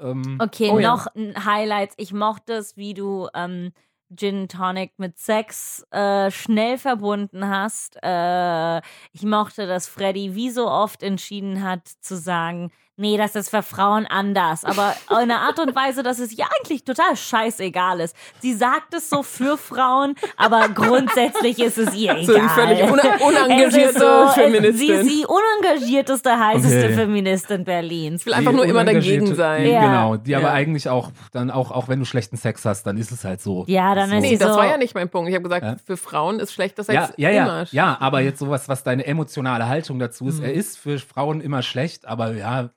[0.00, 0.90] Ähm, okay, Oh ja.
[0.90, 1.94] noch ein Highlights.
[1.98, 3.72] Ich mochte es, wie du ähm,
[4.14, 7.98] Gin Tonic mit Sex äh, schnell verbunden hast.
[8.02, 8.78] Äh,
[9.12, 12.70] ich mochte, dass Freddy wie so oft entschieden hat zu sagen,
[13.02, 14.64] nee, das ist für Frauen anders.
[14.64, 18.16] Aber in einer Art und Weise, dass es ihr eigentlich total scheißegal ist.
[18.40, 22.24] Sie sagt es so für Frauen, aber grundsätzlich ist es ihr egal.
[22.24, 24.76] So die völlig Es ist unengagierte so, Feministin.
[24.78, 26.94] Sie ist die unengagierteste, heißeste Okay.
[26.94, 28.20] Feministin Berlins.
[28.22, 29.64] ich will einfach die nur immer dagegen sein.
[29.64, 29.80] Die, Ja.
[29.82, 30.52] Genau, die aber Ja.
[30.52, 33.64] eigentlich auch, dann auch, auch wenn du schlechten Sex hast, dann ist es halt so.
[33.66, 34.16] Ja, dann so.
[34.16, 35.28] ist Nee, sie das so- war ja nicht mein Punkt.
[35.28, 35.76] Ich habe gesagt, Ja.
[35.84, 39.04] für Frauen ist schlechter Sex Ja, ja, ja, immer ja, aber jetzt sowas, was deine
[39.06, 40.44] emotionale Haltung dazu ist, Mhm.
[40.44, 42.70] er ist für Frauen immer schlecht, aber ja,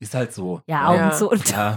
[0.00, 0.60] ist halt so.
[0.66, 1.10] Ja, Augen Ja.
[1.12, 1.76] zu und Ja.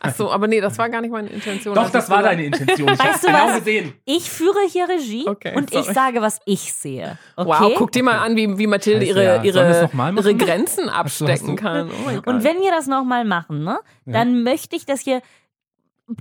[0.00, 1.72] Ach so, aber nee, das war gar nicht meine Intention.
[1.72, 2.88] Doch, das ich war deine Intention.
[2.88, 3.58] Ich Weißt hab's du genau was?
[3.58, 3.92] gesehen.
[4.04, 5.94] Ich führe hier Regie Okay, und ich sorry.
[5.94, 7.16] sage, was ich sehe.
[7.36, 7.48] Okay?
[7.60, 9.42] Wow, guck dir mal an, wie, wie Mathilde ihre, ja.
[9.44, 11.88] Ihre, ihre Grenzen Hast du- hast abstecken du- kann.
[11.90, 12.26] Oh mein Gott.
[12.26, 14.12] Und wenn wir das nochmal machen, ne, Ja.
[14.14, 15.22] dann möchte ich, dass ihr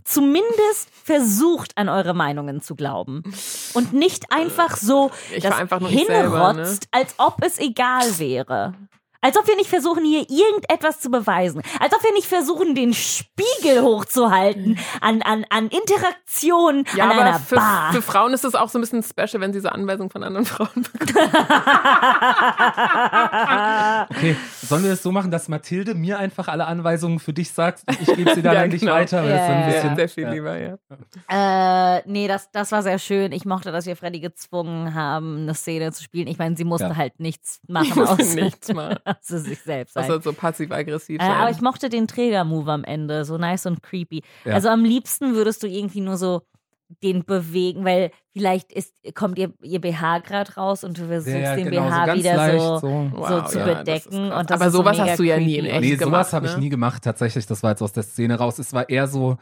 [0.03, 3.23] zumindest versucht, an eure Meinungen zu glauben.
[3.73, 6.59] Und nicht einfach so Ich das einfach ich selber, ne?
[6.59, 8.73] hinrotzt, als ob es egal wäre.
[9.25, 11.63] Als ob wir nicht versuchen, hier irgendetwas zu beweisen.
[11.79, 17.21] Als ob wir nicht versuchen, den Spiegel hochzuhalten an, an, an Interaktion ja, an aber
[17.21, 17.91] einer für, Bar.
[17.91, 20.45] für Frauen ist es auch so ein bisschen special, wenn sie so Anweisungen von anderen
[20.45, 21.31] Frauen bekommen.
[24.09, 27.83] Okay, sollen wir es so machen, dass Mathilde mir einfach alle Anweisungen für dich sagt
[27.99, 28.93] ich gebe sie dann Ja, an dich genau.
[28.93, 29.23] weiter?
[29.23, 30.31] weil das ist ein bisschen, Ja, sehr viel ja.
[30.31, 31.97] lieber, ja.
[31.97, 33.31] Äh, nee, das, das war sehr schön.
[33.31, 36.27] Ich mochte, dass wir Freddy gezwungen haben, eine Szene zu spielen.
[36.27, 36.95] Ich meine, sie musste Ja.
[36.95, 38.97] halt nichts machen, Ich musste nichts machen.
[39.21, 40.03] außer sich selbst sein.
[40.03, 41.31] Also so passiv-aggressiv äh, sein.
[41.35, 44.23] aber ich mochte den Träger-Move am Ende, so nice und creepy.
[44.45, 44.53] Ja.
[44.53, 46.43] Also am liebsten würdest du irgendwie nur so
[47.01, 51.55] den bewegen, weil vielleicht ist, kommt ihr, ihr BH gerade raus und du versuchst Ja,
[51.55, 52.79] den genau, so BH ganz wieder so, so.
[52.79, 54.29] so Wow, zu ja, das bedecken.
[54.29, 54.39] krass.
[54.41, 56.33] Und das Aber so sowas mega hast du ja nie in echt Nee, sowas gemacht,
[56.33, 56.59] habe ich ne?
[56.59, 57.03] nie gemacht.
[57.03, 58.59] Tatsächlich, das war jetzt aus der Szene raus.
[58.59, 59.37] Es war eher so,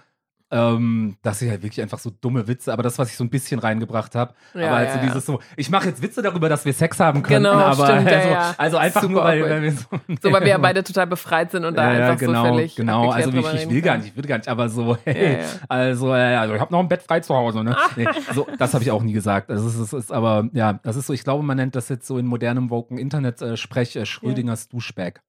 [0.53, 3.29] ähm, dass ich halt wirklich einfach so dumme Witze, aber das, was ich so ein
[3.31, 6.63] bisschen reingebracht habe, Ja, aber halt ja, dieses so, ich mache jetzt Witze darüber, dass
[6.63, 8.55] wir Sex haben können, Genau, aber stimmt, also, ja.
[8.55, 9.85] also einfach Super nur, weil, weil wir so,
[10.21, 13.09] So, weil wir ja beide total befreit sind und da einfach genau, so völlig genau.
[13.09, 16.41] Also ich, ich will gar nicht, ich will gar nicht, aber so, hey, also, ja,
[16.41, 17.75] also ich habe noch ein Bett frei zu Hause, ne?
[17.95, 19.49] Nee, so, das habe ich auch nie gesagt.
[19.49, 22.05] Also es ist, ist aber, ja, das ist so, ich glaube, man nennt das jetzt
[22.05, 25.21] so in modernem Woken Internet-Sprech äh, Schrödingers Duschbag.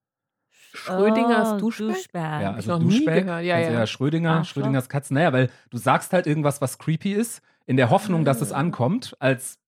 [0.85, 1.89] Schrödingers Oh, Duschbag?
[1.95, 2.43] Duschbag.
[2.43, 3.25] Ja, ich also noch nie Duschbag.
[3.25, 3.45] gehört.
[3.45, 3.87] Ja, also ja.
[3.87, 4.53] Schrödinger, Arschloch.
[4.63, 5.15] Schrödingers Katzen.
[5.15, 8.57] Naja, weil du sagst halt irgendwas, was creepy ist, in der Hoffnung, dass es Ah.
[8.59, 9.59] ankommt, als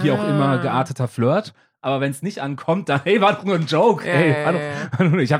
[0.00, 0.28] wie auch Ah.
[0.28, 1.54] immer gearteter Flirt.
[1.82, 4.06] Aber wenn es nicht ankommt, dann, hey, war doch nur ein Joke.
[4.06, 4.60] Ja, hey, ja, war ja,
[4.98, 5.38] doch, ich doch,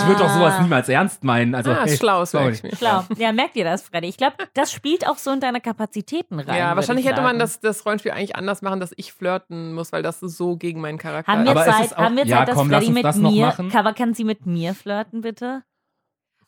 [0.00, 0.62] ich würde doch sowas Ah.
[0.62, 1.54] niemals ernst meinen.
[1.54, 2.52] Also, ah, hey, ist schlau, sorry.
[2.52, 2.74] ich mir.
[2.76, 3.04] Schlau.
[3.16, 4.08] Ja, merkt ihr das, Freddy?
[4.08, 6.56] Ich glaube, das spielt auch so in deine Kapazitäten rein.
[6.56, 9.92] Ja, wahrscheinlich ich hätte man das, das Rollenspiel eigentlich anders machen, dass ich flirten muss,
[9.92, 12.26] weil das so gegen meinen Charakter Haben wir Aber es Zeit, ist auch- haben wir
[12.26, 13.46] ja, Zeit dass komm, lass Freddy uns mit das noch mir.
[13.46, 13.68] machen.
[13.70, 15.62] Cover, kann sie mit mir flirten, bitte?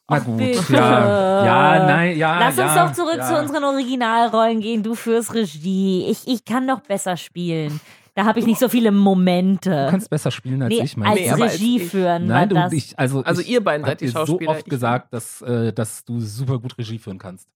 [0.09, 0.72] Na gut, bitte.
[0.72, 1.45] ja.
[1.47, 2.39] Ja, nein, ja.
[2.39, 3.26] Lass uns ja, doch zurück ja.
[3.26, 4.82] zu unseren Originalrollen gehen.
[4.82, 6.07] Du führst Regie.
[6.11, 7.80] Ich, ich kann doch besser spielen.
[8.17, 9.89] Da habe ich nicht so viele Du Momente.
[9.91, 11.91] kannst besser spielen als Nee, ich, mein als Nee, als Regie ich.
[11.91, 15.12] führen Nein, du, ich, also, Also ich ihr beiden seid die dir so oft gesagt,
[15.12, 17.49] dass, äh, dass du super gut Regie führen kannst.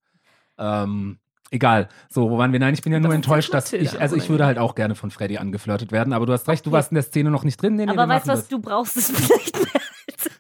[0.59, 1.19] Ähm,
[1.53, 1.89] egal.
[2.09, 2.59] So, wo waren wir?
[2.59, 4.97] Nein, ich bin ja Das nur enttäuscht, dass ich, also ich würde halt auch gerne
[4.97, 6.77] von Freddy angeflirtet werden, aber du hast recht, du Okay.
[6.77, 7.77] warst in der Szene noch nicht drin.
[7.77, 10.31] Nee, nee, Aber weißt du was, du brauchst es vielleicht mehr als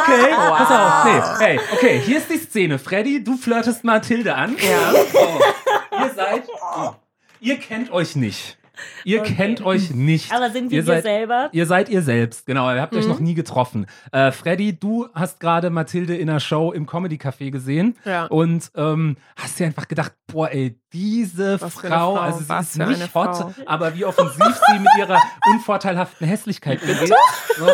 [0.00, 1.04] Okay, pass auf.
[1.38, 2.78] Nee, hey, okay, hier ist die Szene.
[2.78, 4.56] Freddy, du flirtest Mathilde an.
[4.58, 4.92] Ja.
[4.92, 5.40] So.
[6.18, 6.42] Ihr seid.
[7.40, 8.56] Ihr kennt euch nicht.
[9.02, 9.34] Ihr Okay.
[9.34, 10.32] kennt euch nicht.
[10.32, 11.48] Aber sind wir ihr wir seid, selber?
[11.50, 12.72] Ihr seid ihr selbst, genau.
[12.72, 13.10] Ihr habt euch Mhm.
[13.10, 13.86] noch nie getroffen.
[14.12, 18.26] Äh, Freddy, du hast gerade Mathilde in einer Show im Comedy Café gesehen Ja.
[18.26, 22.72] und ähm, hast dir einfach gedacht, boah, ey, diese Frau, Frau, also sie was ist
[22.82, 23.52] für nicht hot, Frau.
[23.66, 25.20] aber wie offensiv sie mit ihrer
[25.52, 27.12] unvorteilhaften Hässlichkeit umgeht.
[27.56, 27.66] So,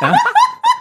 [0.00, 0.18] ja.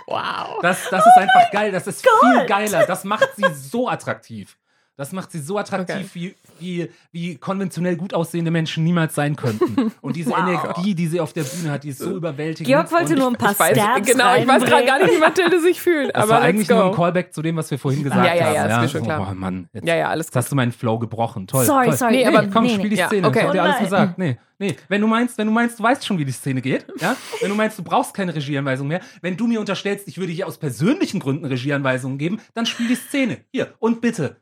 [0.07, 0.59] Wow.
[0.63, 1.71] Das, das ist einfach geil.
[1.71, 2.85] Das ist viel geiler.
[2.87, 4.57] Das macht sie so attraktiv.
[4.99, 6.09] Das macht sie so attraktiv, Okay.
[6.13, 9.93] wie, wie, wie konventionell gut aussehende Menschen niemals sein könnten.
[10.01, 10.39] Und diese Wow.
[10.39, 12.67] Energie, die sie auf der Bühne hat, die ist so überwältigend.
[12.67, 15.19] Georg wollte nur ein paar Ich weiß, Stabs genau, ich weiß gerade gar nicht, wie
[15.19, 16.09] Mathilde sich fühlt.
[16.13, 16.75] das aber war eigentlich go.
[16.75, 18.55] nur ein Callback zu dem, was wir vorhin gesagt Ja, ja, haben.
[18.55, 19.29] ja, ist mir schon klar.
[19.31, 21.47] Oh Mann, jetzt, Ja, ja, alles jetzt hast du meinen Flow gebrochen.
[21.47, 21.63] Toll.
[21.63, 21.95] Sorry, toll.
[21.95, 22.11] sorry.
[22.11, 22.89] Nee, Nee, aber- aber komm, nee, spiel nee.
[22.89, 23.25] die Ja, Szene.
[23.27, 23.39] okay.
[23.39, 24.17] Ich hab dir alles Oh gesagt.
[24.17, 24.75] Nee, nee.
[24.89, 27.15] Wenn du meinst, wenn du meinst, du weißt schon, wie die Szene geht, ja?
[27.39, 30.45] Wenn du meinst, du brauchst keine Regieanweisung mehr, wenn du mir unterstellst, ich würde hier
[30.45, 33.37] aus persönlichen Gründen Regieanweisungen geben, dann spiel die Szene.
[33.53, 34.35] Hier und bitte.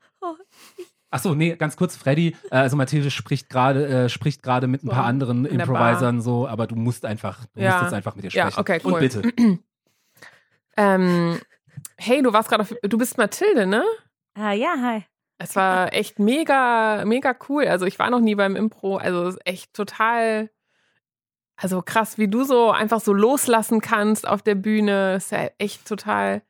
[1.10, 4.84] Ach so, nee, ganz kurz, Freddy, äh, also Mathilde spricht gerade äh, spricht gerade mit
[4.84, 7.70] ein paar anderen in Improvisern so, aber du musst einfach, du Ja.
[7.72, 8.60] musst jetzt einfach mit ihr Ja, sprechen.
[8.60, 8.93] okay, cool.
[8.93, 9.22] Und bitte.
[10.78, 11.39] Ähm,
[11.97, 13.84] hey, du warst gerade auf, du bist Mathilde, ne?
[14.36, 15.03] Ah, ja, hi.
[15.39, 17.68] Es war echt mega, mega cool.
[17.68, 18.97] Also ich war noch nie beim Impro.
[18.97, 20.49] Also es ist echt total,
[21.55, 25.16] also krass, wie du so einfach so loslassen kannst auf der Bühne.
[25.16, 26.41] Ist ja echt total.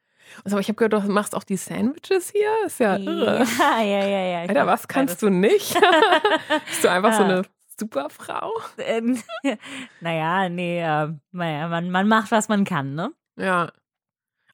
[0.44, 2.50] Also, aber ich habe gehört, du machst auch die Sandwiches hier.
[2.66, 3.46] Ist ja irre.
[3.60, 4.40] Ja, ja, ja, ja.
[4.42, 5.74] Alter, was kannst du nicht?
[6.68, 7.26] Bist du einfach so Ah.
[7.26, 7.42] eine
[7.80, 8.52] Superfrau?
[8.78, 9.22] Ähm,
[10.02, 13.12] naja, nee, äh, naja, man, man macht, was man kann, ne?
[13.38, 13.70] Ja.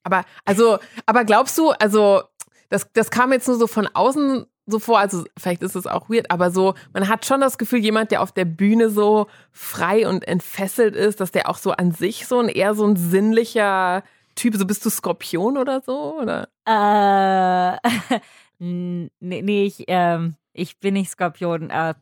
[0.04, 2.24] Aber, also, aber glaubst du, also,
[2.70, 6.10] das, das kam jetzt nur so von außen so vor, also vielleicht ist es auch
[6.10, 10.08] weird, aber so, man hat schon das Gefühl, jemand, der auf der Bühne so frei
[10.08, 14.04] und entfesselt ist, dass der auch so an sich so ein eher so ein sinnlicher
[14.36, 16.48] Typ, so bist du Skorpion oder so, oder?
[16.66, 17.78] Äh,
[18.60, 21.70] nee, nee, ich, ähm, ich bin nicht Skorpion.
[21.70, 21.94] Äh,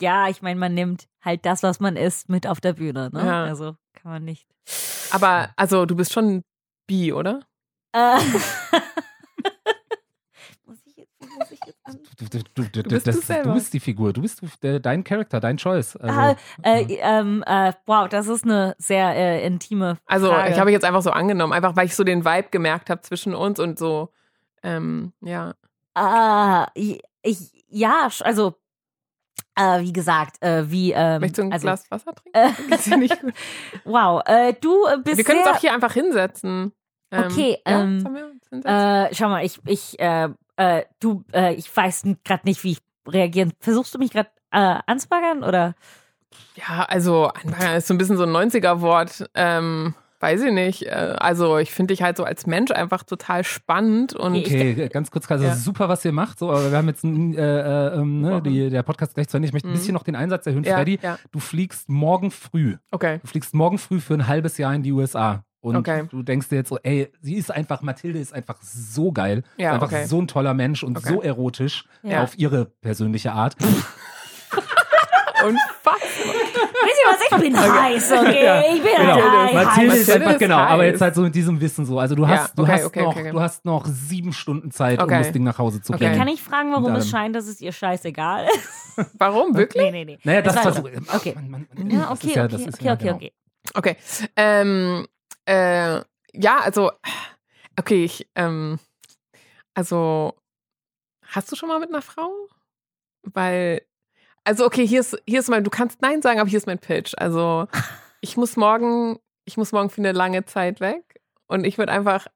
[0.00, 3.24] ja, ich meine, man nimmt halt das, was man isst, mit auf der Bühne, ne?
[3.24, 3.44] Ja.
[3.44, 4.46] Also kann man nicht.
[5.10, 6.42] Aber, also, du bist schon
[6.86, 7.40] bi, oder?
[7.92, 8.16] Äh,
[10.66, 11.98] muss ich jetzt, wie muss ich jetzt an?
[12.18, 15.56] Du, du, du, du, bist das, du bist die Figur, du bist dein Charakter, dein
[15.56, 15.96] Choice.
[15.96, 20.50] Also, Ah, äh, ähm, äh, wow, das ist eine sehr äh, intime Also, Frage.
[20.50, 23.36] ich habe jetzt einfach so angenommen, einfach weil ich so den Vibe gemerkt habe zwischen
[23.36, 24.12] uns und so,
[24.64, 25.54] ähm, ja.
[25.94, 28.54] Ah, ich, ich ja, also
[29.54, 33.02] äh, wie gesagt, äh, wie ähm, Möchtest du ein also, Glas Wasser trinken?
[33.02, 33.08] Äh,
[33.84, 36.72] wow, äh, du äh, bist Wir können uns auch hier einfach hinsetzen.
[37.12, 38.38] Ähm, Okay, ja, ähm?
[38.50, 39.96] Äh, schau mal, ich, ich,
[40.58, 43.52] äh, äh, du, äh, ich weiß gerade nicht, wie ich reagieren.
[43.60, 45.74] Versuchst du mich gerade äh, anzubaggern oder?
[46.56, 49.30] ja, also Anbaggern ist so ein bisschen so ein 90er-Wort.
[49.34, 50.82] Ähm, weiß ich nicht.
[50.86, 54.88] Äh, also ich finde dich halt so als Mensch einfach total spannend und Okay, Okay,
[54.88, 55.54] ganz kurz, also Ja.
[55.54, 56.38] super, was ihr macht.
[56.40, 59.36] So, aber wir haben jetzt ein, äh, äh, ähm, ne, die, der Podcast gleich zu
[59.36, 59.46] Ende.
[59.46, 59.76] Ich möchte ein Mhm.
[59.76, 60.98] bisschen noch den Einsatz erhöhen, ja, Freddy.
[61.00, 62.76] ja, Du fliegst morgen früh.
[62.90, 63.20] okay.
[63.22, 65.44] Du fliegst morgen früh für ein halbes Jahr in die USA.
[65.60, 66.04] Und Okay.
[66.08, 69.42] du denkst dir jetzt so, ey, sie ist einfach, Mathilde ist einfach so geil.
[69.56, 70.06] Ja, ist einfach okay.
[70.06, 71.08] so ein toller Mensch und Okay.
[71.08, 72.22] so erotisch Ja.
[72.22, 73.56] auf ihre persönliche Art.
[75.44, 75.94] Unfassbar.
[76.34, 77.20] Wisst ihr was?
[77.30, 78.44] Ich bin heiß, okay?
[78.44, 79.14] Ja, ich bin Genau.
[79.44, 79.54] heiß.
[79.54, 80.70] Mathilde ist einfach, ist genau, heiß.
[80.70, 81.98] aber jetzt halt so mit diesem Wissen so.
[82.00, 83.30] Also du Ja, hast, du okay, hast okay, noch, okay, okay.
[83.30, 85.18] du hast noch sieben Stunden Zeit, um Okay.
[85.18, 86.06] das Ding nach Hause zu Okay.
[86.06, 86.18] bringen.
[86.18, 89.06] Kann ich fragen, warum Und, es scheint, dass es ihr scheißegal ist?
[89.18, 89.54] Warum?
[89.56, 89.80] Wirklich?
[89.84, 90.18] Nee, nee, nee.
[90.24, 91.14] Naja, das war- versuche ich.
[91.14, 91.32] Okay.
[91.36, 93.16] Man, man, man, Ja, das okay, ja, okay, das okay, ja, okay, genau.
[93.16, 93.32] okay.
[93.74, 93.96] Okay.
[94.34, 95.06] Ähm,
[95.48, 96.02] äh,
[96.34, 96.92] ja, also,
[97.78, 98.78] okay, ich, ähm,
[99.74, 100.34] also,
[101.24, 102.30] hast du schon mal mit einer Frau?
[103.22, 103.82] Weil,
[104.44, 106.78] also, okay, hier ist, hier ist mein, du kannst Nein sagen, aber hier ist mein
[106.78, 107.14] Pitch.
[107.16, 107.66] Also,
[108.20, 112.26] ich muss morgen, ich muss morgen für eine lange Zeit weg und ich würde einfach,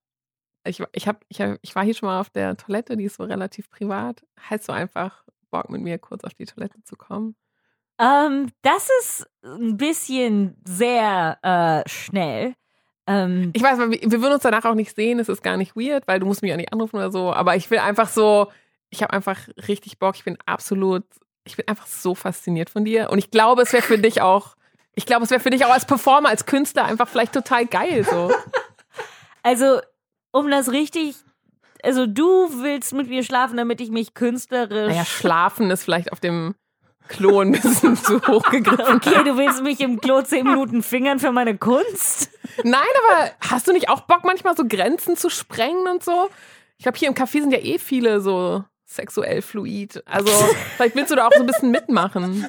[0.64, 3.16] ich, ich, hab, ich, hab, ich war hier schon mal auf der Toilette, die ist
[3.16, 4.24] so relativ privat.
[4.38, 7.36] Hast du einfach Bock, mit mir kurz auf die Toilette zu kommen?
[8.00, 12.54] Ähm, das ist ein bisschen sehr äh, schnell.
[13.07, 13.88] Ähm, Ich weiß, wir,
[14.22, 16.53] würden uns danach auch nicht sehen, es ist gar nicht weird, weil du musst mich
[16.53, 18.48] auch nicht anrufen oder so, aber ich will einfach so,
[18.90, 19.38] ich habe einfach
[19.68, 21.05] richtig Bock, ich bin absolut,
[21.44, 24.55] ich bin einfach so fasziniert von dir und ich glaube, es wäre für dich auch,
[24.94, 28.05] ich glaube, es wäre für dich auch als Performer, als Künstler einfach vielleicht total geil
[28.09, 28.30] so.
[29.42, 29.80] also,
[30.30, 31.16] um das richtig.
[31.82, 32.24] Also, du
[32.62, 34.90] willst mit mir schlafen, damit ich mich künstlerisch.
[34.90, 36.55] Naja, schlafen ist vielleicht auf dem
[37.09, 38.96] Klo ein bisschen zu hoch gegriffen.
[38.96, 42.30] Okay, du willst mich im Klo zehn Minuten fingern für meine Kunst?
[42.64, 46.30] Nein, aber hast du nicht auch Bock, manchmal so Grenzen zu sprengen und so?
[46.78, 50.03] Ich glaube, hier im Café sind ja eh viele so sexuell fluid.
[50.07, 50.30] Also
[50.76, 52.48] vielleicht willst du da auch so ein bisschen mitmachen.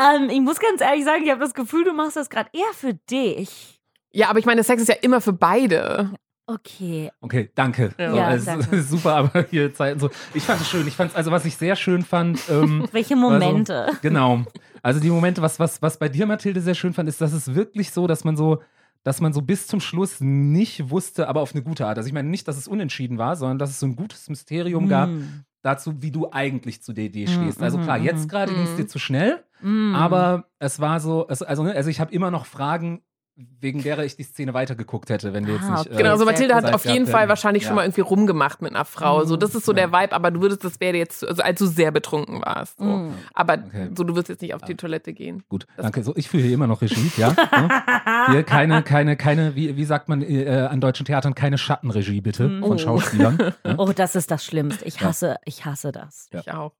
[0.00, 2.72] Ähm, ich muss ganz ehrlich sagen, ich habe das Gefühl, du machst das gerade eher
[2.74, 3.80] für dich.
[4.12, 6.10] Ja, aber ich meine, Sex ist ja immer für beide.
[6.46, 7.10] Okay.
[7.20, 7.94] Okay, danke.
[7.98, 8.10] Ja.
[8.10, 8.76] So, Ja, es danke.
[8.76, 10.10] ist super, aber hier Zeiten so.
[10.34, 10.86] Ich fand es schön.
[10.86, 12.40] Ich fand also was ich sehr schön fand.
[12.50, 13.88] Ähm, Welche Momente?
[14.02, 14.42] Genau.
[14.82, 17.54] Also die Momente, was, was, was bei dir, Mathilde, sehr schön fand, ist, dass es
[17.54, 18.62] wirklich so, dass man so,
[19.02, 21.96] dass man so bis zum Schluss nicht wusste, aber auf eine gute Art.
[21.96, 24.88] Also ich meine nicht, dass es unentschieden war, sondern dass es so ein gutes Mysterium
[24.88, 25.44] gab Mm.
[25.62, 27.62] dazu, wie du eigentlich zu der Idee Mm, stehst.
[27.62, 28.56] Also klar, mhm, jetzt gerade mhm.
[28.56, 29.94] ging es dir zu schnell, Mm.
[29.94, 33.02] aber es war so, es, also, ne, also ich habe immer noch Fragen,
[33.36, 35.86] wegen derer ich die Szene weitergeguckt hätte, wenn wir jetzt Ah, nicht.
[35.88, 35.96] okay.
[35.96, 37.68] Genau, also sehr Mathilde hat auf jeden Fall wahrscheinlich Ja.
[37.68, 39.24] schon mal irgendwie rumgemacht mit einer Frau.
[39.24, 39.88] So, das ist so Ja.
[39.88, 42.78] der Vibe, aber du würdest, das wäre jetzt, also als du sehr betrunken warst.
[42.78, 42.84] So.
[42.84, 43.14] Mm.
[43.34, 43.88] Aber Okay.
[43.96, 45.42] so, du wirst jetzt nicht auf die Toilette gehen.
[45.48, 46.04] Gut, Das- danke.
[46.04, 47.34] So, ich fühle hier immer noch Regie, ja.
[48.30, 52.48] Hier keine, keine, keine, wie, wie sagt man äh, an deutschen Theatern, keine Schattenregie bitte
[52.48, 52.60] Mhm.
[52.62, 52.78] von Oh.
[52.78, 53.36] Schauspielern.
[53.36, 53.54] ne?
[53.78, 54.84] Oh, das ist das Schlimmste.
[54.84, 55.08] Ich Ja.
[55.08, 56.28] hasse, ich hasse das.
[56.32, 56.40] Ja.
[56.40, 56.72] Ich auch.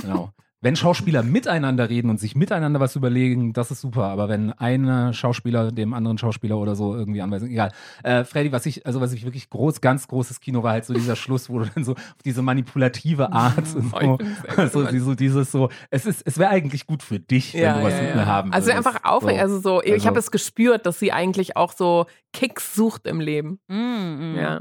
[0.00, 0.32] Genau.
[0.62, 4.04] Wenn Schauspieler miteinander reden und sich miteinander was überlegen, das ist super.
[4.04, 7.72] Aber wenn ein Schauspieler dem anderen Schauspieler oder so irgendwie anweisen, egal.
[8.02, 10.92] Äh, Freddy, was ich, also was ich wirklich groß, ganz großes Kino war halt so
[10.92, 14.18] dieser Schluss, wo du dann so auf diese manipulative Art und Oh,
[14.56, 17.74] so, also die- so dieses so, es ist, es wäre eigentlich gut für dich, wenn
[17.78, 18.86] du was mit mir haben Also würdest.
[18.86, 19.40] einfach aufregend.
[19.40, 22.04] Also so, ich Also- habe es gespürt, dass sie eigentlich auch so
[22.34, 23.60] Kicks sucht im Leben.
[23.68, 24.36] Mm, mm.
[24.36, 24.60] Ja.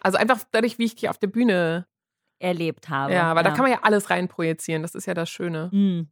[0.00, 1.86] Also einfach dadurch, wie ich dich auf der Bühne.
[2.38, 3.12] Erlebt habe.
[3.14, 4.82] Ja, aber da kann man ja alles reinprojizieren.
[4.82, 5.68] Das ist ja das Schöne.
[5.72, 6.08] Mm.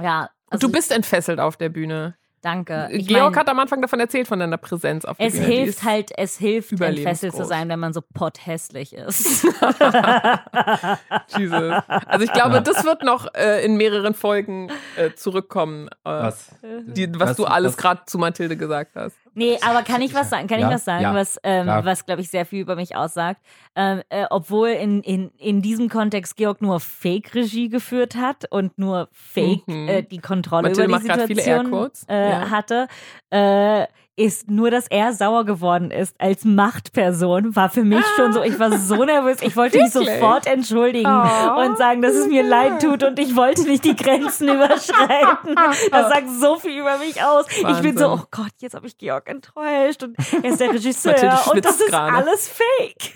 [0.00, 2.16] Ja, Und also du bist entfesselt auf der Bühne.
[2.42, 2.88] danke.
[2.90, 5.46] Ich Georg mein, hat am Anfang davon erzählt, von deiner Präsenz auf der es Bühne.
[5.46, 9.44] Die hilft halt, es hilft, entfesselt zu sein, wenn man so potthässlich ist.
[11.36, 11.72] Jesus.
[12.06, 17.08] Also ich glaube, das wird noch äh, in mehreren Folgen äh, zurückkommen, äh, was, die,
[17.18, 19.16] was, Was- du alles gerade zu Mathilde gesagt hast.
[19.34, 20.46] Nee, aber kann ich was sagen?
[20.46, 21.84] Kann Ja, ich was sagen, ja, was, ähm, klar.
[21.84, 23.40] was glaube ich, sehr viel über mich aussagt?
[23.74, 29.08] Ähm, äh, obwohl in, in, in diesem Kontext Georg nur Fake-Regie geführt hat und nur
[29.12, 29.88] Fake Mhm.
[29.88, 32.50] äh, die Kontrolle Mathilde über die Situation äh, Ja.
[32.50, 32.88] hatte,
[33.30, 33.86] äh,
[34.16, 38.58] ist nur, dass er sauer geworden ist als Machtperson, war für mich schon so, ich
[38.58, 41.60] war so nervös, ich wollte mich sofort entschuldigen Oh.
[41.64, 45.54] und sagen, dass es mir leid tut und ich wollte nicht die Grenzen überschreiten.
[45.90, 47.46] Das sagt so viel über mich aus.
[47.50, 48.24] Ich bin so, Wahnsinn.
[48.24, 51.88] oh Gott, jetzt habe ich Georg enttäuscht und er ist der Regisseur und das ist
[51.88, 52.14] gerade.
[52.14, 53.12] alles fake.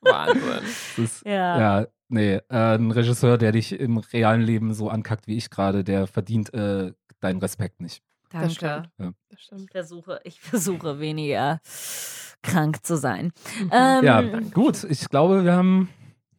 [0.00, 0.42] Wahnsinn.
[1.04, 1.58] ist, Ja.
[1.80, 1.86] ja.
[2.08, 2.40] nee, äh,
[2.76, 6.92] ein Regisseur, der dich im realen Leben so ankackt wie ich gerade, der verdient äh,
[7.20, 8.02] deinen Respekt nicht.
[8.30, 8.88] Das Danke.
[8.96, 9.16] stimmt.
[9.30, 9.62] Das stimmt.
[9.62, 11.60] Ich versuche, ich versuche weniger
[12.42, 13.32] krank zu sein.
[13.72, 14.22] Ähm, Ja,
[14.54, 15.88] gut, ich glaube, wir haben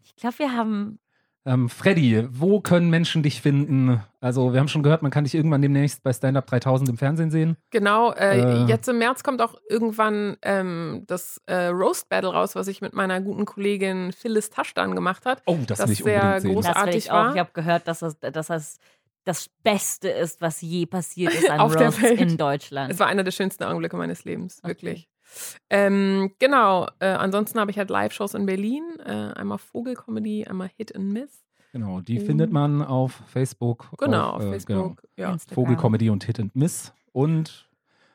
[0.06, 1.00] Ich glaube, wir haben
[1.46, 4.04] Ähm, Freddy, wo können Menschen dich finden?
[4.20, 6.98] Also, wir haben schon gehört, man kann dich irgendwann demnächst bei Stand Up 3000 im
[6.98, 7.56] Fernsehen sehen.
[7.72, 8.66] Genau, äh, Äh.
[8.66, 12.94] jetzt im März kommt auch irgendwann ähm, das äh, Roast Battle raus, was ich mit
[12.94, 15.42] meiner guten Kollegin Phyllis Taschdan gemacht hat.
[15.46, 16.52] Oh, das, Das ich sehr unbedingt sehen.
[16.52, 17.34] groß- Das will großartig ich auch.
[17.34, 18.78] Ich habe gehört, dass das, dass das
[19.30, 22.20] das Beste ist, was je passiert ist an Auf der Roasts Welt.
[22.20, 22.92] in Deutschland.
[22.92, 24.68] Es war einer der schönsten Augenblicke meines Lebens, Okay.
[24.70, 25.10] wirklich.
[25.70, 30.96] Ähm, genau, äh, ansonsten habe ich halt Live-Shows in Berlin, äh, einmal Vogelcomedy, einmal Hit
[30.96, 31.44] and Miss.
[31.72, 32.26] Genau, die Mhm.
[32.26, 33.92] findet man auf Facebook.
[34.00, 35.04] Genau, auf, äh, Facebook.
[35.16, 35.32] Ja.
[35.34, 35.56] Instagram.
[35.64, 36.92] Vogelcomedy und Hit and Miss.
[37.12, 37.70] Und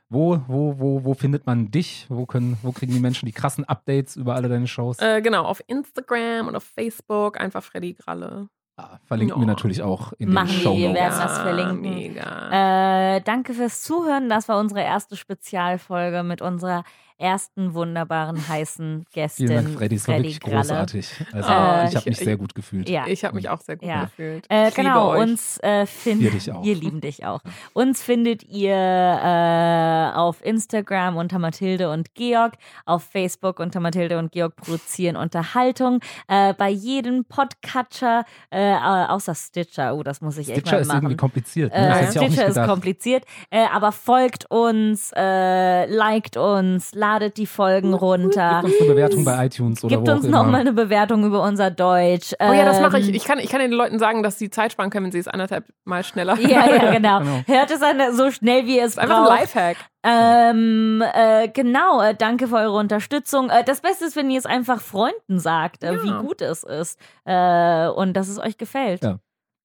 [0.09, 2.07] wo, wo, wo, wo findet man dich?
[2.09, 4.99] Wo, können, wo kriegen die Menschen die krassen Updates über alle deine Shows?
[4.99, 8.49] Äh, genau, auf Instagram und auf Facebook einfach Freddy Gralle.
[8.77, 9.43] Ah, verlinken ja.
[9.43, 11.01] wir natürlich auch in Machen den wir, Show wir Notes.
[11.01, 11.81] werden das verlinken.
[11.83, 13.16] Mega.
[13.16, 14.29] Äh, danke fürs Zuhören.
[14.29, 16.83] Das war unsere erste Spezialfolge mit unserer
[17.19, 19.49] ersten wunderbaren heißen Gästin.
[19.49, 19.95] Vielen Dank, Freddy.
[19.97, 20.57] Es war Freddy wirklich Gralle.
[20.57, 21.11] großartig.
[21.33, 22.89] Also, Äh, ich habe ich- mich sehr gut gefühlt.
[22.89, 23.07] Ja.
[23.07, 24.05] ich habe mich auch sehr gut Ja.
[24.05, 24.47] gefühlt.
[24.49, 25.21] Äh, genau, euch.
[25.23, 26.65] uns äh, findet auch.
[26.65, 27.41] Wir lieben dich auch.
[27.73, 32.55] Uns findet ihr äh, auf Instagram unter Mathilde und Georg,
[32.85, 36.01] auf Facebook unter Mathilde und Georg produzieren Unterhaltung.
[36.29, 40.89] Äh, bei jedem Podcatcher, äh, außer Stitcher, oh, das muss ich echt Stitcher mal ist
[40.89, 41.17] irgendwie machen.
[41.17, 41.73] kompliziert.
[41.73, 41.79] Ne?
[41.79, 46.37] Äh, Das hätte ich auch nicht Stitcher ist kompliziert, äh, aber folgt uns, äh, liked
[46.37, 48.63] uns, ladet die Folgen runter.
[48.63, 51.71] Gibt uns eine Bewertung bei iTunes oder Gibt wo uns nochmal eine Bewertung über unser
[51.71, 52.33] Deutsch.
[52.41, 53.09] Oh ja, das mache ich.
[53.09, 55.19] Ähm, Ich kann, ich kann den Leuten sagen, dass sie Zeit sparen können, wenn sie
[55.19, 57.19] es anderthalb Mal schneller Ja, ja, genau.
[57.21, 57.43] Genau.
[57.47, 59.41] Hört es an, so schnell, wie ihr es ist einfach ein braucht.
[59.41, 59.77] Lifehack.
[60.03, 63.51] Ähm, äh, genau, äh, danke für eure Unterstützung.
[63.51, 66.03] Äh, das Beste ist, wenn ihr es einfach Freunden sagt, äh, Ja.
[66.03, 69.03] wie gut es ist äh, und dass es euch gefällt.
[69.05, 69.19] Ja.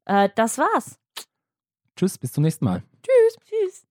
[0.05, 0.97] Äh, das war's.
[1.95, 2.83] Tschüss, bis zum nächsten Mal.
[3.03, 3.35] Tschüss.
[3.45, 3.88] Tschüss.